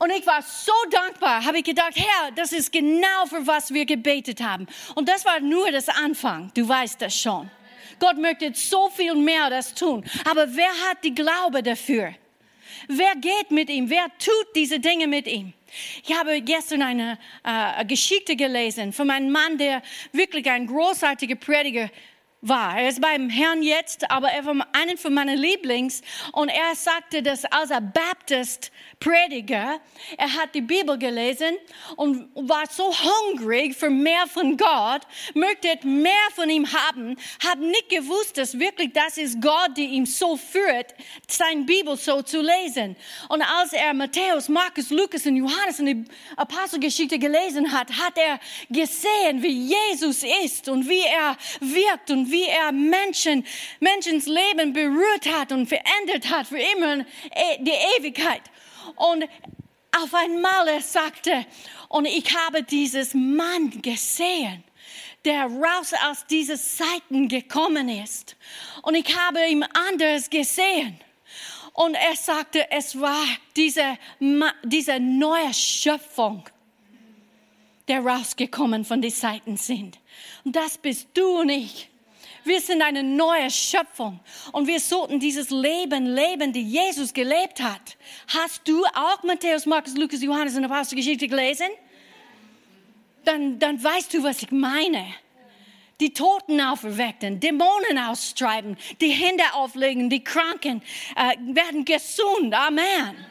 Und 0.00 0.10
ich 0.12 0.26
war 0.26 0.40
so 0.40 0.72
dankbar, 0.90 1.44
habe 1.44 1.58
ich 1.58 1.64
gedacht, 1.64 1.92
Herr, 1.94 2.30
das 2.30 2.54
ist 2.54 2.72
genau 2.72 3.26
für 3.26 3.46
was 3.46 3.72
wir 3.72 3.84
gebetet 3.84 4.40
haben. 4.40 4.66
Und 4.94 5.06
das 5.10 5.26
war 5.26 5.40
nur 5.40 5.70
das 5.70 5.90
Anfang, 5.90 6.50
du 6.54 6.66
weißt 6.66 7.02
das 7.02 7.14
schon. 7.14 7.50
Gott 7.98 8.16
möchte 8.16 8.50
so 8.54 8.88
viel 8.88 9.14
mehr 9.14 9.50
das 9.50 9.74
tun. 9.74 10.02
Aber 10.24 10.46
wer 10.56 10.70
hat 10.88 11.04
die 11.04 11.14
Glaube 11.14 11.62
dafür? 11.62 12.14
Wer 12.88 13.14
geht 13.16 13.50
mit 13.50 13.68
ihm? 13.68 13.90
Wer 13.90 14.06
tut 14.18 14.56
diese 14.56 14.80
Dinge 14.80 15.06
mit 15.06 15.26
ihm? 15.26 15.52
Ich 16.02 16.16
habe 16.16 16.40
gestern 16.40 16.80
eine 16.80 17.18
äh, 17.44 17.84
Geschichte 17.84 18.36
gelesen 18.36 18.94
von 18.94 19.10
einem 19.10 19.30
Mann, 19.30 19.58
der 19.58 19.82
wirklich 20.12 20.50
ein 20.50 20.66
großartiger 20.66 21.36
Prediger 21.36 21.90
war. 22.40 22.78
Er 22.78 22.88
ist 22.88 23.00
beim 23.00 23.28
Herrn 23.28 23.62
jetzt, 23.62 24.10
aber 24.10 24.30
er 24.30 24.44
war 24.44 24.66
einer 24.72 24.96
von 24.96 25.12
meinen 25.12 25.38
Lieblings. 25.38 26.02
Und 26.32 26.48
er 26.48 26.74
sagte, 26.74 27.22
dass 27.22 27.44
als 27.44 27.70
er 27.70 27.80
Baptist 27.80 28.72
Prediger, 28.98 29.80
er 30.18 30.34
hat 30.34 30.54
die 30.54 30.60
Bibel 30.60 30.98
gelesen 30.98 31.56
und 31.96 32.28
war 32.34 32.64
so 32.68 32.92
hungrig 32.92 33.74
für 33.74 33.88
mehr 33.88 34.26
von 34.26 34.56
Gott, 34.56 35.02
möchte 35.34 35.86
mehr 35.86 36.12
von 36.34 36.50
ihm 36.50 36.70
haben, 36.70 37.16
hat 37.42 37.58
nicht 37.58 37.88
gewusst, 37.88 38.36
dass 38.36 38.58
wirklich 38.58 38.92
das 38.92 39.16
ist 39.16 39.40
Gott, 39.40 39.70
die 39.76 39.86
ihm 39.86 40.04
so 40.04 40.36
führt, 40.36 40.94
sein 41.26 41.64
Bibel 41.64 41.96
so 41.96 42.20
zu 42.22 42.42
lesen. 42.42 42.96
Und 43.28 43.42
als 43.42 43.72
er 43.72 43.94
Matthäus, 43.94 44.48
Markus, 44.48 44.90
Lukas 44.90 45.24
und 45.26 45.36
Johannes 45.36 45.78
in 45.78 45.86
die 45.86 46.04
Apostelgeschichte 46.36 47.18
gelesen 47.18 47.72
hat, 47.72 47.90
hat 47.90 48.16
er 48.16 48.38
gesehen, 48.68 49.42
wie 49.42 49.74
Jesus 49.74 50.22
ist 50.44 50.68
und 50.68 50.88
wie 50.88 51.00
er 51.00 51.36
wirkt 51.60 52.10
und 52.10 52.29
wie 52.30 52.44
er 52.44 52.72
Menschen, 52.72 53.44
Menschens 53.80 54.26
Leben 54.26 54.72
berührt 54.72 55.26
hat 55.32 55.52
und 55.52 55.66
verändert 55.66 56.30
hat 56.30 56.46
für 56.46 56.58
immer 56.58 57.00
e, 57.00 57.04
die 57.60 57.72
Ewigkeit. 57.98 58.42
Und 58.96 59.24
auf 60.02 60.14
einmal 60.14 60.68
er 60.68 60.80
sagte, 60.80 61.46
und 61.88 62.06
ich 62.06 62.36
habe 62.36 62.62
dieses 62.62 63.14
Mann 63.14 63.82
gesehen, 63.82 64.64
der 65.24 65.44
raus 65.46 65.92
aus 66.08 66.26
diesen 66.26 66.56
Zeiten 66.56 67.28
gekommen 67.28 67.88
ist. 67.88 68.36
Und 68.82 68.94
ich 68.94 69.16
habe 69.16 69.46
ihm 69.48 69.64
anders 69.88 70.30
gesehen. 70.30 70.98
Und 71.72 71.94
er 71.94 72.16
sagte, 72.16 72.70
es 72.70 72.98
war 73.00 73.24
diese, 73.56 73.98
diese 74.64 74.98
neue 74.98 75.52
Schöpfung, 75.52 76.48
der 77.88 78.04
rausgekommen 78.04 78.84
von 78.84 79.02
den 79.02 79.12
Zeiten 79.12 79.56
sind. 79.56 79.98
Und 80.44 80.56
das 80.56 80.78
bist 80.78 81.08
du 81.14 81.40
und 81.40 81.48
ich. 81.48 81.89
Wir 82.44 82.60
sind 82.60 82.82
eine 82.82 83.02
neue 83.02 83.50
Schöpfung 83.50 84.20
und 84.52 84.66
wir 84.66 84.80
sollten 84.80 85.20
dieses 85.20 85.50
Leben 85.50 86.06
leben, 86.06 86.52
die 86.52 86.62
Jesus 86.62 87.12
gelebt 87.12 87.62
hat. 87.62 87.96
Hast 88.28 88.66
du 88.66 88.84
auch 88.86 89.22
Matthäus, 89.22 89.66
Markus, 89.66 89.96
Lukas, 89.96 90.22
Johannes 90.22 90.54
der 90.54 90.64
Apostelgeschichte 90.64 91.28
gelesen? 91.28 91.68
Dann, 93.24 93.58
dann 93.58 93.82
weißt 93.82 94.14
du, 94.14 94.22
was 94.22 94.42
ich 94.42 94.50
meine. 94.50 95.04
Die 96.00 96.14
Toten 96.14 96.58
auferwecken, 96.62 97.40
Dämonen 97.40 97.98
austreiben, 97.98 98.78
die 99.02 99.10
Hände 99.10 99.44
auflegen, 99.52 100.08
die 100.08 100.24
Kranken 100.24 100.80
äh, 101.14 101.36
werden 101.54 101.84
gesund. 101.84 102.54
Amen. 102.54 103.26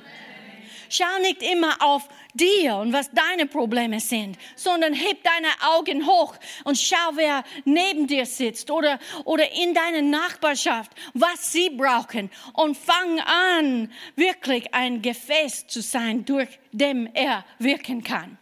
Schau 0.90 1.20
nicht 1.22 1.44
immer 1.44 1.76
auf 1.82 2.10
dir 2.34 2.78
und 2.78 2.94
was 2.94 3.12
deine 3.12 3.46
Probleme 3.46 4.00
sind, 4.00 4.38
sondern 4.56 4.94
heb 4.94 5.24
deine 5.24 5.48
Augen 5.76 6.08
hoch 6.08 6.36
und 6.64 6.78
schau, 6.78 7.12
wer 7.14 7.44
neben 7.64 8.08
dir 8.08 8.26
sitzt 8.26 8.72
oder, 8.72 9.00
oder 9.24 9.52
in 9.52 9.74
deiner 9.74 10.02
Nachbarschaft, 10.02 10.92
was 11.14 11.52
sie 11.52 11.70
brauchen 11.70 12.32
und 12.54 12.76
fang 12.76 13.20
an, 13.20 13.92
wirklich 14.16 14.74
ein 14.74 15.02
Gefäß 15.02 15.68
zu 15.68 15.82
sein, 15.82 16.26
durch 16.26 16.50
dem 16.72 17.08
er 17.14 17.46
wirken 17.60 18.04
kann. 18.04 18.38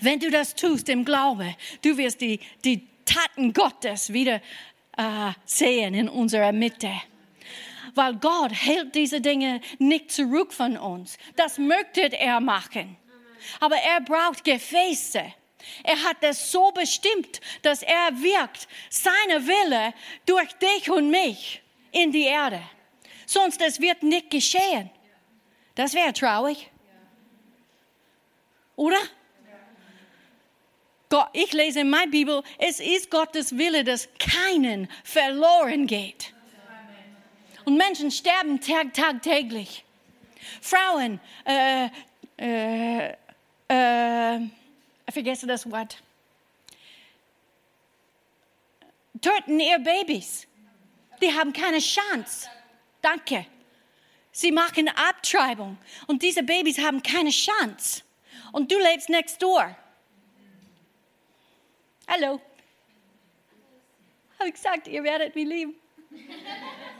Wenn 0.00 0.20
du 0.20 0.30
das 0.30 0.54
tust 0.54 0.88
im 0.88 1.04
Glaube, 1.04 1.56
du 1.82 1.96
wirst 1.96 2.20
die, 2.20 2.38
die 2.64 2.86
Taten 3.04 3.52
Gottes 3.52 4.12
wieder 4.12 4.40
äh, 4.96 5.32
sehen 5.44 5.94
in 5.94 6.08
unserer 6.08 6.52
Mitte 6.52 6.90
weil 7.94 8.14
Gott 8.16 8.52
hält 8.52 8.94
diese 8.94 9.20
Dinge 9.20 9.60
nicht 9.78 10.10
zurück 10.10 10.52
von 10.52 10.76
uns. 10.76 11.16
Das 11.36 11.58
möchte 11.58 12.12
er 12.12 12.40
machen. 12.40 12.96
Aber 13.60 13.76
er 13.76 14.00
braucht 14.00 14.44
Gefäße. 14.44 15.22
Er 15.82 16.02
hat 16.04 16.18
es 16.20 16.50
so 16.52 16.70
bestimmt, 16.72 17.40
dass 17.62 17.82
er 17.82 18.10
wirkt, 18.20 18.68
seine 18.90 19.46
Wille 19.46 19.94
durch 20.26 20.52
dich 20.54 20.90
und 20.90 21.10
mich 21.10 21.62
in 21.92 22.12
die 22.12 22.24
Erde. 22.24 22.60
Sonst 23.26 23.60
es 23.62 23.80
wird 23.80 24.02
nicht 24.02 24.30
geschehen. 24.30 24.90
Das 25.74 25.94
wäre 25.94 26.12
traurig. 26.12 26.70
Oder? 28.76 28.98
Gott, 31.08 31.28
ich 31.32 31.52
lese 31.52 31.80
in 31.80 31.90
meiner 31.90 32.10
Bibel, 32.10 32.42
es 32.58 32.80
ist 32.80 33.10
Gottes 33.10 33.56
Wille, 33.56 33.84
dass 33.84 34.08
keinen 34.18 34.88
verloren 35.04 35.86
geht. 35.86 36.33
Und 37.64 37.76
Menschen 37.76 38.10
sterben 38.10 38.60
tag, 38.60 38.92
tagtäglich. 38.92 39.84
Frauen, 40.60 41.20
äh, 41.44 41.88
äh, 42.36 43.14
äh, 43.68 44.38
ich 45.06 45.12
vergesse 45.12 45.46
das 45.46 45.70
Wort, 45.70 46.02
töten 49.20 49.60
ihr 49.60 49.78
Babys. 49.78 50.46
Die 51.22 51.32
haben 51.32 51.52
keine 51.52 51.78
Chance. 51.78 52.48
Danke. 53.00 53.46
Sie 54.32 54.50
machen 54.50 54.88
Abtreibung 54.88 55.78
und 56.06 56.22
diese 56.22 56.42
Babys 56.42 56.78
haben 56.78 57.02
keine 57.02 57.30
Chance. 57.30 58.02
Und 58.52 58.70
du 58.70 58.78
lebst 58.78 59.08
next 59.08 59.40
door. 59.40 59.76
Hallo. 62.08 62.40
Habe 64.38 64.48
ich 64.48 64.54
gesagt, 64.54 64.88
ihr 64.88 65.02
werdet 65.04 65.34
mich 65.34 65.46
lieben. 65.46 65.74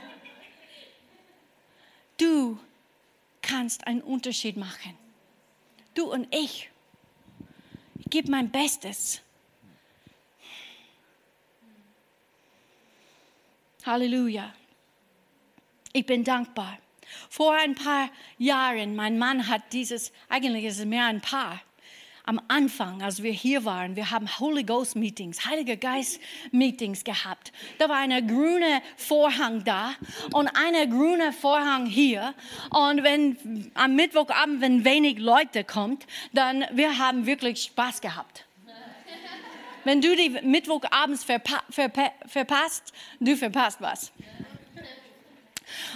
Du 2.17 2.59
kannst 3.41 3.85
einen 3.87 4.01
Unterschied 4.01 4.57
machen. 4.57 4.97
Du 5.93 6.11
und 6.11 6.33
ich. 6.33 6.69
Ich 7.99 8.09
gebe 8.09 8.31
mein 8.31 8.51
Bestes. 8.51 9.21
Halleluja. 13.85 14.53
Ich 15.93 16.05
bin 16.05 16.23
dankbar. 16.23 16.79
Vor 17.29 17.53
ein 17.53 17.75
paar 17.75 18.09
Jahren, 18.37 18.95
mein 18.95 19.17
Mann 19.17 19.47
hat 19.47 19.73
dieses, 19.73 20.11
eigentlich 20.27 20.65
ist 20.65 20.79
es 20.79 20.85
mehr 20.85 21.05
ein 21.05 21.21
paar, 21.21 21.61
am 22.25 22.41
Anfang, 22.47 23.01
als 23.01 23.21
wir 23.21 23.31
hier 23.31 23.65
waren, 23.65 23.95
wir 23.95 24.11
haben 24.11 24.27
Holy 24.39 24.63
Ghost 24.63 24.95
Meetings, 24.95 25.45
Heiliger 25.45 25.75
Geist 25.75 26.19
Meetings 26.51 27.03
gehabt. 27.03 27.51
Da 27.77 27.87
war 27.87 27.97
ein 27.97 28.27
grüner 28.27 28.81
Vorhang 28.97 29.63
da 29.63 29.93
und 30.33 30.47
ein 30.47 30.89
grüner 30.89 31.31
Vorhang 31.31 31.85
hier. 31.85 32.33
Und 32.71 33.03
wenn 33.03 33.71
am 33.75 33.95
Mittwochabend, 33.95 34.61
wenn 34.61 34.85
wenig 34.85 35.19
Leute 35.19 35.63
kommt, 35.63 36.05
dann 36.33 36.65
wir 36.71 36.97
haben 36.97 37.25
wirklich 37.25 37.63
Spaß 37.63 38.01
gehabt. 38.01 38.45
Wenn 39.83 40.01
du 40.01 40.15
die 40.15 40.29
Mittwochabends 40.41 41.23
verpa 41.23 41.61
verpa 41.69 42.11
verpasst, 42.25 42.91
du 43.19 43.37
verpasst 43.37 43.81
was. 43.81 44.11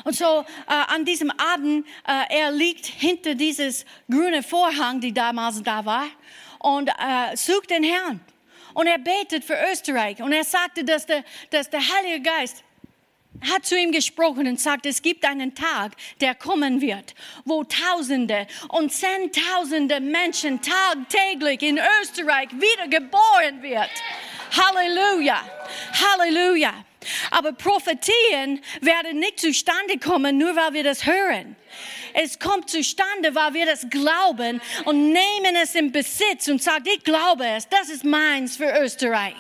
Und 0.03 0.15
so 0.15 0.45
äh, 0.67 0.93
an 0.93 1.05
diesem 1.05 1.31
Abend, 1.31 1.85
äh, 2.07 2.41
er 2.41 2.51
liegt 2.51 2.85
hinter 2.85 3.35
dieses 3.35 3.85
grüne 4.09 4.43
Vorhang, 4.43 4.99
die 4.99 5.13
damals 5.13 5.61
da 5.63 5.85
war, 5.85 6.07
und 6.59 6.89
äh, 6.89 7.35
sucht 7.35 7.69
den 7.69 7.83
Herrn. 7.83 8.19
Und 8.73 8.87
er 8.87 8.99
betet 8.99 9.43
für 9.43 9.57
Österreich. 9.71 10.21
Und 10.21 10.31
er 10.31 10.43
sagte, 10.43 10.83
dass 10.83 11.05
der, 11.05 11.23
dass 11.49 11.69
der 11.69 11.81
Heilige 11.81 12.21
Geist 12.21 12.63
hat 13.41 13.65
zu 13.65 13.77
ihm 13.77 13.91
gesprochen 13.91 14.47
und 14.47 14.59
sagt, 14.59 14.85
es 14.85 15.01
gibt 15.01 15.25
einen 15.25 15.55
Tag, 15.55 15.93
der 16.19 16.35
kommen 16.35 16.81
wird, 16.81 17.15
wo 17.45 17.63
Tausende 17.63 18.47
und 18.69 18.91
Zehntausende 18.91 19.99
Menschen 19.99 20.59
tagtäglich 20.61 21.61
in 21.61 21.79
Österreich 22.01 22.49
wiedergeboren 22.51 23.61
wird. 23.61 23.89
Halleluja, 24.51 25.41
Halleluja. 25.93 26.73
Aber 27.31 27.53
Prophetien 27.53 28.61
werden 28.81 29.19
nicht 29.19 29.39
zustande 29.39 29.97
kommen, 29.97 30.37
nur 30.37 30.55
weil 30.55 30.73
wir 30.73 30.83
das 30.83 31.05
hören. 31.05 31.55
Es 32.13 32.39
kommt 32.39 32.69
zustande, 32.69 33.35
weil 33.35 33.53
wir 33.53 33.65
das 33.65 33.87
glauben 33.89 34.59
und 34.85 35.11
nehmen 35.11 35.55
es 35.61 35.75
in 35.75 35.91
Besitz 35.91 36.47
und 36.47 36.61
sagen, 36.61 36.85
ich 36.85 37.03
glaube 37.03 37.45
es, 37.45 37.69
das 37.69 37.89
ist 37.89 38.03
meins 38.03 38.57
für 38.57 38.71
Österreich. 38.81 39.35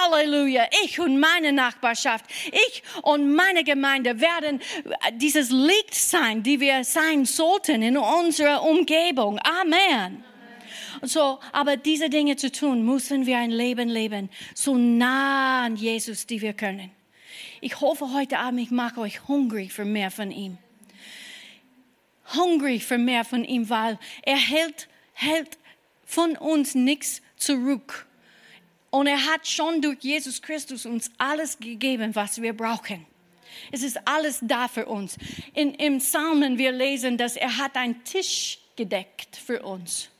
Halleluja. 0.00 0.66
Ich 0.84 1.00
und 1.00 1.18
meine 1.18 1.52
Nachbarschaft, 1.52 2.24
ich 2.46 2.82
und 3.02 3.34
meine 3.34 3.64
Gemeinde 3.64 4.20
werden 4.20 4.60
dieses 5.14 5.50
Licht 5.50 5.94
sein, 5.94 6.42
die 6.42 6.60
wir 6.60 6.84
sein 6.84 7.24
sollten 7.24 7.82
in 7.82 7.98
unserer 7.98 8.62
Umgebung. 8.62 9.38
Amen. 9.40 10.24
So, 11.02 11.38
aber 11.52 11.76
diese 11.76 12.10
Dinge 12.10 12.36
zu 12.36 12.50
tun, 12.50 12.84
müssen 12.84 13.26
wir 13.26 13.38
ein 13.38 13.50
Leben 13.50 13.88
leben, 13.88 14.30
so 14.54 14.76
nah 14.76 15.64
an 15.64 15.76
Jesus, 15.76 16.26
die 16.26 16.40
wir 16.40 16.52
können. 16.52 16.90
Ich 17.60 17.80
hoffe 17.80 18.12
heute 18.12 18.38
Abend, 18.38 18.60
ich 18.60 18.70
mache 18.70 19.00
euch 19.00 19.26
hungrig 19.28 19.72
für 19.72 19.84
mehr 19.84 20.10
von 20.10 20.30
ihm. 20.30 20.58
Hungrig 22.34 22.84
für 22.84 22.98
mehr 22.98 23.24
von 23.24 23.44
ihm, 23.44 23.68
weil 23.70 23.98
er 24.22 24.36
hält, 24.36 24.88
hält 25.14 25.58
von 26.04 26.36
uns 26.36 26.74
nichts 26.74 27.22
zurück. 27.36 28.06
Und 28.90 29.06
er 29.06 29.26
hat 29.26 29.46
schon 29.46 29.82
durch 29.82 29.98
Jesus 30.00 30.40
Christus 30.40 30.86
uns 30.86 31.10
alles 31.18 31.58
gegeben, 31.58 32.14
was 32.14 32.40
wir 32.40 32.56
brauchen. 32.56 33.06
Es 33.72 33.82
ist 33.82 34.00
alles 34.06 34.38
da 34.42 34.68
für 34.68 34.86
uns. 34.86 35.16
In, 35.54 35.74
Im 35.74 35.98
Psalmen 35.98 36.58
wir 36.58 36.72
lesen, 36.72 37.18
dass 37.18 37.36
er 37.36 37.58
hat 37.58 37.76
einen 37.76 38.04
Tisch 38.04 38.58
gedeckt 38.76 39.36
für 39.36 39.62
uns. 39.62 40.10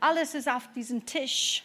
Alles 0.00 0.34
ist 0.34 0.48
auf 0.48 0.72
diesem 0.74 1.04
Tisch. 1.04 1.62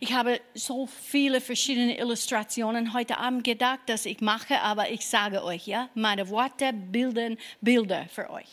Ich 0.00 0.12
habe 0.12 0.40
so 0.54 0.86
viele 0.86 1.40
verschiedene 1.40 1.98
Illustrationen 1.98 2.94
heute 2.94 3.18
Abend 3.18 3.42
gedacht, 3.42 3.80
dass 3.86 4.06
ich 4.06 4.20
mache, 4.20 4.60
aber 4.60 4.90
ich 4.90 5.04
sage 5.04 5.42
euch, 5.42 5.66
ja, 5.66 5.88
meine 5.94 6.28
Worte 6.28 6.72
bilden 6.72 7.36
Bilder 7.60 8.06
für 8.08 8.30
euch. 8.30 8.46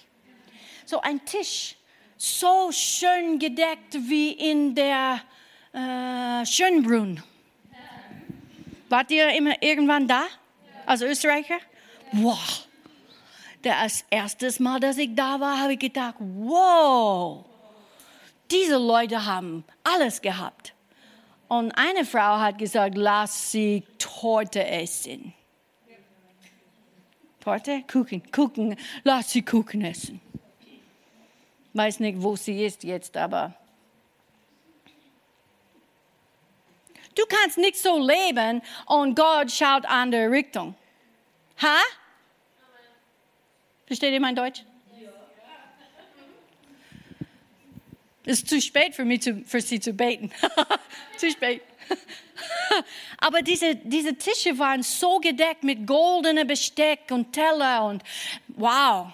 So 0.85 1.01
ein 1.01 1.23
Tisch, 1.23 1.75
so 2.17 2.71
schön 2.71 3.37
gedeckt 3.37 3.93
wie 3.93 4.31
in 4.31 4.73
der 4.73 5.21
äh, 5.71 6.45
Schönbrunn. 6.45 7.21
Wart 8.89 9.11
ihr 9.11 9.29
immer 9.35 9.61
irgendwann 9.61 10.07
da 10.07 10.25
als 10.85 11.01
Österreicher? 11.01 11.59
Wow. 12.11 12.67
Das 13.61 14.03
erste 14.09 14.51
Mal, 14.63 14.79
dass 14.79 14.97
ich 14.97 15.13
da 15.13 15.39
war, 15.39 15.59
habe 15.59 15.73
ich 15.73 15.79
gedacht, 15.79 16.15
wow, 16.19 17.45
diese 18.51 18.77
Leute 18.77 19.25
haben 19.25 19.63
alles 19.83 20.21
gehabt. 20.21 20.73
Und 21.47 21.71
eine 21.73 22.05
Frau 22.05 22.39
hat 22.39 22.57
gesagt, 22.57 22.95
lass 22.97 23.51
sie 23.51 23.83
Torte 23.97 24.65
essen. 24.65 25.33
Torte? 27.39 27.83
Kuchen, 27.83 28.23
Kuchen, 28.31 28.75
lass 29.03 29.31
sie 29.31 29.43
Kuchen 29.43 29.83
essen. 29.83 30.19
Weiß 31.73 31.99
nicht, 31.99 32.21
wo 32.21 32.35
sie 32.35 32.65
ist 32.65 32.83
jetzt, 32.83 33.15
aber 33.17 33.53
du 37.13 37.23
kannst 37.27 37.57
nicht 37.57 37.77
so 37.77 37.99
leben 37.99 38.61
und 38.87 39.15
Gott 39.15 39.51
schaut 39.51 39.85
andere 39.85 40.31
Richtung. 40.31 40.73
Ha? 41.61 41.77
Versteht 43.85 44.13
ihr 44.13 44.19
mein 44.19 44.35
Deutsch? 44.35 44.63
Es 48.25 48.39
ist 48.39 48.49
zu 48.49 48.59
spät 48.59 48.95
für 48.95 49.05
mich, 49.05 49.21
zu, 49.21 49.43
für 49.45 49.61
sie 49.61 49.79
zu 49.79 49.93
beten. 49.93 50.31
zu 51.17 51.29
spät. 51.29 51.61
Aber 53.19 53.41
diese, 53.41 53.75
diese 53.75 54.15
Tische 54.15 54.57
waren 54.57 54.83
so 54.83 55.19
gedeckt 55.19 55.63
mit 55.63 55.85
goldenem 55.85 56.47
Besteck 56.47 57.11
und 57.11 57.31
Teller 57.31 57.85
und 57.85 58.03
wow. 58.47 59.11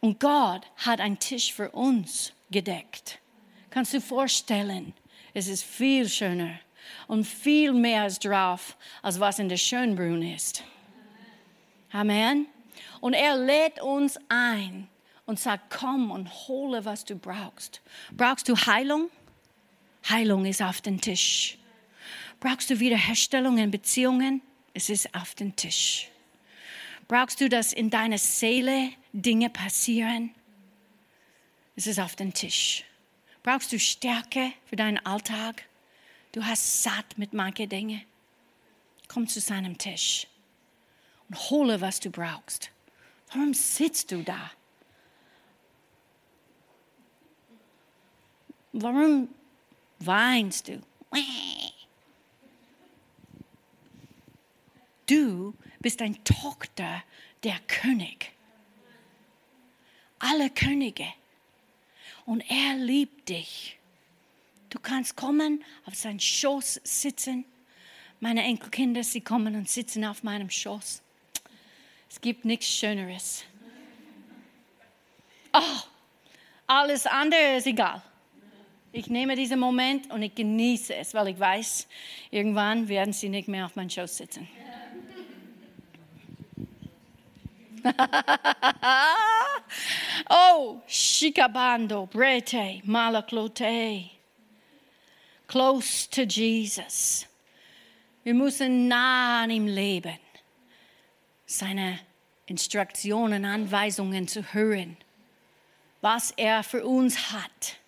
Und 0.00 0.20
Gott 0.20 0.62
hat 0.76 1.00
einen 1.00 1.18
Tisch 1.18 1.52
für 1.52 1.70
uns 1.70 2.32
gedeckt. 2.50 3.18
Kannst 3.70 3.94
du 3.94 4.00
vorstellen, 4.00 4.92
es 5.34 5.48
ist 5.48 5.64
viel 5.64 6.08
schöner 6.08 6.58
und 7.06 7.24
viel 7.24 7.72
mehr 7.72 8.06
ist 8.06 8.24
drauf, 8.24 8.76
als 9.02 9.20
was 9.20 9.38
in 9.38 9.48
der 9.48 9.56
Schönbrunn 9.56 10.22
ist. 10.22 10.62
Amen. 11.92 12.46
Und 13.00 13.14
er 13.14 13.36
lädt 13.36 13.80
uns 13.80 14.18
ein 14.28 14.88
und 15.28 15.38
sagt, 15.38 15.68
komm 15.68 16.10
und 16.10 16.48
hole, 16.48 16.86
was 16.86 17.04
du 17.04 17.14
brauchst. 17.14 17.82
Brauchst 18.12 18.48
du 18.48 18.56
Heilung? 18.56 19.10
Heilung 20.08 20.46
ist 20.46 20.62
auf 20.62 20.80
dem 20.80 21.02
Tisch. 21.02 21.58
Brauchst 22.40 22.70
du 22.70 22.80
Wiederherstellung 22.80 23.58
in 23.58 23.70
Beziehungen? 23.70 24.40
Es 24.72 24.88
ist 24.88 25.14
auf 25.14 25.34
dem 25.34 25.54
Tisch. 25.54 26.08
Brauchst 27.08 27.42
du, 27.42 27.50
dass 27.50 27.74
in 27.74 27.90
deiner 27.90 28.16
Seele 28.16 28.88
Dinge 29.12 29.50
passieren? 29.50 30.34
Es 31.76 31.86
ist 31.86 32.00
auf 32.00 32.16
dem 32.16 32.32
Tisch. 32.32 32.84
Brauchst 33.42 33.70
du 33.70 33.78
Stärke 33.78 34.52
für 34.64 34.76
deinen 34.76 35.04
Alltag? 35.04 35.68
Du 36.32 36.42
hast 36.42 36.82
satt 36.82 37.18
mit 37.18 37.34
manchen 37.34 37.68
Dingen. 37.68 38.00
Komm 39.08 39.28
zu 39.28 39.40
seinem 39.40 39.76
Tisch 39.76 40.26
und 41.28 41.50
hole, 41.50 41.82
was 41.82 42.00
du 42.00 42.08
brauchst. 42.08 42.70
Warum 43.30 43.52
sitzt 43.52 44.10
du 44.10 44.22
da? 44.22 44.52
Warum 48.72 49.28
weinst 49.98 50.68
du? 50.68 50.80
Du 55.06 55.54
bist 55.80 56.02
ein 56.02 56.22
Tochter 56.24 57.02
der 57.42 57.58
König. 57.66 58.32
Alle 60.18 60.50
Könige. 60.50 61.06
Und 62.26 62.42
er 62.50 62.76
liebt 62.76 63.28
dich. 63.28 63.78
Du 64.68 64.78
kannst 64.78 65.16
kommen, 65.16 65.64
auf 65.86 65.94
seinen 65.94 66.20
Schoß 66.20 66.80
sitzen. 66.84 67.46
Meine 68.20 68.42
Enkelkinder, 68.42 69.02
sie 69.02 69.22
kommen 69.22 69.54
und 69.54 69.68
sitzen 69.68 70.04
auf 70.04 70.22
meinem 70.22 70.50
Schoß. 70.50 71.02
Es 72.10 72.20
gibt 72.20 72.44
nichts 72.44 72.66
Schöneres. 72.66 73.44
Oh, 75.54 75.80
alles 76.66 77.06
andere 77.06 77.56
ist 77.56 77.66
egal. 77.66 78.02
Ich 78.90 79.08
nehme 79.08 79.36
diesen 79.36 79.60
Moment 79.60 80.10
und 80.10 80.22
ich 80.22 80.34
genieße 80.34 80.94
es, 80.94 81.12
weil 81.12 81.28
ich 81.28 81.38
weiß, 81.38 81.86
irgendwann 82.30 82.88
werden 82.88 83.12
sie 83.12 83.28
nicht 83.28 83.46
mehr 83.46 83.66
auf 83.66 83.76
meinem 83.76 83.90
Schoß 83.90 84.16
sitzen. 84.16 84.48
oh, 90.30 90.80
Shikabando, 90.86 92.06
Brete, 92.06 92.80
Malaklote. 92.84 94.08
Close 95.46 96.08
to 96.10 96.22
Jesus. 96.22 97.26
Wir 98.24 98.34
müssen 98.34 98.88
nah 98.88 99.42
an 99.42 99.50
ihm 99.50 99.66
leben. 99.66 100.18
Seine 101.46 102.00
Instruktionen, 102.46 103.44
Anweisungen 103.44 104.28
zu 104.28 104.42
hören. 104.52 104.96
Was 106.00 106.30
er 106.32 106.62
für 106.62 106.86
uns 106.86 107.32
hat 107.32 107.78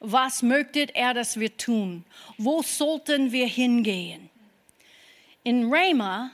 was 0.00 0.42
möchte 0.42 0.94
er, 0.94 1.14
dass 1.14 1.38
wir 1.38 1.56
tun? 1.56 2.04
Wo 2.38 2.62
sollten 2.62 3.32
wir 3.32 3.46
hingehen? 3.46 4.28
In 5.42 5.72
Rema, 5.72 6.32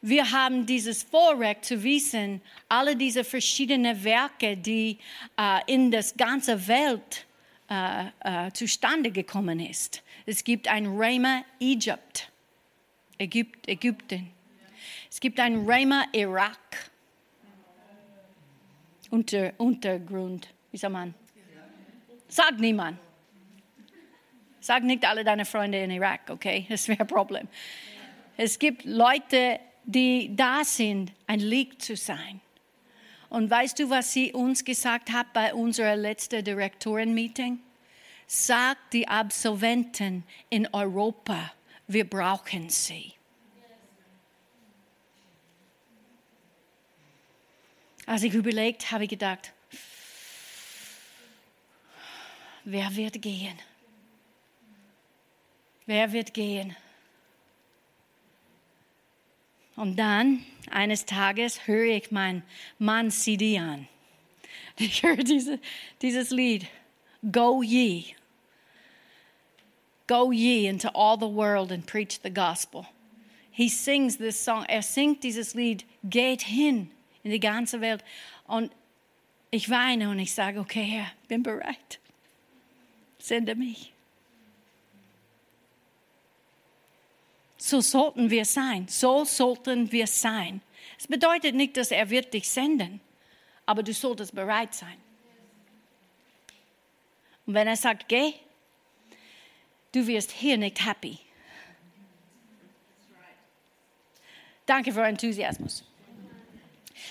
wir 0.00 0.30
haben 0.30 0.66
dieses 0.66 1.02
Vorrecht 1.02 1.64
zu 1.64 1.82
wissen, 1.82 2.40
alle 2.68 2.96
diese 2.96 3.24
verschiedenen 3.24 4.02
Werke, 4.04 4.56
die 4.56 4.98
äh, 5.38 5.60
in 5.66 5.90
das 5.90 6.16
ganze 6.16 6.66
Welt 6.68 7.26
äh, 7.68 8.06
äh, 8.20 8.52
zustande 8.52 9.10
gekommen 9.10 9.60
ist. 9.60 10.02
Es 10.26 10.44
gibt 10.44 10.68
ein 10.68 10.86
Rema 10.86 11.44
Egypt, 11.60 12.30
Ägypt, 13.18 13.68
Ägypten. 13.68 14.30
Es 15.10 15.20
gibt 15.20 15.40
ein 15.40 15.68
Rema 15.68 16.04
Irak. 16.12 16.90
Unter, 19.10 19.52
Untergrund, 19.58 20.48
wie 20.72 20.76
sagt 20.76 20.92
man? 20.92 21.14
Sag 22.36 22.58
niemand. 22.60 22.98
Sag 24.60 24.82
nicht 24.82 25.06
alle 25.06 25.24
deine 25.24 25.46
Freunde 25.46 25.82
in 25.82 25.90
Irak, 25.90 26.28
okay? 26.28 26.66
Das 26.68 26.86
wäre 26.86 27.00
ein 27.00 27.06
Problem. 27.06 27.48
Es 28.36 28.58
gibt 28.58 28.84
Leute, 28.84 29.58
die 29.84 30.36
da 30.36 30.62
sind, 30.62 31.12
ein 31.26 31.40
Licht 31.40 31.80
zu 31.80 31.96
sein. 31.96 32.42
Und 33.30 33.48
weißt 33.48 33.78
du, 33.78 33.88
was 33.88 34.12
sie 34.12 34.34
uns 34.34 34.66
gesagt 34.66 35.12
hat 35.12 35.32
bei 35.32 35.54
unserer 35.54 35.96
letzten 35.96 36.44
Direktorenmeeting? 36.44 37.58
Sag 38.26 38.76
die 38.90 39.08
Absolventen 39.08 40.22
in 40.50 40.68
Europa, 40.74 41.52
wir 41.86 42.04
brauchen 42.04 42.68
sie. 42.68 43.14
Als 48.04 48.24
ich 48.24 48.34
überlegt, 48.34 48.92
habe 48.92 49.04
ich 49.04 49.10
gedacht, 49.10 49.54
wer 52.66 52.94
wird 52.94 53.22
gehen? 53.22 53.56
Wer 55.86 56.12
wird 56.12 56.34
gehen? 56.34 56.76
Und 59.76 59.96
dann, 59.96 60.44
eines 60.70 61.06
Tages, 61.06 61.66
höre 61.66 61.96
ich 61.96 62.10
meinen 62.10 62.42
Mann 62.78 63.10
CD 63.10 63.58
an. 63.58 63.88
Ich 64.78 65.02
höre 65.02 65.16
diese, 65.16 65.60
dieses 66.02 66.30
Lied, 66.30 66.66
Go 67.32 67.62
ye. 67.62 68.14
Go 70.06 70.32
ye 70.32 70.66
into 70.66 70.88
all 70.94 71.18
the 71.18 71.26
world 71.26 71.72
and 71.72 71.86
preach 71.86 72.20
the 72.22 72.30
gospel. 72.30 72.86
He 73.50 73.68
sings 73.68 74.18
this 74.18 74.42
song, 74.42 74.64
er 74.68 74.82
singt 74.82 75.22
dieses 75.22 75.54
Lied, 75.54 75.84
geht 76.04 76.42
hin 76.42 76.90
in 77.22 77.30
die 77.30 77.40
ganze 77.40 77.80
Welt. 77.80 78.04
Und 78.46 78.70
ich 79.50 79.70
weine 79.70 80.10
und 80.10 80.18
ich 80.18 80.34
sage, 80.34 80.60
okay, 80.60 80.84
Herr, 80.84 81.06
bin 81.28 81.42
bereit. 81.42 81.98
Sende 83.26 83.56
mich. 83.56 83.92
So 87.56 87.80
sollten 87.80 88.30
wir 88.30 88.44
sein. 88.44 88.86
So 88.86 89.24
sollten 89.24 89.90
wir 89.90 90.06
sein. 90.06 90.60
Es 90.96 91.08
bedeutet 91.08 91.56
nicht, 91.56 91.76
dass 91.76 91.90
er 91.90 92.08
wird 92.08 92.32
dich 92.32 92.48
senden, 92.48 93.00
aber 93.66 93.82
du 93.82 93.92
solltest 93.92 94.32
bereit 94.32 94.72
sein. 94.74 94.96
Und 97.46 97.54
wenn 97.54 97.66
er 97.66 97.74
sagt, 97.74 98.06
geh, 98.06 98.34
du 99.90 100.06
wirst 100.06 100.30
hier 100.30 100.56
nicht 100.56 100.86
happy. 100.86 101.18
Danke 104.66 104.92
für 104.92 105.02
Enthusiasmus. 105.02 105.82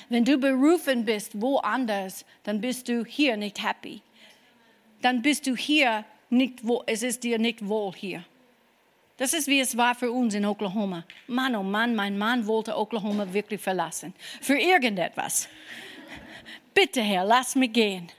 Wenn 0.08 0.24
du 0.24 0.38
berufen 0.38 1.04
bist 1.04 1.42
woanders, 1.42 2.24
dann 2.44 2.62
bist 2.62 2.88
du 2.88 3.04
hier 3.04 3.36
nicht 3.36 3.62
happy. 3.62 4.02
Dann 5.06 5.22
bist 5.22 5.46
du 5.46 5.56
hier 5.56 6.04
nicht 6.32 6.66
wohl, 6.66 6.82
es 6.88 7.04
ist 7.04 7.24
dir 7.24 7.38
nicht 7.38 7.68
wohl 7.68 7.94
hier. 7.94 8.24
Das 9.18 9.36
ist 9.36 9.48
wie 9.48 9.60
es 9.60 9.78
war 9.78 9.94
für 9.94 10.12
uns 10.12 10.34
in 10.34 10.44
Oklahoma. 10.48 11.04
Mann, 11.28 11.56
oh 11.56 11.62
Mann, 11.62 11.94
mein 11.94 12.18
Mann 12.18 12.48
wollte 12.48 12.76
Oklahoma 12.76 13.32
wirklich 13.32 13.62
verlassen. 13.62 14.16
Für 14.42 14.58
irgendetwas. 14.58 15.48
Bitte, 16.74 17.02
Herr, 17.02 17.24
lass 17.24 17.54
mich 17.54 17.72
gehen. 17.72 18.12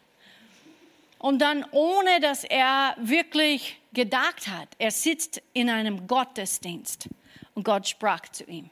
Und 1.18 1.40
dann, 1.40 1.64
ohne 1.72 2.20
dass 2.20 2.44
er 2.44 2.94
wirklich 3.00 3.80
gedacht 3.92 4.46
hat, 4.46 4.68
er 4.78 4.92
sitzt 4.92 5.42
in 5.54 5.68
einem 5.68 6.06
Gottesdienst 6.06 7.08
und 7.54 7.64
Gott 7.64 7.88
sprach 7.88 8.28
zu 8.28 8.44
ihm. 8.44 8.70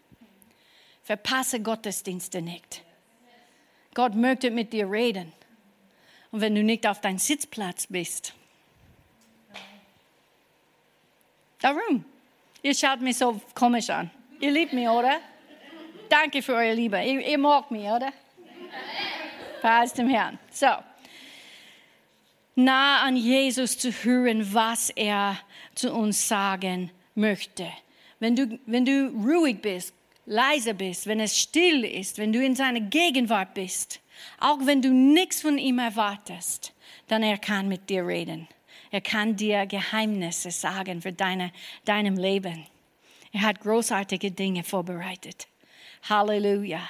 Verpasse 1.02 1.60
Gottesdienste 1.60 2.40
nicht. 2.42 2.84
Gott 3.92 4.14
möchte 4.14 4.52
mit 4.52 4.72
dir 4.72 4.88
reden. 4.88 5.32
Und 6.34 6.40
wenn 6.40 6.56
du 6.56 6.64
nicht 6.64 6.84
auf 6.84 7.00
deinem 7.00 7.18
Sitzplatz 7.18 7.86
bist, 7.86 8.34
darum. 11.60 12.04
Ihr 12.60 12.74
schaut 12.74 13.00
mich 13.02 13.18
so 13.18 13.40
komisch 13.54 13.88
an. 13.88 14.10
Ihr 14.40 14.50
liebt 14.50 14.72
mich, 14.72 14.88
oder? 14.88 15.20
Danke 16.08 16.42
für 16.42 16.54
eure 16.54 16.74
Liebe. 16.74 17.00
Ihr, 17.00 17.24
ihr 17.24 17.38
mag 17.38 17.70
mich, 17.70 17.84
oder? 17.84 18.12
Preis 19.60 19.92
dem 19.92 20.08
Herrn. 20.08 20.40
So. 20.50 20.66
Nah 22.56 23.02
an 23.04 23.14
Jesus 23.14 23.78
zu 23.78 23.92
hören, 23.92 24.52
was 24.52 24.90
er 24.90 25.38
zu 25.76 25.94
uns 25.94 26.26
sagen 26.26 26.90
möchte. 27.14 27.68
Wenn 28.18 28.34
du, 28.34 28.58
wenn 28.66 28.84
du 28.84 29.06
ruhig 29.24 29.62
bist, 29.62 29.94
leise 30.26 30.74
bist, 30.74 31.06
wenn 31.06 31.20
es 31.20 31.38
still 31.38 31.84
ist, 31.84 32.18
wenn 32.18 32.32
du 32.32 32.44
in 32.44 32.56
seiner 32.56 32.80
Gegenwart 32.80 33.54
bist, 33.54 34.00
auch 34.40 34.58
wenn 34.64 34.82
du 34.82 34.90
nichts 34.90 35.42
von 35.42 35.58
ihm 35.58 35.78
erwartest, 35.78 36.72
dann 37.08 37.22
er 37.22 37.38
kann 37.38 37.68
mit 37.68 37.88
dir 37.90 38.06
reden. 38.06 38.48
Er 38.90 39.00
kann 39.00 39.36
dir 39.36 39.66
Geheimnisse 39.66 40.50
sagen 40.50 41.02
für 41.02 41.12
deine, 41.12 41.52
deinem 41.84 42.16
Leben. 42.16 42.66
Er 43.32 43.42
hat 43.42 43.60
großartige 43.60 44.30
Dinge 44.30 44.62
vorbereitet. 44.62 45.48
Halleluja. 46.08 46.80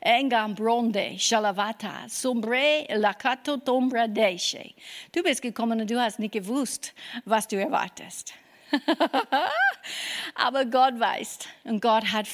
Engam 0.00 0.54
bronde, 0.54 1.18
shalavata, 1.18 2.08
sombre, 2.08 2.86
lakato 2.88 3.56
tombra 3.58 4.08
deshe. 4.08 4.74
Du 5.12 5.22
bist 5.22 5.42
gekommen 5.42 5.80
und 5.80 5.90
du 5.90 6.00
hast 6.00 6.18
nicht 6.18 6.32
gewusst, 6.32 6.92
was 7.24 7.46
du 7.46 7.56
erwartest. 7.56 8.34
Aber 10.34 10.64
Gott 10.64 10.98
weiß 10.98 11.40
und 11.64 11.80
Gott 11.80 12.10
hat 12.12 12.26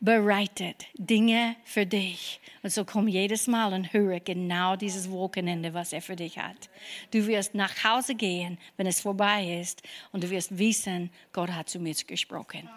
vorbereitet 0.00 0.86
Dinge 0.94 1.56
für 1.64 1.86
dich. 1.86 2.40
Und 2.62 2.70
so 2.70 2.84
komm 2.84 3.08
jedes 3.08 3.46
Mal 3.46 3.72
und 3.72 3.92
höre 3.92 4.20
genau 4.20 4.76
dieses 4.76 5.10
Wochenende, 5.10 5.74
was 5.74 5.92
er 5.92 6.02
für 6.02 6.16
dich 6.16 6.38
hat. 6.38 6.68
Du 7.10 7.26
wirst 7.26 7.54
nach 7.54 7.84
Hause 7.84 8.14
gehen, 8.14 8.58
wenn 8.76 8.86
es 8.86 9.00
vorbei 9.00 9.60
ist, 9.60 9.82
und 10.12 10.24
du 10.24 10.30
wirst 10.30 10.56
wissen, 10.56 11.10
Gott 11.32 11.50
hat 11.50 11.68
zu 11.68 11.78
mir 11.78 11.94
gesprochen. 12.06 12.68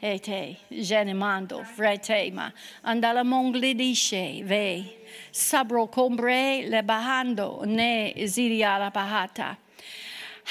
Ete, 0.00 0.56
genemando, 0.68 1.64
fretema, 1.64 2.52
andala 2.82 3.24
mongli 3.24 3.74
dice, 3.74 4.42
ve, 4.44 4.84
sabro 5.32 5.86
combre 5.86 6.68
le 6.68 6.82
bahando, 6.82 7.64
ne 7.64 8.12
ziria 8.26 8.76
la 8.76 8.90
bahata. 8.90 9.56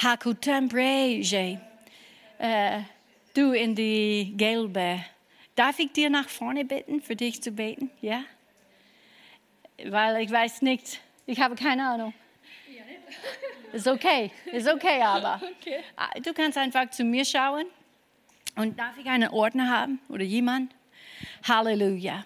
Hakutembre, 0.02 1.22
je, 1.22 1.56
uh, 2.40 2.82
du 3.32 3.52
in 3.52 3.76
die 3.76 4.34
gelbe 4.36 5.04
Darf 5.54 5.78
ich 5.78 5.92
dir 5.92 6.10
nach 6.10 6.28
vorne 6.28 6.64
bitten, 6.64 7.00
für 7.00 7.14
dich 7.14 7.42
zu 7.42 7.52
beten? 7.52 7.90
Ja? 8.00 8.24
Weil 9.84 10.22
ich 10.22 10.30
weiß 10.30 10.62
nicht, 10.62 11.00
ich 11.26 11.40
habe 11.40 11.54
keine 11.54 11.86
Ahnung. 11.86 12.14
Ist 13.72 13.88
okay, 13.88 14.30
ist 14.52 14.68
okay, 14.68 15.02
aber 15.02 15.40
okay. 15.60 15.80
Ah, 15.96 16.10
du 16.20 16.32
kannst 16.32 16.56
einfach 16.56 16.90
zu 16.90 17.02
mir 17.02 17.24
schauen 17.24 17.66
und 18.54 18.78
darf 18.78 18.96
ich 18.98 19.06
einen 19.06 19.30
Ordner 19.30 19.68
haben 19.68 20.00
oder 20.08 20.22
jemand? 20.22 20.72
Halleluja. 21.46 22.24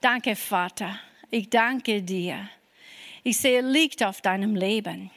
Danke, 0.00 0.34
Vater. 0.34 0.98
Ich 1.30 1.50
danke 1.50 2.02
dir. 2.02 2.48
Ich 3.22 3.38
sehe 3.38 3.60
Licht 3.60 4.02
auf 4.02 4.20
deinem 4.20 4.56
Leben. 4.56 5.10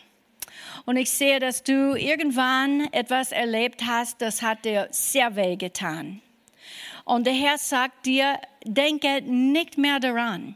Und 0.85 0.97
ich 0.97 1.09
sehe, 1.09 1.39
dass 1.39 1.63
du 1.63 1.95
irgendwann 1.95 2.91
etwas 2.91 3.31
erlebt 3.31 3.83
hast, 3.85 4.21
das 4.21 4.41
hat 4.41 4.65
dir 4.65 4.87
sehr 4.91 5.35
weh 5.35 5.55
getan. 5.55 6.21
Und 7.05 7.25
der 7.25 7.33
Herr 7.33 7.57
sagt 7.57 8.05
dir, 8.05 8.39
denke 8.63 9.21
nicht 9.21 9.77
mehr 9.77 9.99
daran. 9.99 10.55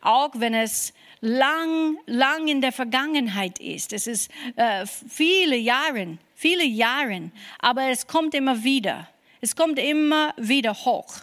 Auch 0.00 0.30
wenn 0.34 0.54
es 0.54 0.94
lang, 1.20 1.98
lang 2.06 2.48
in 2.48 2.60
der 2.60 2.72
Vergangenheit 2.72 3.58
ist. 3.58 3.92
Es 3.92 4.06
ist 4.06 4.30
äh, 4.56 4.86
viele 4.86 5.56
Jahre, 5.56 6.18
viele 6.34 6.64
Jahre, 6.64 7.30
aber 7.58 7.88
es 7.88 8.06
kommt 8.06 8.34
immer 8.34 8.62
wieder. 8.64 9.08
Es 9.42 9.56
kommt 9.56 9.78
immer 9.78 10.34
wieder 10.36 10.74
hoch. 10.74 11.14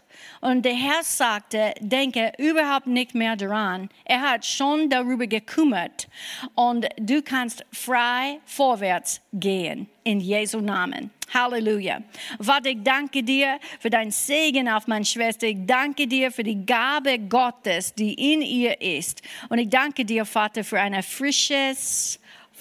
Und 0.41 0.63
der 0.63 0.73
Herr 0.73 1.03
sagte, 1.03 1.75
denke 1.79 2.33
überhaupt 2.39 2.87
nicht 2.87 3.13
mehr 3.13 3.35
daran. 3.35 3.89
Er 4.05 4.21
hat 4.21 4.43
schon 4.43 4.89
darüber 4.89 5.27
gekümmert. 5.27 6.07
Und 6.55 6.87
du 6.99 7.21
kannst 7.21 7.63
frei 7.71 8.39
vorwärts 8.45 9.21
gehen. 9.33 9.87
In 10.03 10.19
Jesu 10.19 10.61
Namen. 10.61 11.11
Halleluja. 11.31 12.01
Vater, 12.39 12.69
ich 12.69 12.81
danke 12.83 13.21
dir 13.21 13.59
für 13.79 13.91
dein 13.91 14.09
Segen 14.11 14.69
auf 14.69 14.87
meine 14.87 15.05
Schwester. 15.05 15.45
Ich 15.45 15.65
danke 15.65 16.07
dir 16.07 16.31
für 16.31 16.43
die 16.43 16.65
Gabe 16.65 17.19
Gottes, 17.19 17.93
die 17.93 18.33
in 18.33 18.41
ihr 18.41 18.81
ist. 18.81 19.21
Und 19.49 19.59
ich 19.59 19.69
danke 19.69 20.05
dir, 20.05 20.25
Vater, 20.25 20.63
für 20.63 20.79
ein 20.79 21.03
frisches 21.03 22.19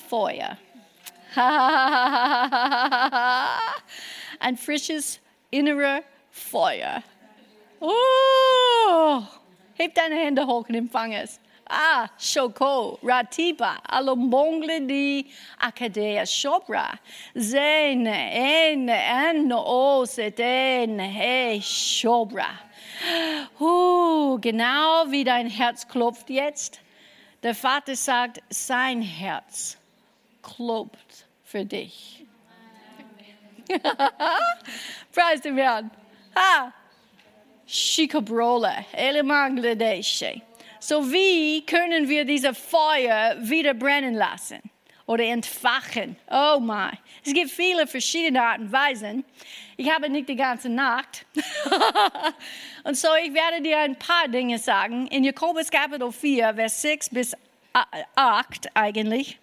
Feuer. 0.08 0.58
ein 4.40 4.56
frisches 4.56 5.20
innerer 5.58 6.02
Feuer. 6.30 7.02
Oh, 7.80 9.22
heb 9.74 9.94
deine 9.94 10.16
Hände 10.16 10.46
hoch 10.46 10.68
und 10.68 10.74
empfang 10.74 11.12
es. 11.12 11.40
Ah, 11.68 12.08
Shoko, 12.16 12.98
Ratiba, 13.02 13.78
Alombongle 13.88 14.86
di 14.86 15.26
Akadea 15.58 16.24
Shobra, 16.24 16.96
Zene, 17.36 18.30
Ene, 18.32 18.94
Anno, 18.94 19.62
Osetene, 19.66 21.02
Hey, 21.02 21.60
Shobra. 21.60 22.50
Uh, 23.58 24.38
genau 24.40 25.10
wie 25.10 25.24
dein 25.24 25.48
Herz 25.48 25.86
klopft 25.88 26.30
jetzt. 26.30 26.80
Der 27.42 27.54
Vater 27.54 27.96
sagt, 27.96 28.40
sein 28.48 29.02
Herz 29.02 29.76
klopft 30.42 31.26
für 31.44 31.64
dich. 31.64 32.15
Preis 35.12 35.40
dem 35.42 35.56
Herrn. 35.56 35.90
Ha! 36.34 36.72
Shikabrole, 37.66 38.84
Elemangladeshe. 38.92 40.42
So 40.78 41.10
wie 41.10 41.66
können 41.66 42.08
wir 42.08 42.24
diese 42.24 42.54
Feuer 42.54 43.36
wieder 43.40 43.74
brennen 43.74 44.14
lassen 44.14 44.60
oder 45.06 45.24
entfachen? 45.24 46.16
Oh 46.30 46.60
mein. 46.60 46.96
Es 47.24 47.32
gibt 47.34 47.50
viele 47.50 47.88
verschiedene 47.88 48.40
Arten 48.40 48.66
und 48.66 48.72
Weisen. 48.72 49.24
Ich 49.76 49.90
habe 49.90 50.08
nicht 50.08 50.28
die 50.28 50.36
ganze 50.36 50.68
Nacht. 50.68 51.26
und 52.84 52.96
so 52.96 53.08
ich 53.24 53.34
werde 53.34 53.62
dir 53.62 53.80
ein 53.80 53.98
paar 53.98 54.28
Dinge 54.28 54.58
sagen. 54.58 55.08
In 55.08 55.24
Jakobus 55.24 55.70
Kapitel 55.70 56.12
4, 56.12 56.54
Vers 56.54 56.82
6 56.82 57.10
bis 57.10 57.36
8 58.14 58.68
eigentlich. 58.74 59.40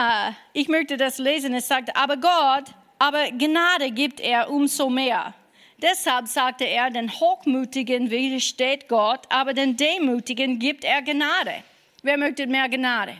Uh, 0.00 0.32
ich 0.54 0.68
möchte 0.68 0.96
das 0.96 1.18
lesen. 1.18 1.52
Es 1.52 1.68
sagt, 1.68 1.94
aber 1.94 2.16
Gott, 2.16 2.64
aber 2.98 3.30
Gnade 3.32 3.90
gibt 3.90 4.18
er 4.20 4.48
umso 4.48 4.88
mehr. 4.88 5.34
Deshalb 5.76 6.26
sagte 6.26 6.64
er, 6.64 6.88
den 6.88 7.10
Hochmütigen 7.10 8.10
widersteht 8.10 8.88
Gott, 8.88 9.20
aber 9.28 9.52
den 9.52 9.76
Demütigen 9.76 10.58
gibt 10.58 10.84
er 10.84 11.02
Gnade. 11.02 11.62
Wer 12.02 12.16
möchte 12.16 12.46
mehr 12.46 12.70
Gnade? 12.70 13.14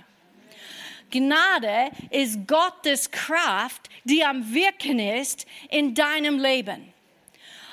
Gnade 1.10 1.90
ist 2.08 2.46
Gottes 2.46 3.10
Kraft, 3.10 3.90
die 4.04 4.24
am 4.24 4.54
Wirken 4.54 5.00
ist 5.00 5.46
in 5.68 5.94
deinem 5.94 6.38
Leben. 6.38 6.89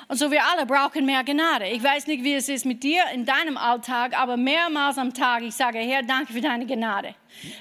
Und 0.08 0.16
so 0.16 0.30
wir 0.30 0.42
alle 0.42 0.64
brauchen 0.64 1.04
mehr 1.04 1.22
Gnade. 1.22 1.66
Ich 1.66 1.82
weiß 1.82 2.06
nicht, 2.06 2.24
wie 2.24 2.32
es 2.32 2.48
ist 2.48 2.64
mit 2.64 2.82
dir 2.82 3.02
in 3.12 3.26
deinem 3.26 3.58
Alltag, 3.58 4.18
aber 4.18 4.38
mehrmals 4.38 4.96
am 4.96 5.12
Tag, 5.12 5.42
ich 5.42 5.54
sage, 5.54 5.78
Herr, 5.78 6.02
danke 6.02 6.32
für 6.32 6.40
deine 6.40 6.64
Gnade. 6.64 7.14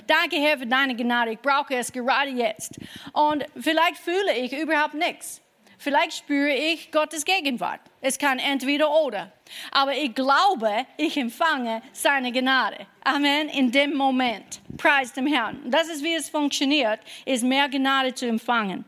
Danke, 0.07 0.37
Herr, 0.37 0.57
für 0.57 0.65
deine 0.65 0.95
Gnade. 0.95 1.31
Ich 1.31 1.39
brauche 1.39 1.75
es 1.75 1.91
gerade 1.91 2.29
jetzt. 2.29 2.79
Und 3.11 3.45
vielleicht 3.59 3.97
fühle 3.97 4.33
ich 4.37 4.53
überhaupt 4.53 4.93
nichts. 4.93 5.41
Vielleicht 5.77 6.13
spüre 6.13 6.53
ich 6.53 6.89
Gottes 6.91 7.25
Gegenwart. 7.25 7.81
Es 7.99 8.17
kann 8.17 8.39
entweder 8.39 8.89
oder. 8.91 9.31
Aber 9.71 9.93
ich 9.93 10.15
glaube, 10.15 10.85
ich 10.95 11.17
empfange 11.17 11.81
seine 11.91 12.31
Gnade. 12.31 12.87
Amen. 13.07 13.47
In 13.47 13.71
dem 13.71 13.93
Moment. 13.93 14.59
Preis 14.75 15.13
dem 15.13 15.27
Herrn. 15.27 15.61
Das 15.71 15.87
ist, 15.87 16.03
wie 16.03 16.13
es 16.13 16.27
funktioniert, 16.27 16.99
ist 17.23 17.41
mehr 17.41 17.69
Gnade 17.69 18.13
zu 18.13 18.27
empfangen. 18.27 18.83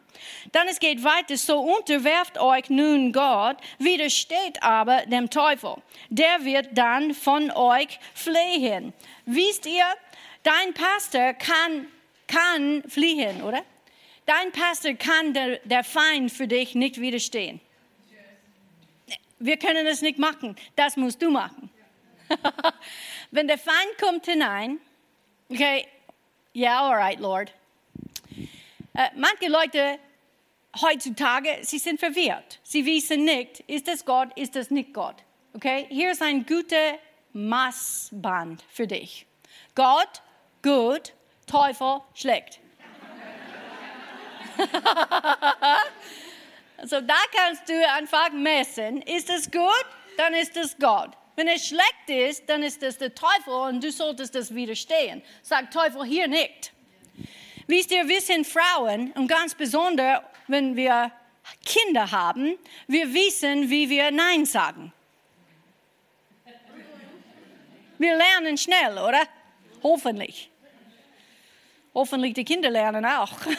Dann 0.52 0.68
es 0.68 0.78
geht 0.78 1.02
weiter, 1.06 1.38
so 1.38 1.62
unterwerft 1.62 2.38
euch 2.38 2.70
nun 2.70 3.14
Gott, 3.14 3.56
widersteht 3.78 4.62
aber 4.62 5.06
dem 5.06 5.30
Teufel. 5.30 5.76
Der 6.10 6.44
wird 6.44 6.78
dann 6.78 7.14
von 7.14 7.50
euch 7.52 7.98
flehen. 8.14 8.92
Wisst 9.26 9.66
ihr, 9.66 9.86
dein 10.44 10.74
Pastor 10.74 11.32
kann 11.36 11.88
kann 12.28 12.84
fliehen, 12.90 13.42
oder? 13.42 13.64
Dein 14.26 14.52
Pastor 14.52 14.96
kann 14.96 15.34
der, 15.34 15.60
der 15.64 15.86
Feind 15.86 16.30
für 16.30 16.46
dich 16.46 16.76
nicht 16.76 17.00
widerstehen. 17.00 17.62
Wir 19.40 19.56
können 19.56 19.88
es 19.88 20.02
nicht 20.02 20.20
machen, 20.20 20.58
das 20.76 20.98
musst 20.98 21.22
du 21.22 21.32
machen. 21.32 21.70
Wenn 23.32 23.48
der 23.48 23.58
Feind 23.60 23.98
kommt 24.00 24.26
hinein, 24.26 24.80
okay, 25.50 25.86
ja, 26.54 26.72
yeah, 26.72 26.90
alright, 26.90 27.20
Lord. 27.20 27.54
Äh, 28.96 29.10
manche 29.16 29.48
Leute 29.48 30.00
heutzutage, 30.82 31.60
sie 31.62 31.78
sind 31.78 32.00
verwirrt. 32.00 32.60
Sie 32.64 32.86
wissen 32.86 33.26
nicht, 33.26 33.60
ist 33.62 33.88
das 33.88 34.04
Gott, 34.04 34.30
ist 34.36 34.56
das 34.56 34.72
nicht 34.72 34.94
Gott. 34.94 35.16
Okay, 35.54 35.86
hier 35.90 36.12
ist 36.12 36.22
ein 36.24 36.46
guter 36.46 36.98
Maßband 37.34 38.64
für 38.70 38.88
dich. 38.88 39.26
Gott, 39.76 40.22
gut, 40.64 41.14
Teufel, 41.46 42.02
schlecht. 42.16 42.60
also 46.78 47.00
da 47.02 47.16
kannst 47.32 47.70
du 47.70 47.90
einfach 47.94 48.32
messen, 48.32 49.02
ist 49.04 49.30
es 49.30 49.50
gut, 49.50 49.86
dann 50.18 50.34
ist 50.34 50.58
es 50.58 50.78
Gott. 50.78 51.12
Wenn 51.40 51.48
es 51.48 51.68
schlecht 51.68 52.10
ist, 52.10 52.50
dann 52.50 52.64
ist 52.64 52.84
es 52.84 52.98
der 52.98 53.16
Teufel 53.16 53.54
und 53.54 53.82
du 53.82 53.94
solltest 53.94 54.36
das 54.36 54.54
widerstehen. 54.54 55.22
Sagt 55.42 55.74
Teufel 55.74 56.04
hier 56.04 56.28
nicht. 56.28 56.74
Wisst 57.66 57.92
ihr, 57.92 58.06
wir 58.10 58.20
sind 58.20 58.46
Frauen 58.46 59.14
und 59.14 59.30
ganz 59.30 59.56
besonders, 59.56 60.22
wenn 60.48 60.76
wir 60.76 61.14
Kinder 61.66 62.12
haben, 62.12 62.58
wir 62.88 63.14
wissen, 63.14 63.70
wie 63.70 63.90
wir 63.90 64.12
Nein 64.12 64.46
sagen. 64.46 64.92
Wir 67.98 68.18
lernen 68.18 68.58
schnell, 68.58 68.98
oder? 68.98 69.22
Hoffentlich. 69.82 70.52
Hoffentlich 71.94 72.34
die 72.34 72.44
Kinder 72.44 72.70
lernen 72.70 73.06
auch. 73.06 73.32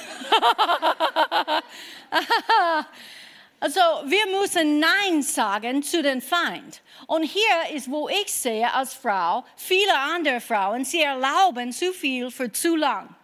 also 3.61 3.81
wir 4.07 4.27
müssen 4.41 4.81
Nein 4.81 5.23
sagen 5.23 5.83
zu 5.83 6.03
den 6.03 6.23
Feind. 6.23 6.81
Und 7.07 7.25
hier 7.25 7.75
ist, 7.75 7.91
wo 7.91 8.09
ich 8.09 8.33
sehe 8.33 8.73
als 8.73 8.95
Frau, 8.95 9.45
viele 9.55 9.97
andere 9.97 10.41
Frauen, 10.41 10.85
sie 10.85 11.03
erlauben 11.03 11.71
zu 11.71 11.93
viel 11.93 12.31
für 12.31 12.51
zu 12.51 12.75
lang. 12.75 13.15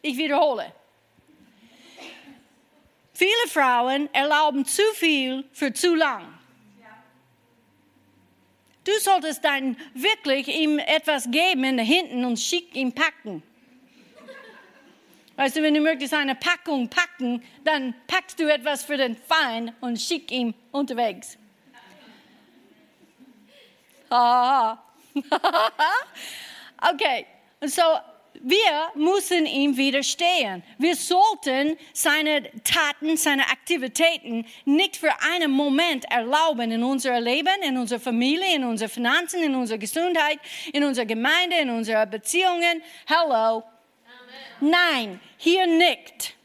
Ich 0.00 0.16
wiederhole. 0.16 0.72
Viele 3.12 3.48
Frauen 3.48 4.08
erlauben 4.14 4.64
zu 4.64 4.82
viel 4.94 5.44
für 5.52 5.72
zu 5.72 5.94
lang. 5.96 6.38
Du 8.84 8.92
solltest 9.00 9.44
dann 9.44 9.76
wirklich 9.94 10.48
ihm 10.48 10.78
etwas 10.78 11.30
geben 11.30 11.64
in 11.64 11.78
hinten 11.78 12.24
und 12.24 12.38
schick 12.38 12.74
ihm 12.74 12.92
packen. 12.92 13.42
Weißt 15.36 15.56
du, 15.56 15.62
wenn 15.62 15.74
du 15.74 15.80
möchtest 15.80 16.12
eine 16.14 16.34
Packung 16.34 16.88
packen, 16.88 17.42
dann 17.64 17.94
packst 18.06 18.38
du 18.38 18.52
etwas 18.52 18.84
für 18.84 18.96
den 18.96 19.16
Feind 19.16 19.72
und 19.80 20.00
schick 20.00 20.30
ihm 20.30 20.54
unterwegs. 20.70 21.38
okay, 26.90 27.26
so 27.64 27.82
wir 28.44 28.90
müssen 28.94 29.46
ihm 29.46 29.76
widerstehen. 29.76 30.62
Wir 30.78 30.96
sollten 30.96 31.76
seine 31.92 32.50
Taten, 32.64 33.16
seine 33.16 33.42
Aktivitäten 33.48 34.44
nicht 34.64 34.96
für 34.96 35.12
einen 35.32 35.50
Moment 35.50 36.04
erlauben 36.10 36.72
in 36.72 36.82
unserem 36.82 37.22
Leben, 37.22 37.62
in 37.62 37.78
unserer 37.78 38.00
Familie, 38.00 38.56
in 38.56 38.64
unseren 38.64 38.90
Finanzen, 38.90 39.42
in 39.42 39.54
unserer 39.54 39.78
Gesundheit, 39.78 40.38
in 40.72 40.82
unserer 40.82 41.06
Gemeinde, 41.06 41.56
in 41.56 41.70
unseren 41.70 42.10
Beziehungen. 42.10 42.82
Hello. 43.06 43.62
Nein, 44.62 45.20
hier 45.38 45.66
nicht. 45.66 46.36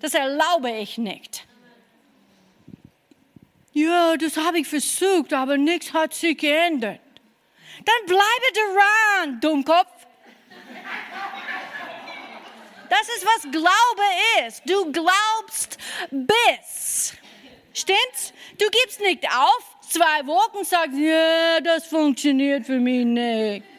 Das 0.00 0.14
erlaube 0.14 0.70
ich 0.70 0.96
nicht. 0.96 1.46
Ja, 3.74 4.16
das 4.16 4.38
habe 4.38 4.60
ich 4.60 4.66
versucht, 4.66 5.34
aber 5.34 5.58
nichts 5.58 5.92
hat 5.92 6.14
sich 6.14 6.38
geändert. 6.38 7.00
Dann 7.84 8.06
bleibe 8.06 8.48
dran, 8.54 9.40
Dummkopf. 9.40 10.06
Das 12.88 13.02
ist, 13.02 13.26
was 13.26 13.42
Glaube 13.52 14.46
ist. 14.46 14.62
Du 14.64 14.90
glaubst 14.90 15.76
bis. 16.10 17.12
Stimmt's? 17.74 18.32
Du 18.58 18.64
gibst 18.70 18.98
nicht 19.00 19.26
auf. 19.28 19.76
Zwei 19.90 20.26
Wochen 20.26 20.64
sagst, 20.64 20.96
ja, 20.96 21.60
das 21.60 21.86
funktioniert 21.86 22.64
für 22.64 22.78
mich 22.78 23.04
nicht. 23.04 23.77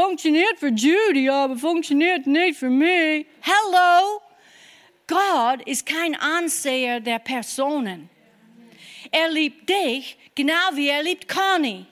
Funktioniert 0.00 0.60
für 0.60 0.68
Judy, 0.68 1.28
aber 1.28 1.56
funktioniert 1.56 2.24
nicht 2.24 2.56
für 2.56 2.70
mich. 2.70 3.26
Hello? 3.40 4.22
Gott 5.08 5.66
ist 5.66 5.84
kein 5.86 6.14
Anseher 6.14 7.00
der 7.00 7.18
Personen. 7.18 8.08
Er 9.10 9.28
liebt 9.28 9.68
dich 9.68 10.16
genau 10.36 10.70
wie 10.74 10.88
er 10.88 11.02
liebt 11.02 11.26
Connie. 11.26 11.84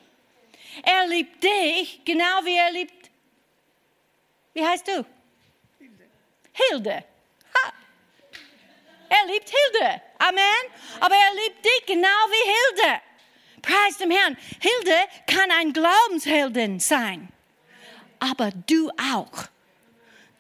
Er 0.85 1.09
liebt 1.09 1.43
dich 1.43 2.01
genau 2.05 2.45
wie 2.45 2.55
er 2.55 2.71
liebt. 2.71 3.11
Wie 4.55 4.65
heißt 4.65 4.87
du? 4.87 5.05
Hilde. 6.53 6.95
Ha. 7.55 7.73
Er 9.09 9.33
liebt 9.33 9.51
Hilde. 9.51 10.01
Amen. 10.21 10.71
Aber 11.01 11.15
er 11.17 11.45
liebt 11.45 11.65
dich 11.65 11.87
genau 11.87 12.07
wie 12.07 12.83
Hilde. 12.85 13.01
Preis 13.63 13.99
dem 13.99 14.13
Herrn. 14.13 14.37
Hilde 14.61 14.97
kann 15.27 15.51
ein 15.51 15.73
Glaubensheldin 15.73 16.79
sein. 16.79 17.33
Aber 18.19 18.51
du 18.67 18.91
auch. 19.13 19.47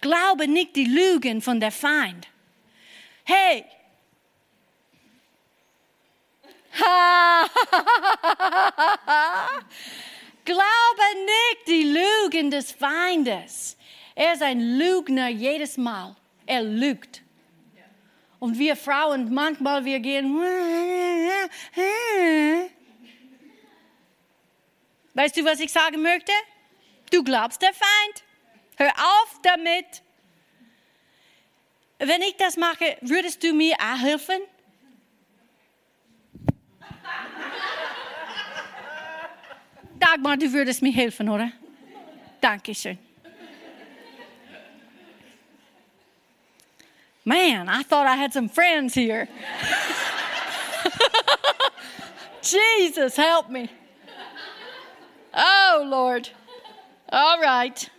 Glaube 0.00 0.48
nicht 0.48 0.76
die 0.76 0.84
Lügen 0.84 1.42
von 1.42 1.60
der 1.60 1.72
Feind. 1.72 2.28
Hey. 3.24 3.64
Glaube 10.44 11.06
nicht 11.24 11.66
die 11.66 11.82
Lügen 11.82 12.50
des 12.50 12.72
Feindes. 12.72 13.76
Er 14.14 14.34
ist 14.34 14.42
ein 14.42 14.60
Lügner 14.78 15.28
jedes 15.28 15.76
Mal. 15.76 16.14
Er 16.46 16.62
lügt. 16.62 17.22
Und 18.38 18.58
wir 18.58 18.76
Frauen, 18.76 19.32
manchmal, 19.32 19.84
wir 19.84 19.98
gehen. 20.00 20.36
Weißt 25.14 25.36
du, 25.36 25.44
was 25.44 25.60
ich 25.60 25.72
sagen 25.72 26.02
möchte? 26.02 26.32
Du 27.10 27.22
glaubst 27.22 27.62
der 27.62 27.72
Feind. 27.72 28.24
Hör 28.76 28.90
auf 28.90 29.40
damit. 29.42 30.02
Wenn 31.98 32.20
ich 32.22 32.36
das 32.36 32.56
mache, 32.56 32.96
würdest 33.00 33.42
du 33.42 33.54
mir 33.54 33.74
auch 33.76 34.00
helfen? 34.00 34.40
Dagmar, 39.98 40.36
du 40.36 40.52
würdest 40.52 40.82
mir 40.82 40.92
helfen, 40.92 41.28
oder? 41.28 41.50
Dankeschön. 42.40 42.98
Man, 47.24 47.68
I 47.68 47.82
thought 47.82 48.06
I 48.06 48.14
had 48.14 48.32
some 48.32 48.48
friends 48.48 48.94
here. 48.94 49.22
Jesus, 52.42 53.16
help 53.16 53.50
me. 53.50 53.68
Oh, 55.34 55.84
Lord. 55.84 56.30
All 57.08 57.40
right. 57.40 57.90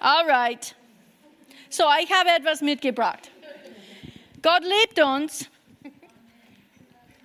All 0.00 0.26
right. 0.26 0.74
So, 1.70 1.84
ich 2.00 2.12
habe 2.12 2.30
etwas 2.30 2.60
mitgebracht. 2.60 3.30
Gott 4.42 4.62
liebt 4.62 5.00
uns 5.00 5.48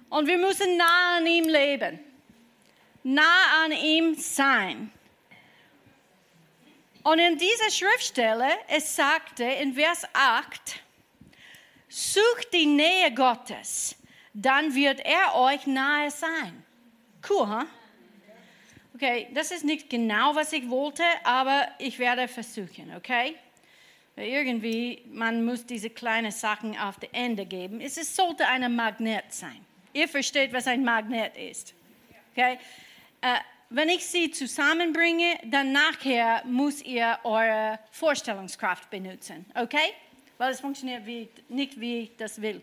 und 0.10 0.28
wir 0.28 0.38
müssen 0.38 0.78
nah 0.78 1.18
an 1.18 1.28
ihm 1.28 1.50
leben, 1.50 2.00
nah 3.04 3.64
an 3.64 3.74
ihm 3.74 4.16
sein. 4.16 4.92
Und 7.04 7.20
in 7.20 7.38
dieser 7.38 7.70
Schriftstelle, 7.70 8.48
es 8.68 8.96
sagte 8.96 9.44
in 9.44 9.74
Vers 9.74 10.06
8, 10.14 10.82
Sucht 11.90 12.54
die 12.54 12.68
Nähe 12.68 13.12
Gottes, 13.14 13.96
dann 14.34 14.76
wird 14.76 15.00
er 15.02 15.36
euch 15.36 15.66
nahe 15.66 16.12
sein. 16.12 16.64
Cool, 17.28 17.48
huh? 17.48 17.66
Okay, 19.02 19.30
das 19.34 19.52
ist 19.52 19.64
nicht 19.64 19.90
genau, 19.90 20.36
was 20.36 20.52
ich 20.52 20.70
wollte, 20.70 21.04
aber 21.24 21.70
ich 21.78 21.98
werde 22.00 22.28
versuchen, 22.28 22.94
okay? 22.98 23.36
Weil 24.18 24.28
irgendwie, 24.28 25.02
man 25.10 25.46
muss 25.46 25.66
diese 25.66 25.90
kleinen 25.90 26.32
Sachen 26.32 26.78
auf 26.78 27.00
das 27.00 27.10
Ende 27.14 27.46
geben. 27.46 27.80
Es 27.80 27.96
sollte 28.14 28.46
ein 28.46 28.76
Magnet 28.76 29.24
sein. 29.30 29.66
Ihr 29.94 30.10
versteht, 30.10 30.52
was 30.52 30.68
ein 30.68 30.84
Magnet 30.84 31.38
ist. 31.38 31.74
Okay? 32.34 32.60
Äh, 33.22 33.38
wenn 33.70 33.88
ich 33.88 34.06
sie 34.06 34.32
zusammenbringe, 34.32 35.38
dann 35.46 35.72
nachher 35.72 36.44
muss 36.44 36.82
ihr 36.82 37.20
eure 37.24 37.80
Vorstellungskraft 37.92 38.90
benutzen, 38.90 39.46
okay? 39.56 39.94
weil 40.38 40.52
es 40.52 40.60
funktioniert 40.60 41.06
wie, 41.06 41.30
nicht, 41.48 41.80
wie 41.80 42.00
ich 42.00 42.18
das 42.18 42.42
will. 42.42 42.62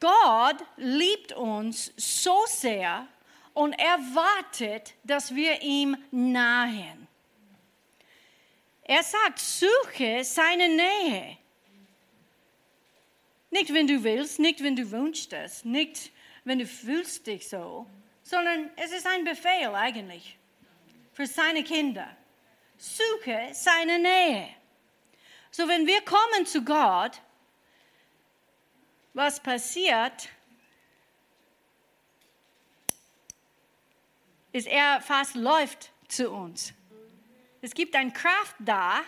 Gott 0.00 0.64
liebt 0.78 1.32
uns 1.32 1.92
so 1.98 2.44
sehr 2.46 3.06
und 3.54 3.72
erwartet, 3.72 4.94
dass 5.04 5.34
wir 5.34 5.62
ihm 5.62 5.96
nahen. 6.10 7.08
Er 8.82 9.02
sagt, 9.02 9.38
suche 9.38 10.22
seine 10.24 10.68
Nähe. 10.68 11.38
Nicht, 13.50 13.72
wenn 13.72 13.86
du 13.86 14.02
willst, 14.02 14.40
nicht, 14.40 14.62
wenn 14.62 14.76
du 14.76 14.90
wünschst 14.90 15.32
es, 15.32 15.64
nicht, 15.64 16.10
wenn 16.44 16.58
du 16.58 16.66
fühlst 16.66 17.26
dich 17.26 17.48
so, 17.48 17.86
sondern 18.22 18.70
es 18.76 18.92
ist 18.92 19.06
ein 19.06 19.24
Befehl 19.24 19.74
eigentlich 19.74 20.36
für 21.12 21.26
seine 21.26 21.62
Kinder. 21.62 22.14
Suche 22.76 23.50
seine 23.52 23.98
Nähe. 23.98 24.48
So, 25.50 25.68
wenn 25.68 25.86
wir 25.86 26.00
kommen 26.02 26.44
zu 26.44 26.64
Gott, 26.64 27.20
was 29.14 29.40
passiert, 29.40 30.28
ist, 34.54 34.68
er 34.68 35.00
fast 35.00 35.34
läuft 35.34 35.90
zu 36.08 36.30
uns. 36.30 36.72
Es 37.60 37.74
gibt 37.74 37.94
eine 37.96 38.12
Kraft 38.12 38.54
da, 38.60 39.00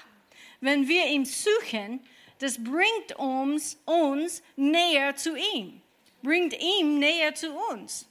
wenn 0.60 0.88
wir 0.88 1.06
ihn 1.06 1.24
suchen, 1.24 2.00
das 2.38 2.62
bringt 2.62 3.12
uns, 3.16 3.78
uns 3.84 4.42
näher 4.56 5.14
zu 5.14 5.36
ihm, 5.36 5.80
bringt 6.22 6.52
ihm 6.60 6.98
näher 6.98 7.34
zu 7.34 7.54
uns. 7.70 8.08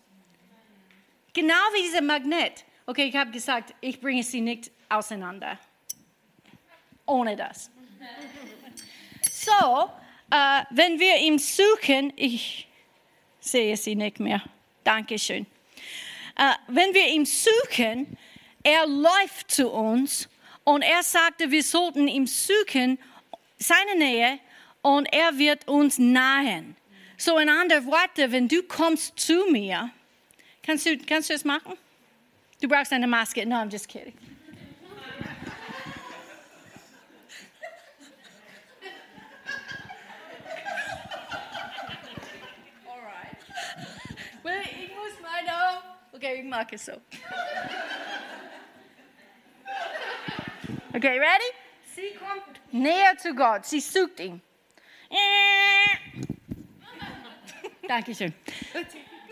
Genau 1.34 1.54
wie 1.74 1.82
dieser 1.82 2.02
Magnet. 2.02 2.64
Okay, 2.86 3.08
ich 3.08 3.16
habe 3.16 3.32
gesagt, 3.32 3.76
ich 3.82 4.00
bringe 4.00 4.24
sie 4.24 4.40
nicht 4.40 4.72
auseinander. 4.88 5.60
Ohne 7.06 7.36
das. 7.36 7.70
So, 9.30 9.92
äh, 10.32 10.64
wenn 10.70 10.98
wir 11.00 11.18
ihn 11.18 11.38
suchen, 11.38 12.14
ich 12.16 12.68
sehe 13.40 13.76
sie 13.76 13.96
nicht 13.96 14.20
mehr. 14.20 14.42
Dankeschön. 14.84 15.46
Äh, 16.36 16.54
wenn 16.68 16.94
wir 16.94 17.08
ihn 17.08 17.26
suchen, 17.26 18.18
er 18.64 18.86
läuft 18.88 19.52
zu 19.52 19.70
uns 19.70 20.28
und 20.64 20.82
er 20.82 21.04
sagte, 21.04 21.50
wir 21.50 21.64
sollten 21.64 22.08
ihm 22.08 22.28
suchen, 22.28 23.00
seine 23.58 23.96
Nähe, 23.98 24.40
und 24.82 25.12
er 25.12 25.38
wird 25.38 25.68
uns 25.68 25.98
nahen. 25.98 26.76
So 27.18 27.38
in 27.38 27.50
anderen 27.50 27.86
Worten, 27.88 28.32
wenn 28.32 28.48
du 28.48 28.62
kommst 28.64 29.18
zu 29.18 29.46
mir, 29.50 29.90
kannst 30.62 30.86
du, 30.86 30.98
kannst 30.98 31.30
du 31.30 31.34
das 31.34 31.46
machen? 31.46 31.74
Du 32.62 32.68
brauchst 32.68 32.92
eine 32.92 33.08
Maske. 33.08 33.46
No, 33.46 33.56
I'm 33.56 33.72
just 33.72 33.88
kidding. 33.88 34.14
Well, 44.44 44.62
ich 44.62 44.90
muss 44.90 45.20
meine. 45.22 45.96
Okay, 46.16 46.40
ich 46.40 46.46
mag 46.46 46.72
es 46.72 46.86
so. 46.86 46.94
Okay, 50.94 51.20
ready? 51.20 51.52
Sie 51.94 52.18
kommt 52.18 52.62
näher 52.72 53.18
zu 53.18 53.36
Gott. 53.36 53.66
Sie 53.66 53.82
sucht 53.82 54.22
ihn. 54.22 54.42
Dankeschön. 57.88 58.34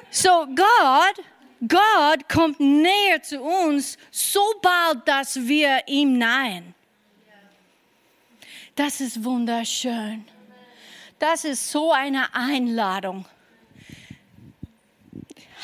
So, 0.10 0.46
Gott, 0.54 1.24
Gott 1.66 2.28
kommt 2.28 2.60
näher 2.60 3.22
zu 3.22 3.42
uns, 3.42 3.98
sobald 4.12 5.08
dass 5.08 5.38
wir 5.38 5.84
ihm 5.88 6.18
nahen. 6.18 6.76
Das 8.76 9.00
ist 9.00 9.24
wunderschön. 9.24 10.26
Das 11.18 11.46
ist 11.46 11.72
so 11.72 11.94
eine 11.94 12.36
Einladung. 12.36 13.26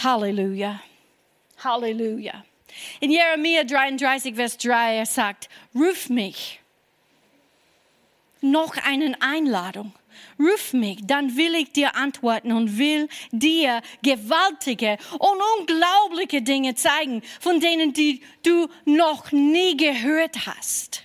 Halleluja. 0.02 0.80
Halleluja. 1.64 2.44
In 3.00 3.12
Jeremia 3.12 3.64
33, 3.64 4.36
Vers 4.36 4.58
3, 4.58 4.98
er 4.98 5.06
sagt, 5.06 5.50
ruf 5.76 6.10
mich. 6.10 6.60
Noch 8.42 8.78
eine 8.78 9.22
Einladung. 9.22 9.94
Ruf 10.40 10.74
mich, 10.74 11.00
dann 11.04 11.36
will 11.36 11.56
ich 11.56 11.72
dir 11.72 11.96
antworten 11.96 12.52
und 12.52 12.78
will 12.78 13.10
dir 13.32 13.82
gewaltige 14.02 14.98
und 15.14 15.42
unglaubliche 15.60 16.42
Dinge 16.42 16.76
zeigen, 16.76 17.22
von 17.40 17.60
denen 17.60 17.94
die 17.94 18.22
du 18.44 18.70
noch 18.86 19.32
nie 19.32 19.76
gehört 19.76 20.46
hast. 20.46 21.04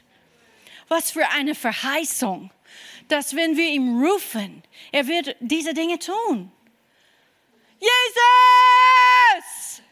Was 0.89 1.11
für 1.11 1.29
eine 1.31 1.55
Verheißung, 1.55 2.51
dass 3.09 3.35
wenn 3.35 3.57
wir 3.57 3.69
ihm 3.69 4.05
rufen, 4.05 4.63
er 4.93 5.07
wird 5.07 5.37
diese 5.41 5.75
Dinge 5.75 5.99
tun. 5.99 6.53
Jesus! 7.81 9.84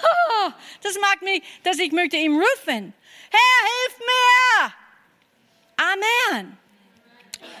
Das 0.82 0.98
macht 1.00 1.22
mich, 1.22 1.42
dass 1.62 1.78
ich 1.78 1.92
möchte 1.92 2.16
ihm 2.16 2.34
rufen. 2.36 2.94
Herr, 3.30 3.60
hilf 3.68 3.98
mir! 3.98 4.74
Amen. 5.76 6.58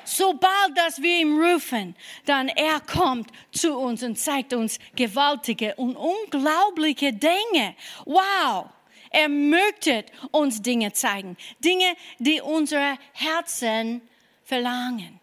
Sobald 0.04 0.76
dass 0.76 1.00
wir 1.00 1.20
ihm 1.20 1.40
rufen, 1.40 1.94
dann 2.26 2.48
er 2.48 2.80
kommt 2.80 3.30
zu 3.52 3.76
uns 3.76 4.02
und 4.02 4.16
zeigt 4.16 4.52
uns 4.52 4.78
gewaltige 4.96 5.74
und 5.76 5.96
unglaubliche 5.96 7.12
Dinge. 7.12 7.76
Wow! 8.04 8.70
Er 9.10 9.28
möchte 9.28 10.04
uns 10.30 10.62
Dinge 10.62 10.92
zeigen, 10.92 11.36
Dinge, 11.58 11.96
die 12.18 12.40
unsere 12.40 12.96
Herzen 13.12 14.02
verlangen. 14.44 15.18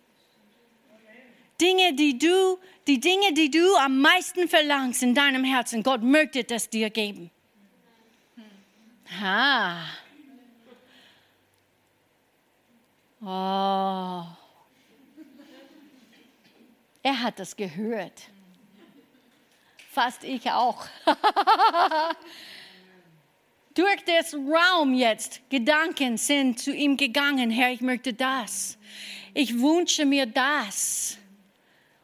Dinge, 1.60 1.94
die 1.94 2.18
du, 2.18 2.60
die 2.88 3.00
Dinge, 3.00 3.34
die 3.34 3.52
du 3.52 3.76
am 3.76 4.00
meisten 4.02 4.48
verlangst 4.48 5.04
in 5.04 5.14
deinem 5.14 5.44
Herzen, 5.44 5.84
Gott 5.84 6.02
möchte 6.02 6.44
das 6.44 6.70
dir 6.70 6.90
geben. 6.90 7.30
Ha. 9.22 9.84
Oh. 13.22 14.24
Er 17.04 17.22
hat 17.22 17.40
das 17.40 17.56
gehört. 17.56 18.24
Fast 19.92 20.24
ich 20.24 20.50
auch. 20.52 20.86
Durch 23.74 24.04
das 24.06 24.34
Raum 24.34 24.94
jetzt, 24.94 25.42
Gedanken 25.50 26.18
sind 26.18 26.60
zu 26.60 26.74
ihm 26.74 26.98
gegangen, 26.98 27.50
Herr, 27.50 27.72
ich 27.72 27.82
möchte 27.82 28.14
das. 28.14 28.78
Ich 29.34 29.60
wünsche 29.60 30.06
mir 30.06 30.26
das. 30.26 31.17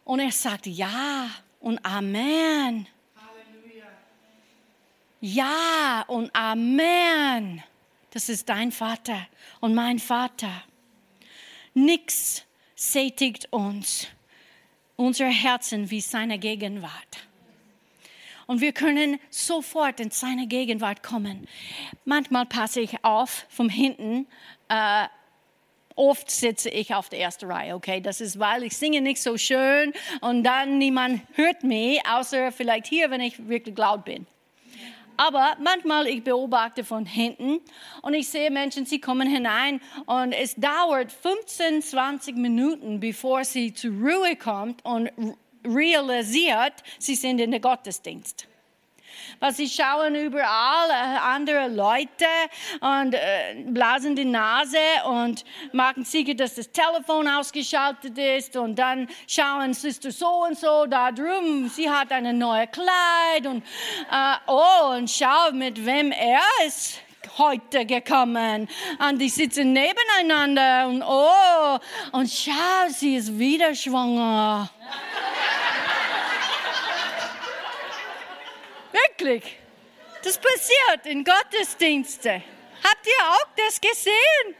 Und 0.06 0.20
er 0.20 0.32
sagt 0.32 0.66
ja 0.68 1.30
und 1.60 1.84
Amen. 1.86 2.88
Halleluja. 3.16 3.86
Ja 5.22 6.04
und 6.08 6.36
Amen. 6.36 7.64
Das 8.12 8.30
ist 8.30 8.50
dein 8.50 8.72
Vater 8.72 9.28
und 9.60 9.74
mein 9.74 10.00
Vater. 10.00 10.64
Nichts 11.74 12.44
sättigt 12.76 13.48
uns 13.52 14.08
unser 14.96 15.28
Herzen 15.28 15.90
wie 15.90 16.02
seine 16.02 16.38
Gegenwart. 16.38 17.28
Und 18.46 18.62
wir 18.62 18.74
können 18.74 19.20
sofort 19.30 20.00
in 20.00 20.12
seine 20.12 20.48
Gegenwart 20.48 21.02
kommen. 21.02 21.48
Manchmal 22.06 22.46
passe 22.46 22.82
ich 22.82 23.04
auf 23.04 23.46
von 23.50 23.70
hinten. 23.70 24.28
Äh, 24.68 25.08
oft 25.96 26.30
sitze 26.30 26.70
ich 26.70 26.94
auf 26.94 27.10
der 27.10 27.20
ersten 27.20 27.52
Reihe, 27.52 27.76
okay? 27.76 28.02
Das 28.02 28.22
ist, 28.22 28.40
weil 28.40 28.64
ich 28.64 28.76
singe 28.78 29.02
nicht 29.02 29.22
so 29.22 29.38
schön 29.38 29.94
und 30.22 30.44
dann 30.44 30.78
niemand 30.78 31.22
hört 31.34 31.64
mich, 31.64 32.00
außer 32.08 32.52
vielleicht 32.52 32.88
hier, 32.88 33.10
wenn 33.12 33.22
ich 33.22 33.48
wirklich 33.48 33.78
laut 33.78 34.06
bin. 34.06 34.26
Aber 35.16 35.56
manchmal 35.60 36.08
ich 36.08 36.24
beobachte 36.24 36.84
von 36.84 37.06
hinten 37.06 37.60
und 38.02 38.14
ich 38.14 38.28
sehe 38.30 38.50
Menschen, 38.50 38.86
sie 38.86 39.00
kommen 39.00 39.28
hinein 39.28 39.80
und 40.08 40.34
es 40.34 40.56
dauert 40.56 41.12
15, 41.12 41.82
20 41.82 42.36
Minuten, 42.36 43.00
bevor 43.00 43.46
sie 43.46 43.74
zur 43.74 43.92
Ruhe 43.92 44.36
kommt 44.36 44.84
und 44.84 45.12
realisiert, 45.64 46.74
sie 46.98 47.16
sind 47.16 47.40
in 47.40 47.52
der 47.52 47.60
Gottesdienst 47.60 48.48
weil 49.40 49.54
sie 49.54 49.68
schauen 49.68 50.16
überall 50.16 50.90
äh, 50.90 51.18
andere 51.20 51.68
Leute 51.68 52.26
und 52.80 53.14
äh, 53.14 53.64
blasen 53.68 54.16
die 54.16 54.26
Nase 54.26 54.78
und 55.06 55.44
machen 55.72 56.04
sicher, 56.06 56.34
dass 56.34 56.56
das 56.56 56.72
Telefon 56.72 57.28
ausgeschaltet 57.28 58.18
ist 58.18 58.56
und 58.56 58.78
dann 58.78 59.08
schauen 59.28 59.74
Sister 59.74 60.12
so 60.12 60.46
und 60.46 60.58
so 60.58 60.86
da 60.86 61.12
drüben, 61.12 61.70
sie 61.70 61.90
hat 61.90 62.12
ein 62.12 62.38
neues 62.38 62.70
Kleid 62.72 63.46
und 63.46 63.64
äh, 64.12 64.36
oh 64.48 64.96
und 64.96 65.10
schau 65.10 65.52
mit 65.52 65.86
wem 65.86 66.12
er 66.12 66.42
ist 66.66 67.00
heute 67.38 67.86
gekommen 67.86 68.68
und 69.10 69.20
die 69.20 69.30
sitzen 69.30 69.74
nebeneinander 69.74 70.88
und 70.88 71.04
oh 71.04 71.80
und 72.12 72.30
schau, 72.30 72.90
sie 72.90 73.16
ist 73.16 73.38
wieder 73.38 73.74
schwanger. 73.74 74.70
Wirklich. 78.94 79.58
Das 80.24 80.38
passiert 80.38 81.06
in 81.06 81.26
Gottesdiensten. 81.26 82.44
Habt 82.84 83.06
ihr 83.06 83.26
auch 83.28 83.48
das 83.58 83.82
gesehen? 83.82 84.56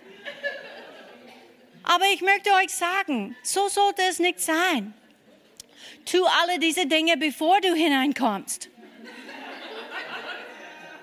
Aber 1.84 2.06
ich 2.14 2.22
möchte 2.22 2.52
euch 2.52 2.74
sagen, 2.74 3.36
so 3.44 3.68
sollte 3.68 4.02
es 4.10 4.20
nicht 4.20 4.40
sein. 4.40 4.94
Tu 6.06 6.24
alle 6.26 6.60
diese 6.60 6.86
Dinge, 6.86 7.16
bevor 7.18 7.62
du 7.62 7.74
hineinkommst. 7.74 8.70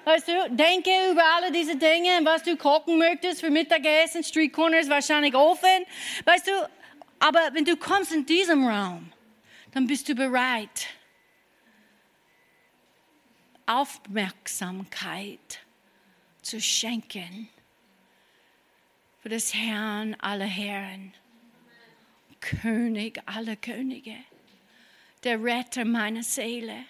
Weißt 0.04 0.28
du, 0.28 0.50
denke 0.50 0.90
über 1.10 1.24
alle 1.36 1.52
diese 1.52 1.76
Dinge, 1.76 2.20
was 2.24 2.42
du 2.42 2.56
kochen 2.56 2.98
möchtest 2.98 3.40
für 3.40 3.50
Mittagessen. 3.50 4.24
Street 4.24 4.52
Corner 4.52 4.80
ist 4.80 4.90
wahrscheinlich 4.90 5.34
offen. 5.34 5.86
Weißt 6.24 6.48
du, 6.48 6.70
aber 7.18 7.50
wenn 7.52 7.64
du 7.64 7.76
kommst 7.76 8.12
in 8.12 8.24
diesem 8.24 8.66
Raum, 8.66 9.12
dann 9.72 9.86
bist 9.86 10.08
du 10.08 10.14
bereit, 10.14 10.88
Aufmerksamkeit 13.70 15.60
zu 16.42 16.60
schenken 16.60 17.48
für 19.20 19.28
das 19.28 19.54
Herrn 19.54 20.16
aller 20.16 20.44
Herren, 20.44 21.14
König 22.40 23.22
aller 23.26 23.54
Könige, 23.54 24.16
der 25.22 25.40
Retter 25.40 25.84
meiner 25.84 26.24
Seele, 26.24 26.84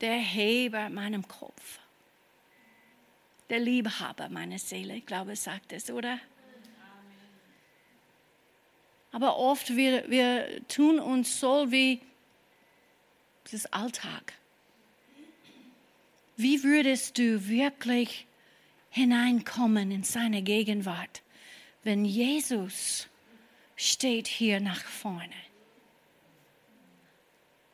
der 0.00 0.16
Heber 0.16 0.90
meinem 0.90 1.28
Kopf, 1.28 1.78
der 3.48 3.60
Liebhaber 3.60 4.28
meiner 4.28 4.58
Seele. 4.58 4.96
Ich 4.96 5.06
glaube, 5.06 5.36
sagt 5.36 5.72
es, 5.72 5.88
oder? 5.88 6.18
Aber 9.12 9.36
oft 9.36 9.76
wir, 9.76 10.10
wir 10.10 10.66
tun 10.66 10.98
uns 10.98 11.38
so 11.38 11.70
wie 11.70 12.00
das 13.50 13.66
Alltag. 13.66 14.34
Wie 16.36 16.62
würdest 16.64 17.18
du 17.18 17.46
wirklich 17.48 18.26
hineinkommen 18.90 19.90
in 19.90 20.02
seine 20.02 20.42
Gegenwart, 20.42 21.22
wenn 21.82 22.04
Jesus 22.04 23.08
steht 23.76 24.26
hier 24.26 24.60
nach 24.60 24.84
vorne? 24.84 25.34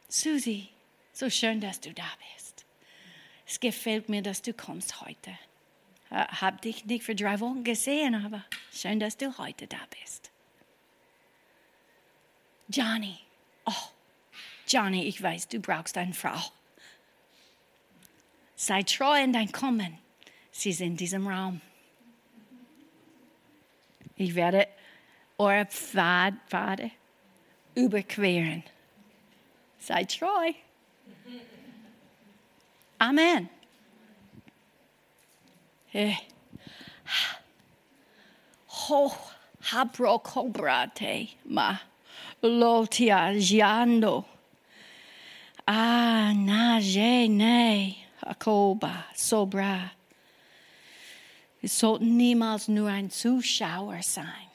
Susi, 0.09 0.69
so 1.13 1.31
schön, 1.31 1.61
dass 1.61 1.81
du 1.81 1.93
da 1.93 2.11
bist. 2.35 2.67
Es 3.47 3.61
gefällt 3.61 4.09
mir, 4.09 4.23
dass 4.23 4.43
du 4.43 4.53
kommst 4.53 5.01
heute. 5.01 5.39
Hab 6.11 6.61
dich 6.63 6.85
nicht 6.85 7.05
für 7.05 7.15
drei 7.15 7.39
Wochen 7.41 7.63
gesehen, 7.63 8.15
aber 8.15 8.45
schön, 8.73 8.99
dass 8.99 9.17
du 9.17 9.39
heute 9.39 9.69
da 9.69 9.79
bist. 10.03 10.31
Johnny, 12.69 13.19
oh, 13.67 13.91
Johnny, 14.71 15.05
ich 15.05 15.21
weiß, 15.21 15.49
du 15.49 15.59
brauchst 15.59 15.99
eine 15.99 16.15
Frau. 16.15 16.39
Sei 18.55 18.83
treu 18.85 19.21
in 19.21 19.33
dein 19.33 19.51
Kommen. 19.51 19.99
Sie 20.53 20.73
sind 20.73 20.93
in 20.93 20.97
diesem 20.97 21.27
Raum. 21.27 21.61
Ich 24.17 24.35
werde 24.35 24.69
eure 25.39 25.67
Pfad, 25.67 26.35
Pfade 26.47 26.91
überqueren. 27.75 28.63
Sei 29.79 30.05
treu. 30.05 30.53
Amen. 32.99 33.49
Ho 38.89 39.13
habro 39.73 40.19
cobrate 40.19 41.29
ma 41.45 41.81
lotia 42.43 43.33
giando. 43.33 44.27
Ah, 45.73 46.33
na, 46.35 46.81
ne, 46.81 47.95
Jakoba, 48.27 49.05
Sobra. 49.15 49.93
Wir 51.61 51.69
sollten 51.69 52.17
niemals 52.17 52.67
nur 52.67 52.89
ein 52.89 53.09
Zuschauer 53.09 54.03
sein 54.03 54.49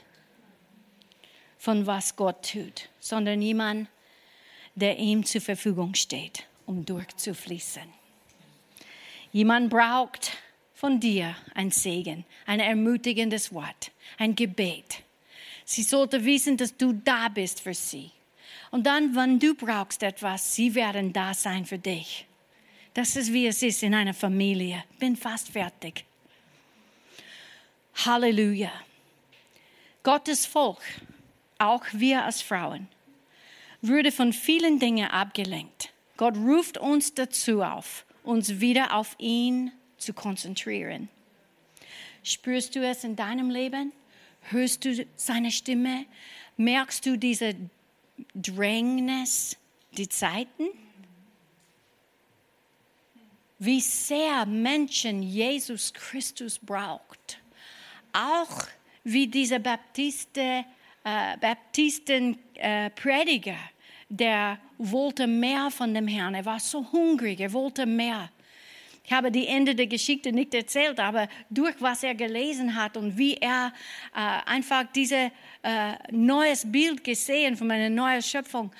von 1.58 1.88
was 1.88 2.18
Gott 2.18 2.52
tut, 2.52 2.90
sondern 3.00 3.42
jemand, 3.42 3.88
der 4.76 5.00
ihm 5.00 5.24
zur 5.24 5.40
Verfügung 5.40 5.96
steht, 5.96 6.46
um 6.66 6.86
durchzufließen. 6.86 7.88
Jemand 9.32 9.70
braucht 9.70 10.34
von 10.74 11.00
dir 11.00 11.34
ein 11.54 11.72
Segen, 11.72 12.26
ein 12.46 12.60
ermutigendes 12.60 13.54
Wort, 13.54 13.92
ein 14.18 14.36
Gebet. 14.36 15.02
Sie 15.64 15.84
sollte 15.84 16.26
wissen, 16.26 16.58
dass 16.58 16.76
du 16.76 16.92
da 16.92 17.30
bist 17.30 17.62
für 17.62 17.74
sie. 17.74 18.12
Und 18.76 18.84
dann, 18.84 19.16
wenn 19.16 19.40
du 19.40 19.54
brauchst 19.54 20.04
etwas, 20.04 20.54
sie 20.54 20.76
werden 20.76 21.14
da 21.14 21.34
sein 21.34 21.66
für 21.66 21.78
dich. 21.78 22.26
Das 22.94 23.16
ist, 23.16 23.32
wie 23.32 23.48
es 23.48 23.64
ist 23.64 23.82
in 23.84 23.94
einer 23.94 24.14
Familie. 24.14 24.84
Bin 25.00 25.16
fast 25.16 25.48
fertig. 25.48 26.04
Halleluja. 28.06 28.74
Gottes 30.04 30.46
Volk, 30.46 30.82
auch 31.58 31.86
wir 31.94 32.26
als 32.26 32.42
Frauen, 32.42 32.90
würde 33.80 34.12
von 34.12 34.34
vielen 34.34 34.78
Dingen 34.78 35.10
abgelenkt. 35.10 35.94
Gott 36.18 36.36
ruft 36.36 36.78
uns 36.78 37.14
dazu 37.14 37.62
auf, 37.62 38.06
uns 38.24 38.60
wieder 38.60 38.94
auf 38.94 39.16
ihn 39.20 39.72
zu 39.98 40.12
konzentrieren. 40.12 41.08
Spürst 42.24 42.76
du 42.76 42.86
es 42.86 43.06
in 43.06 43.16
deinem 43.16 43.50
Leben? 43.50 43.94
Hörst 44.50 44.84
du 44.84 45.08
seine 45.16 45.52
Stimme? 45.52 46.06
Merkst 46.58 47.06
du 47.06 47.18
diese 47.18 47.56
Drängnis, 48.34 49.56
die 49.92 50.10
Zeiten? 50.10 50.64
Wie 53.60 53.80
sehr 53.80 54.46
Menschen 54.46 55.24
Jesus 55.24 55.94
Christus 55.94 56.60
braucht. 56.60 57.40
Auch 58.12 58.68
wie 59.04 59.28
dieser 59.28 59.60
Baptiste, 59.60 60.66
äh, 61.04 61.38
Baptisten-Prediger, 61.38 63.52
äh, 63.52 63.76
der 64.10 64.58
wollte 64.78 65.28
mehr 65.28 65.72
von 65.72 65.94
dem 65.94 66.08
Herrn. 66.08 66.36
Er 66.36 66.46
war 66.46 66.60
so 66.60 66.92
hungrig, 66.92 67.40
er 67.40 67.54
wollte 67.54 67.86
mehr. 67.86 68.30
Ich 69.06 69.12
habe 69.12 69.32
die 69.32 69.48
Ende 69.48 69.76
der 69.76 69.86
Geschichte 69.86 70.32
nicht 70.32 70.54
erzählt, 70.56 71.00
aber 71.00 71.28
durch 71.52 71.76
was 71.80 72.02
er 72.02 72.16
gelesen 72.16 72.76
hat 72.76 72.98
und 72.98 73.18
wie 73.18 73.36
er 73.36 73.72
äh, 74.16 74.50
einfach 74.50 74.86
dieses 74.96 75.30
äh, 75.62 75.94
neues 76.12 76.72
Bild 76.72 77.04
gesehen 77.04 77.56
von 77.56 77.70
einer 77.70 77.90
neuen 77.90 78.24
Schöpfung, 78.24 78.72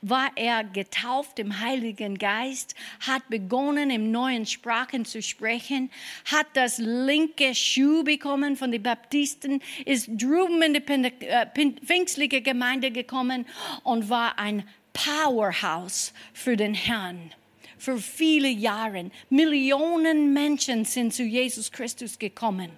war 0.00 0.30
er 0.34 0.64
getauft 0.64 1.38
im 1.38 1.60
Heiligen 1.60 2.16
Geist, 2.16 2.74
hat 3.06 3.28
begonnen, 3.28 3.90
in 3.90 4.10
neuen 4.10 4.46
Sprachen 4.46 5.04
zu 5.04 5.22
sprechen, 5.22 5.90
hat 6.24 6.46
das 6.54 6.78
linke 6.78 7.54
Schuh 7.54 8.02
bekommen 8.02 8.56
von 8.56 8.72
den 8.72 8.82
Baptisten, 8.82 9.60
ist 9.84 10.08
drüben 10.08 10.62
in 10.62 10.72
die 10.72 11.26
äh, 11.26 11.46
pfingstliche 11.84 12.40
Gemeinde 12.40 12.90
gekommen 12.90 13.44
und 13.82 14.08
war 14.08 14.38
ein 14.38 14.66
Powerhouse 14.94 16.14
für 16.32 16.56
den 16.56 16.72
Herrn 16.72 17.30
für 17.78 17.98
viele 17.98 18.48
Jahre. 18.48 19.10
Millionen 19.30 20.32
Menschen 20.32 20.84
sind 20.84 21.14
zu 21.14 21.22
Jesus 21.22 21.70
Christus 21.70 22.18
gekommen 22.18 22.70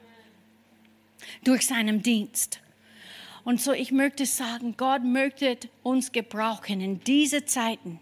durch 1.45 1.67
seinen 1.67 2.03
Dienst. 2.03 2.61
Und 3.45 3.63
so, 3.63 3.73
ich 3.73 3.93
möchte 3.93 4.27
sagen, 4.27 4.75
Gott 4.77 5.05
möchte 5.05 5.57
uns 5.83 6.13
gebrauchen 6.13 6.81
in 6.81 7.01
diese 7.01 7.45
Zeiten. 7.47 7.99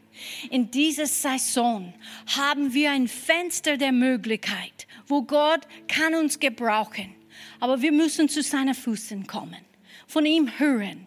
In 0.51 0.70
dieser 0.70 1.07
Saison 1.07 1.94
haben 2.34 2.74
wir 2.74 2.90
ein 2.90 3.07
Fenster 3.07 3.76
der 3.76 3.92
Möglichkeit, 3.92 4.88
wo 5.07 5.22
Gott 5.22 5.61
kann 5.86 6.14
uns 6.14 6.40
gebrauchen. 6.40 7.14
Aber 7.61 7.80
wir 7.80 7.92
müssen 7.92 8.28
zu 8.28 8.42
seinen 8.42 8.74
Füßen 8.74 9.26
kommen, 9.26 9.61
von 10.07 10.26
ihm 10.26 10.59
hören, 10.59 11.07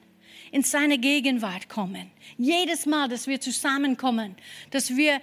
in 0.51 0.63
seine 0.63 0.97
Gegenwart 0.97 1.67
kommen. 1.67 2.09
Jedes 2.37 2.85
Mal, 2.85 3.09
dass 3.09 3.27
wir 3.27 3.41
zusammenkommen, 3.41 4.35
dass 4.71 4.95
wir 4.95 5.19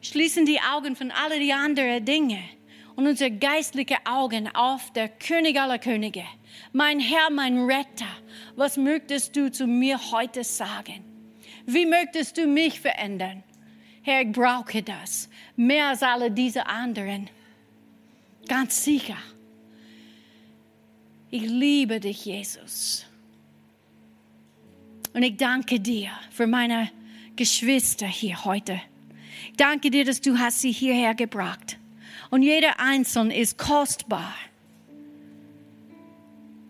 schließen 0.00 0.46
die 0.46 0.60
Augen 0.60 0.96
von 0.96 1.10
all 1.10 1.38
die 1.38 1.52
anderen 1.52 2.04
Dinge 2.04 2.38
und 2.96 3.06
unsere 3.06 3.30
geistlichen 3.30 3.98
Augen 4.04 4.48
auf 4.54 4.92
der 4.92 5.08
König 5.08 5.58
aller 5.58 5.78
Könige. 5.78 6.24
Mein 6.72 7.00
Herr, 7.00 7.30
mein 7.30 7.58
Retter, 7.58 8.08
was 8.56 8.76
möchtest 8.76 9.36
du 9.36 9.50
zu 9.50 9.66
mir 9.66 9.98
heute 10.10 10.44
sagen? 10.44 11.04
Wie 11.66 11.86
möchtest 11.86 12.38
du 12.38 12.46
mich 12.46 12.80
verändern? 12.80 13.44
Herr, 14.02 14.22
ich 14.22 14.32
brauche 14.32 14.82
das 14.82 15.28
mehr 15.54 15.88
als 15.88 16.02
alle 16.02 16.30
diese 16.30 16.66
anderen. 16.66 17.28
Ganz 18.48 18.84
sicher. 18.84 19.18
Ich 21.30 21.42
liebe 21.42 22.00
dich, 22.00 22.24
Jesus. 22.24 23.06
Und 25.12 25.22
ich 25.22 25.36
danke 25.36 25.78
dir 25.78 26.10
für 26.30 26.46
meine 26.46 26.90
Geschwister 27.36 28.06
hier 28.06 28.44
heute 28.44 28.80
danke 29.56 29.90
dir, 29.90 30.04
dass 30.04 30.20
du 30.20 30.38
hast 30.38 30.60
sie 30.60 30.72
hierher 30.72 31.14
gebracht. 31.14 31.78
Und 32.30 32.42
jeder 32.42 32.78
Einzelne 32.78 33.36
ist 33.36 33.58
kostbar. 33.58 34.34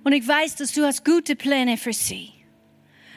Und 0.04 0.12
ich 0.12 0.26
weiß, 0.26 0.56
dass 0.56 0.72
du 0.72 0.84
hast 0.84 1.04
gute 1.04 1.36
Pläne 1.36 1.76
für 1.76 1.92
sie. 1.92 2.32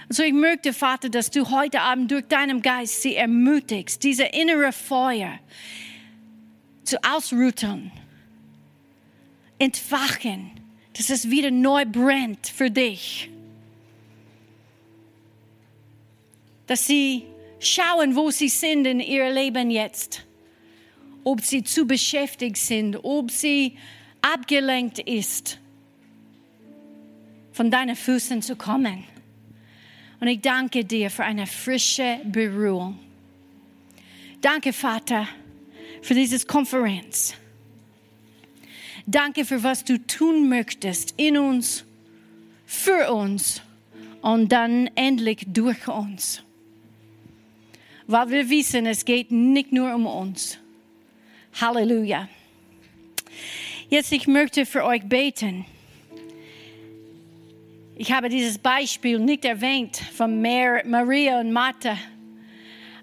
Und 0.09 0.15
so 0.15 0.23
ich 0.23 0.33
möchte, 0.33 0.73
Vater, 0.73 1.09
dass 1.09 1.31
du 1.31 1.49
heute 1.49 1.81
Abend 1.81 2.11
durch 2.11 2.27
deinen 2.27 2.61
Geist 2.61 3.01
sie 3.01 3.15
ermutigst, 3.15 4.03
diese 4.03 4.25
innere 4.25 4.73
Feuer 4.73 5.39
zu 6.83 6.97
ausruhen, 7.03 7.91
entfachen, 9.57 10.51
dass 10.93 11.09
es 11.09 11.29
wieder 11.29 11.51
neu 11.51 11.85
brennt 11.85 12.47
für 12.47 12.69
dich. 12.69 13.29
Dass 16.67 16.85
sie 16.85 17.23
schauen, 17.61 18.15
wo 18.15 18.31
sie 18.31 18.49
sind 18.49 18.85
in 18.85 18.99
ihr 18.99 19.29
Leben 19.29 19.71
jetzt. 19.71 20.25
ob 21.23 21.41
sie 21.41 21.63
zu 21.63 21.85
beschäftigt 21.85 22.57
sind, 22.57 22.97
ob 23.03 23.31
sie 23.31 23.77
abgelenkt 24.21 24.99
ist, 24.99 25.59
von 27.51 27.69
deinen 27.69 27.95
Füßen 27.95 28.41
zu 28.41 28.55
kommen. 28.55 29.03
Und 30.19 30.27
ich 30.27 30.41
danke 30.41 30.85
dir 30.85 31.09
für 31.09 31.23
eine 31.23 31.47
frische 31.47 32.19
Berührung. 32.23 32.99
Danke, 34.39 34.73
Vater, 34.73 35.27
für 36.01 36.13
diese 36.13 36.43
Konferenz. 36.45 37.35
Danke 39.05 39.45
für 39.45 39.61
was 39.63 39.83
du 39.83 39.97
tun 40.05 40.47
möchtest 40.47 41.15
in 41.17 41.37
uns, 41.37 41.83
für 42.65 43.11
uns 43.11 43.61
und 44.21 44.51
dann 44.51 44.87
endlich 44.95 45.45
durch 45.47 45.87
uns. 45.87 46.43
Weil 48.11 48.29
wir 48.29 48.49
wissen, 48.49 48.85
es 48.87 49.05
geht 49.05 49.31
nicht 49.31 49.71
nur 49.71 49.95
um 49.95 50.05
uns. 50.05 50.57
Halleluja. 51.61 52.27
Jetzt, 53.87 54.11
ich 54.11 54.27
möchte 54.27 54.65
für 54.65 54.83
euch 54.83 55.03
beten. 55.03 55.65
Ich 57.95 58.11
habe 58.11 58.27
dieses 58.27 58.57
Beispiel 58.57 59.17
nicht 59.17 59.45
erwähnt 59.45 59.95
von 59.95 60.41
Maria 60.41 61.39
und 61.39 61.53
Martha. 61.53 61.97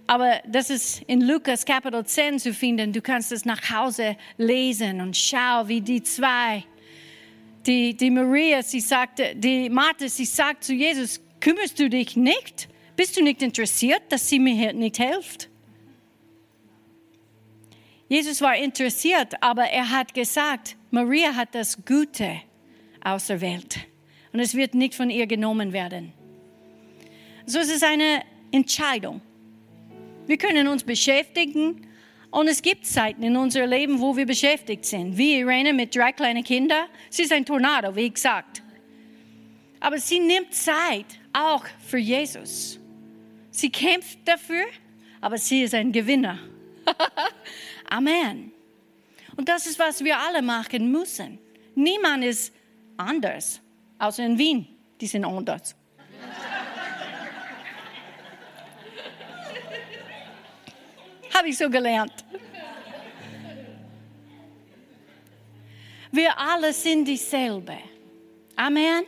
Aber 0.06 0.42
das 0.46 0.68
ist 0.68 1.00
in 1.06 1.22
Lukas 1.22 1.64
Kapitel 1.64 2.04
10 2.04 2.38
zu 2.38 2.52
finden. 2.52 2.92
Du 2.92 3.00
kannst 3.00 3.32
es 3.32 3.46
nach 3.46 3.70
Hause 3.70 4.14
lesen 4.36 5.00
und 5.00 5.16
schau, 5.16 5.66
wie 5.68 5.80
die 5.80 6.02
zwei, 6.02 6.64
die, 7.64 7.96
die 7.96 8.10
Maria, 8.10 8.62
sie 8.62 8.80
sagte, 8.80 9.34
die 9.34 9.70
Martha, 9.70 10.06
sie 10.06 10.26
sagt 10.26 10.64
zu 10.64 10.74
Jesus, 10.74 11.18
kümmerst 11.40 11.78
du 11.78 11.88
dich 11.88 12.14
nicht? 12.14 12.68
Bist 12.98 13.16
du 13.16 13.22
nicht 13.22 13.42
interessiert, 13.42 14.02
dass 14.08 14.28
sie 14.28 14.40
mir 14.40 14.72
nicht 14.72 14.96
hilft? 14.96 15.48
Jesus 18.08 18.40
war 18.40 18.56
interessiert, 18.56 19.40
aber 19.40 19.66
er 19.66 19.88
hat 19.88 20.14
gesagt, 20.14 20.74
Maria 20.90 21.36
hat 21.36 21.54
das 21.54 21.78
Gute 21.84 22.40
auserwählt 23.00 23.78
und 24.32 24.40
es 24.40 24.56
wird 24.56 24.74
nicht 24.74 24.96
von 24.96 25.10
ihr 25.10 25.28
genommen 25.28 25.72
werden. 25.72 26.12
So 27.46 27.60
ist 27.60 27.70
es 27.70 27.84
eine 27.84 28.24
Entscheidung. 28.50 29.20
Wir 30.26 30.36
können 30.36 30.66
uns 30.66 30.82
beschäftigen 30.82 31.86
und 32.32 32.48
es 32.48 32.60
gibt 32.60 32.84
Zeiten 32.84 33.22
in 33.22 33.36
unserem 33.36 33.70
Leben, 33.70 34.00
wo 34.00 34.16
wir 34.16 34.26
beschäftigt 34.26 34.84
sind. 34.84 35.16
Wie 35.16 35.38
Irene 35.38 35.72
mit 35.72 35.94
drei 35.94 36.10
kleinen 36.10 36.42
Kindern. 36.42 36.88
Sie 37.10 37.22
ist 37.22 37.32
ein 37.32 37.44
Tornado, 37.46 37.94
wie 37.94 38.10
gesagt. 38.10 38.60
Aber 39.78 39.98
sie 39.98 40.18
nimmt 40.18 40.52
Zeit 40.52 41.06
auch 41.32 41.64
für 41.86 41.98
Jesus. 41.98 42.77
Sie 43.58 43.70
kämpft 43.70 44.18
dafür, 44.24 44.64
aber 45.20 45.36
sie 45.36 45.64
ist 45.64 45.74
ein 45.74 45.90
Gewinner. 45.90 46.38
Amen. 47.90 48.52
Und 49.36 49.48
das 49.48 49.66
ist, 49.66 49.80
was 49.80 50.04
wir 50.04 50.16
alle 50.16 50.42
machen 50.42 50.92
müssen. 50.92 51.40
Niemand 51.74 52.22
ist 52.22 52.54
anders, 52.96 53.60
außer 53.98 54.24
in 54.24 54.38
Wien. 54.38 54.68
Die 55.00 55.08
sind 55.08 55.24
anders. 55.24 55.74
Habe 61.34 61.48
ich 61.48 61.58
so 61.58 61.68
gelernt. 61.68 62.24
Wir 66.12 66.38
alle 66.38 66.72
sind 66.72 67.06
dieselbe. 67.06 67.78
Amen. 68.54 69.02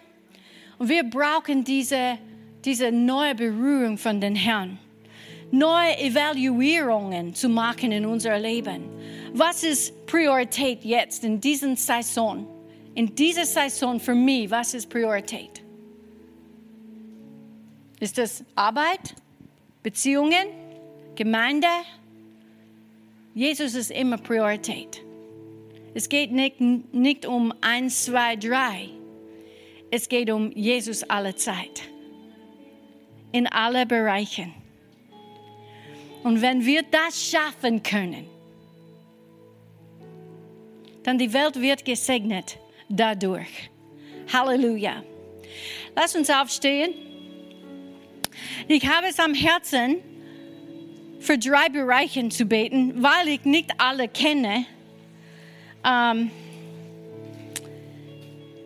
Und 0.77 0.89
wir 0.89 1.05
brauchen 1.05 1.62
diese, 1.62 2.18
diese 2.65 2.93
neue 2.93 3.35
Berührung 3.35 3.99
von 3.99 4.20
den 4.20 4.35
Herrn. 4.35 4.78
Neue 5.51 5.99
Evaluierungen 5.99 7.35
zu 7.35 7.49
machen 7.49 7.91
in 7.91 8.07
unser 8.07 8.39
Leben. 8.39 8.85
Was 9.32 9.65
ist 9.65 10.07
Priorität 10.07 10.85
jetzt 10.85 11.24
in 11.24 11.41
dieser 11.41 11.74
Saison? 11.77 12.47
In 12.95 13.15
dieser 13.15 13.45
Saison 13.45 13.99
für 13.99 14.15
mich, 14.15 14.51
was 14.51 14.74
ist 14.74 14.89
Priorität? 14.89 15.62
Ist 17.99 18.19
das 18.19 18.45
Arbeit, 18.55 19.15
Beziehungen, 19.82 20.47
Gemeinde, 21.16 21.69
Jesus 23.35 23.74
ist 23.74 23.91
immer 23.91 24.19
Priorität. 24.19 25.03
Es 25.95 26.09
geht 26.09 26.32
nicht, 26.32 26.61
nicht 26.61 27.27
um 27.27 27.53
eins, 27.61 28.05
zwei, 28.05 28.37
drei. 28.37 28.89
Es 29.91 30.09
geht 30.09 30.31
um 30.31 30.53
Jesus 30.53 31.03
alle 31.05 31.35
Zeit. 31.35 31.82
In 33.32 33.47
alle 33.47 33.86
Bereichen. 33.86 34.55
Und 36.23 36.43
wenn 36.43 36.65
wir 36.65 36.82
das 36.82 37.31
schaffen 37.31 37.82
können, 37.82 38.27
dann 41.02 41.19
die 41.19 41.32
Welt 41.32 41.61
wird 41.61 41.85
gesegnet 41.85 42.59
dadurch. 42.89 43.70
Halleluja. 44.32 45.02
Lass 45.97 46.15
uns 46.15 46.28
aufstehen. 46.28 46.93
Ich 48.69 48.86
habe 48.86 49.07
es 49.09 49.19
am 49.19 49.35
Herzen, 49.35 49.97
für 51.20 51.36
drei 51.36 51.69
Bereiche 51.69 52.27
zu 52.31 52.47
beten, 52.47 53.02
weil 53.02 53.28
ich 53.28 53.44
nicht 53.44 53.70
alle 53.78 54.09
kenne. 54.09 54.65
Ähm, 55.85 56.31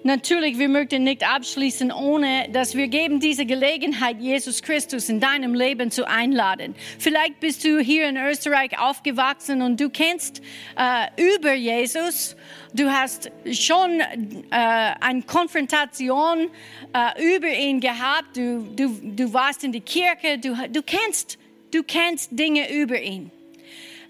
natürlich, 0.04 0.58
wir 0.58 0.68
möchten 0.68 1.04
nicht 1.04 1.28
abschließen, 1.28 1.90
ohne 1.92 2.48
dass 2.52 2.74
wir 2.76 2.88
geben 2.88 3.20
diese 3.20 3.46
Gelegenheit, 3.46 4.20
Jesus 4.20 4.62
Christus 4.62 5.08
in 5.08 5.20
deinem 5.20 5.54
Leben 5.54 5.90
zu 5.90 6.06
einladen. 6.06 6.74
Vielleicht 6.98 7.40
bist 7.40 7.64
du 7.64 7.78
hier 7.78 8.08
in 8.08 8.16
Österreich 8.16 8.78
aufgewachsen 8.78 9.62
und 9.62 9.80
du 9.80 9.90
kennst 9.90 10.42
äh, 10.76 11.36
über 11.36 11.54
Jesus. 11.54 12.36
Du 12.72 12.90
hast 12.90 13.30
schon 13.52 14.00
äh, 14.00 14.04
eine 14.50 15.22
Konfrontation 15.22 16.50
äh, 16.92 17.36
über 17.36 17.48
ihn 17.48 17.80
gehabt. 17.80 18.36
Du, 18.36 18.60
du, 18.76 18.98
du 19.02 19.32
warst 19.32 19.64
in 19.64 19.72
die 19.72 19.80
Kirche. 19.80 20.38
Du, 20.38 20.56
du 20.70 20.82
kennst 20.82 21.38
Du 21.74 21.82
kennst 21.82 22.28
Dinge 22.30 22.72
über 22.72 23.02
ihn. 23.02 23.32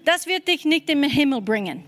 Das 0.03 0.27
wird 0.27 0.47
dich 0.47 0.65
nicht 0.65 0.87
im 0.87 1.01
Himmel 1.01 1.41
bringen. 1.41 1.83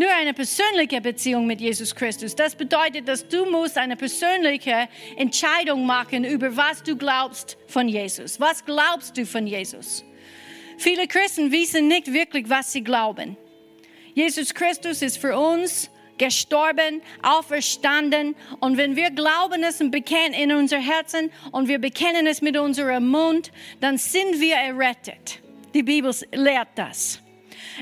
Nur 0.00 0.14
eine 0.14 0.32
persönliche 0.32 1.00
Beziehung 1.00 1.44
mit 1.44 1.60
Jesus 1.60 1.92
Christus. 1.92 2.36
Das 2.36 2.54
bedeutet, 2.54 3.08
dass 3.08 3.26
du 3.26 3.44
musst 3.46 3.76
eine 3.76 3.96
persönliche 3.96 4.88
Entscheidung 5.16 5.84
machen 5.86 6.22
über 6.22 6.56
was 6.56 6.84
du 6.84 6.94
glaubst 6.94 7.58
von 7.66 7.88
Jesus. 7.88 8.38
Was 8.38 8.64
glaubst 8.64 9.18
du 9.18 9.26
von 9.26 9.44
Jesus? 9.44 10.04
Viele 10.76 11.08
Christen 11.08 11.50
wissen 11.50 11.88
nicht 11.88 12.12
wirklich, 12.12 12.48
was 12.48 12.70
sie 12.70 12.84
glauben. 12.84 13.36
Jesus 14.14 14.54
Christus 14.54 15.02
ist 15.02 15.18
für 15.18 15.36
uns 15.36 15.90
gestorben, 16.16 17.02
auferstanden. 17.24 18.36
Und 18.60 18.76
wenn 18.76 18.94
wir 18.94 19.10
glauben 19.10 19.64
es 19.64 19.80
und 19.80 19.90
bekennen 19.90 20.32
in 20.32 20.52
unser 20.52 20.78
Herzen 20.78 21.32
und 21.50 21.66
wir 21.66 21.80
bekennen 21.80 22.28
es 22.28 22.40
mit 22.40 22.56
unserem 22.56 23.08
Mund, 23.08 23.50
dann 23.80 23.98
sind 23.98 24.40
wir 24.40 24.54
errettet. 24.54 25.40
Die 25.74 25.82
Bibel 25.82 26.14
lehrt 26.30 26.68
das. 26.76 27.20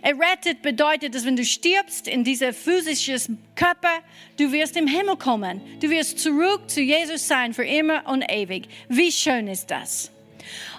Errettet 0.03 0.63
bedeutet, 0.63 1.15
dass 1.15 1.25
wenn 1.25 1.37
du 1.37 1.45
stirbst 1.45 2.09
in 2.09 2.25
dieser 2.25 2.53
physischen 2.53 3.39
Körper, 3.55 4.01
du 4.39 4.53
wirst 4.53 4.77
im 4.77 4.87
Himmel 4.87 5.17
kommen. 5.17 5.61
Du 5.81 5.91
wirst 5.91 6.19
zurück 6.19 6.69
zu 6.69 6.81
Jesus 6.81 7.27
sein 7.27 7.55
für 7.55 7.65
immer 7.65 8.07
und 8.07 8.25
ewig. 8.31 8.69
Wie 8.89 9.11
schön 9.11 9.49
ist 9.49 9.71
das? 9.71 10.11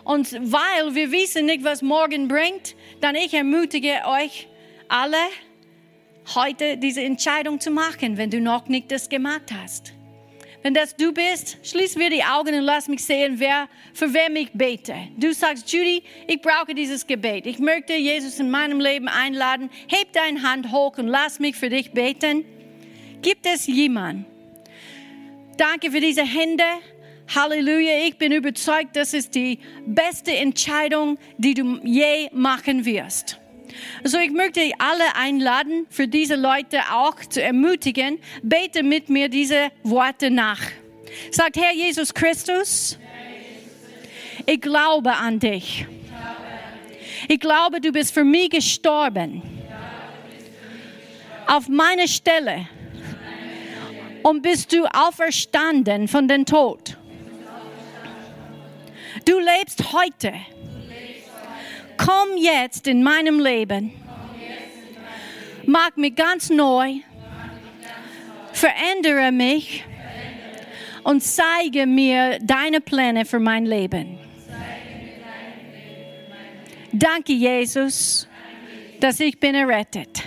Und 0.03 0.31
weil 0.34 0.95
wir 0.95 1.11
wissen 1.11 1.45
nicht, 1.45 1.64
was 1.64 1.81
morgen 1.81 2.27
bringt, 2.27 2.76
dann 3.02 3.15
ich 3.15 3.34
ermutige 3.34 4.02
euch 4.06 4.48
alle, 4.88 5.18
heute 6.35 6.77
diese 6.77 7.02
Entscheidung 7.02 7.60
zu 7.60 7.72
machen, 7.72 8.18
wenn 8.18 8.30
du 8.30 8.39
noch 8.39 8.68
nicht 8.68 8.91
das 8.91 9.10
gemacht 9.10 9.52
hast. 9.53 9.97
Wenn 10.63 10.73
das 10.73 10.95
du 10.95 11.13
bist, 11.13 11.57
schließ 11.63 11.95
mir 11.95 12.09
die 12.09 12.23
Augen 12.23 12.53
und 12.55 12.63
lass 12.63 12.88
mich 12.88 13.03
sehen, 13.03 13.35
wer, 13.39 13.69
für 13.93 14.13
wen 14.13 14.35
ich 14.35 14.51
bete. 14.53 14.95
Du 15.15 15.34
sagst, 15.34 15.71
Judy, 15.71 16.03
ich 16.27 16.41
brauche 16.41 16.73
dieses 16.73 17.05
Gebet. 17.05 17.45
Ich 17.45 17.59
möchte 17.59 17.93
Jesus 17.93 18.39
in 18.39 18.49
meinem 18.49 18.79
Leben 18.79 19.07
einladen. 19.07 19.69
Heb 19.88 20.13
deine 20.13 20.41
Hand 20.41 20.71
hoch 20.71 20.97
und 20.97 21.07
lass 21.07 21.39
mich 21.39 21.55
für 21.55 21.69
dich 21.69 21.91
beten. 21.91 22.43
Gibt 23.21 23.45
es 23.45 23.67
jemanden? 23.67 24.25
Danke 25.57 25.91
für 25.91 26.01
diese 26.01 26.23
Hände. 26.23 26.63
Halleluja. 27.34 28.05
Ich 28.07 28.17
bin 28.17 28.31
überzeugt, 28.31 28.95
das 28.95 29.13
ist 29.13 29.35
die 29.35 29.59
beste 29.85 30.34
Entscheidung, 30.35 31.17
die 31.38 31.53
du 31.53 31.79
je 31.84 32.29
machen 32.31 32.85
wirst. 32.85 33.39
Also 34.04 34.20
ich 34.20 34.32
möchte 34.32 34.62
alle 34.80 35.16
einladen, 35.16 35.86
für 35.90 36.08
diese 36.08 36.36
Leute 36.36 36.80
auch 36.91 37.16
zu 37.20 37.41
ermutigen, 37.41 38.20
bete 38.44 38.84
mit 38.84 39.10
mir 39.10 39.30
diese 39.30 39.72
Worte 39.84 40.32
nach. 40.32 40.62
Sagt 41.32 41.58
Herr 41.58 41.74
Jesus 41.74 42.14
Christus, 42.14 42.98
ich 44.45 44.62
glaube 44.62 45.14
an 45.14 45.40
dich. 45.40 45.86
Ich 47.28 47.40
glaube, 47.40 47.82
du 47.82 47.91
bist 47.91 48.14
für 48.14 48.24
mich 48.24 48.49
gestorben. 48.49 49.41
Auf 51.48 51.68
meine 51.68 52.08
Stelle. 52.08 52.68
Und 54.24 54.41
bist 54.41 54.74
du 54.74 54.86
auferstanden 54.86 56.08
von 56.08 56.28
den 56.28 56.45
Tod. 56.45 56.98
Du 59.26 59.40
lebst 59.40 59.94
heute 59.94 60.34
komm 61.98 62.38
jetzt 62.38 62.88
in 62.88 63.03
meinem 63.03 63.40
Leben 63.40 63.91
Mach 65.69 65.98
mich 65.98 66.15
ganz 66.15 66.49
neu. 66.49 67.02
Verändere 68.53 69.34
mich 69.34 69.84
und 71.03 71.22
zeige 71.22 71.86
mir 71.86 72.40
deine 72.41 72.80
Pläne 72.80 73.26
für 73.26 73.40
mein 73.40 73.65
Leben. 73.65 74.18
Danke, 76.94 77.34
Jesus, 77.34 78.30
dass 79.02 79.19
ich 79.19 79.38
bin 79.38 79.56
errettet. 79.56 80.24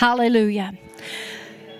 Halleluja. 0.00 0.70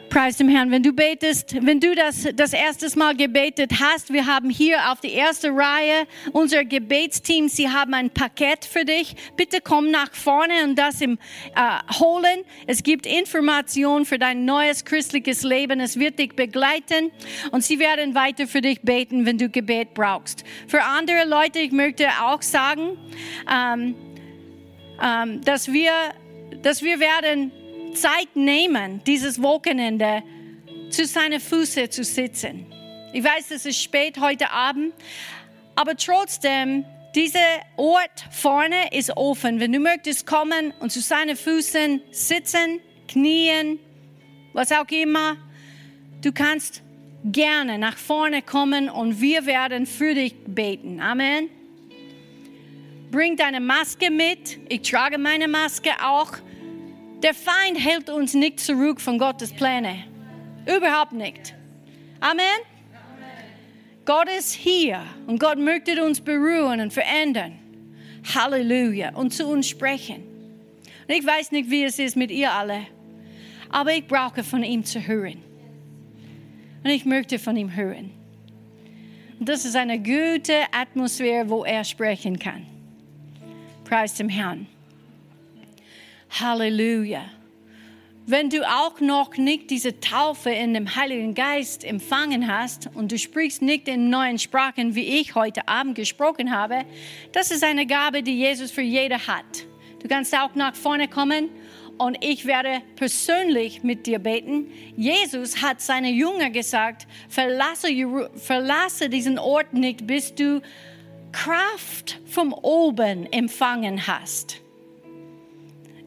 Preis 0.09 0.37
dem 0.39 0.49
Herrn. 0.49 0.71
Wenn 0.71 0.83
du 0.83 0.93
betest, 0.93 1.55
wenn 1.61 1.81
du 1.81 1.95
das 1.95 2.27
das 2.35 2.53
erste 2.53 2.89
Mal 2.99 3.15
gebetet 3.15 3.73
hast, 3.81 4.13
wir 4.13 4.27
haben 4.27 4.49
hier 4.49 4.91
auf 4.91 5.01
die 5.01 5.13
erste 5.13 5.51
Reihe 5.51 6.07
unser 6.33 6.65
Gebetsteam. 6.65 7.49
Sie 7.49 7.69
haben 7.69 7.93
ein 7.95 8.11
Paket 8.11 8.65
für 8.65 8.85
dich. 8.85 9.15
Bitte 9.37 9.61
komm 9.61 9.91
nach 9.91 10.15
vorne 10.15 10.65
und 10.65 10.77
das 10.77 11.01
im 11.01 11.19
äh, 11.55 11.95
holen. 11.99 12.45
Es 12.67 12.83
gibt 12.83 13.07
Informationen 13.07 14.07
für 14.07 14.19
dein 14.19 14.45
neues 14.45 14.85
christliches 14.85 15.43
Leben. 15.43 15.81
Es 15.81 15.99
wird 15.99 16.19
dich 16.19 16.35
begleiten 16.35 17.11
und 17.51 17.63
sie 17.63 17.79
werden 17.79 18.15
weiter 18.15 18.47
für 18.47 18.63
dich 18.63 18.81
beten, 18.83 19.27
wenn 19.27 19.37
du 19.37 19.49
Gebet 19.49 19.95
brauchst. 19.95 20.45
Für 20.67 20.83
andere 20.83 21.27
Leute, 21.27 21.59
ich 21.59 21.73
möchte 21.73 22.09
auch 22.23 22.43
sagen, 22.43 22.97
ähm, 23.53 23.95
ähm, 25.03 25.41
dass 25.43 25.73
wir, 25.73 25.93
dass 26.63 26.83
wir 26.83 26.99
werden 26.99 27.53
Zeit 27.93 28.35
nehmen, 28.35 29.03
dieses 29.05 29.43
Wochenende 29.43 30.23
zu 30.91 31.07
seinen 31.07 31.41
Füßen 31.41 31.91
zu 31.91 32.05
sitzen. 32.05 32.67
Ich 33.13 33.25
weiß, 33.25 33.51
es 33.51 33.67
ist 33.67 33.83
spät 33.83 34.21
heute 34.21 34.51
Abend, 34.51 34.93
aber 35.75 35.97
trotzdem, 35.97 36.85
dieser 37.15 37.39
Ort 37.77 38.27
vorne 38.31 38.93
ist 38.93 39.17
offen. 39.17 39.61
Wenn 39.61 39.73
du 39.73 39.81
möchtest 39.81 40.27
kommen 40.27 40.73
und 40.81 40.91
zu 40.91 41.01
seinen 41.01 41.37
Füßen 41.37 42.03
sitzen, 42.11 42.81
knien, 43.09 43.79
was 44.53 44.73
auch 44.73 44.89
immer, 44.91 45.37
du 46.23 46.33
kannst 46.33 46.83
gerne 47.25 47.79
nach 47.79 47.97
vorne 47.97 48.43
kommen 48.43 48.89
und 48.89 49.21
wir 49.21 49.47
werden 49.47 49.87
für 49.87 50.15
dich 50.15 50.35
beten. 50.47 51.01
Amen. 51.01 51.49
Bring 53.11 53.37
deine 53.37 53.61
Maske 53.61 54.11
mit. 54.11 54.59
Ich 54.69 54.83
trage 54.83 55.19
meine 55.19 55.49
Maske 55.49 55.91
auch. 56.03 56.33
Der 57.23 57.35
Feind 57.35 57.79
hält 57.79 58.11
uns 58.11 58.35
nicht 58.35 58.61
zurück 58.61 59.01
von 59.01 59.19
Gottes 59.19 59.53
Pläne. 59.53 60.05
Überhaupt 60.67 61.13
nicht. 61.13 61.55
Amen. 62.21 62.45
Gott 64.05 64.29
ist 64.39 64.53
hier 64.53 65.03
und 65.27 65.41
Gott 65.41 65.59
möchte 65.59 66.03
uns 66.05 66.21
berühren 66.21 66.81
und 66.81 66.93
verändern. 66.93 67.59
Halleluja. 68.35 69.15
Und 69.15 69.33
zu 69.35 69.47
uns 69.47 69.69
sprechen. 69.69 70.23
Und 71.09 71.15
ich 71.15 71.27
weiß 71.27 71.53
nicht, 71.53 71.71
wie 71.71 71.85
es 71.85 71.99
ist 71.99 72.17
mit 72.17 72.31
ihr 72.31 72.53
alle, 72.53 72.87
aber 73.71 73.95
ich 73.95 74.07
brauche 74.07 74.45
von 74.45 74.63
ihm 74.63 74.85
zu 74.85 75.07
hören. 75.07 75.43
Und 76.85 76.91
ich 76.91 77.05
möchte 77.05 77.39
von 77.39 77.57
ihm 77.57 77.75
hören. 77.75 78.13
Und 79.41 79.49
das 79.49 79.65
ist 79.65 79.77
eine 79.77 79.99
gute 79.99 80.55
Atmosphäre, 80.73 81.49
wo 81.49 81.65
er 81.65 81.85
sprechen 81.85 82.39
kann. 82.39 82.67
Preis 83.85 84.15
dem 84.15 84.29
Herrn. 84.29 84.67
Halleluja. 86.31 87.25
Wenn 88.27 88.51
du 88.51 88.63
auch 88.69 89.01
noch 89.01 89.39
nicht 89.39 89.71
diese 89.71 90.01
Taufe 90.01 90.51
in 90.51 90.75
dem 90.75 90.95
Heiligen 90.95 91.35
Geist 91.35 91.83
empfangen 91.83 92.47
hast 92.47 92.91
und 92.95 93.11
du 93.11 93.19
sprichst 93.19 93.63
nicht 93.63 93.89
in 93.89 94.11
neuen 94.11 94.39
Sprachen, 94.39 94.95
wie 94.95 95.21
ich 95.21 95.35
heute 95.35 95.67
Abend 95.67 95.95
gesprochen 95.95 96.55
habe, 96.55 96.85
das 97.33 97.51
ist 97.51 97.65
eine 97.65 97.87
Gabe, 97.87 98.23
die 98.23 98.37
Jesus 98.37 98.71
für 98.71 98.83
jeder 98.83 99.27
hat. 99.27 99.65
Du 100.03 100.09
kannst 100.09 100.37
auch 100.37 100.55
nach 100.55 100.77
vorne 100.77 101.09
kommen 101.09 101.49
und 101.97 102.23
ich 102.23 102.45
werde 102.45 102.83
persönlich 102.97 103.83
mit 103.83 104.07
dir 104.07 104.19
beten. 104.19 104.71
Jesus 104.95 105.63
hat 105.63 105.81
seine 105.81 106.11
Jünger 106.11 106.51
gesagt, 106.51 107.07
verlasse, 107.31 107.89
verlasse 108.37 109.09
diesen 109.09 109.39
Ort 109.39 109.73
nicht, 109.73 110.07
bis 110.07 110.35
du 110.35 110.61
Kraft 111.33 112.21
vom 112.27 112.53
Oben 112.53 113.25
empfangen 113.33 114.07
hast. 114.07 114.61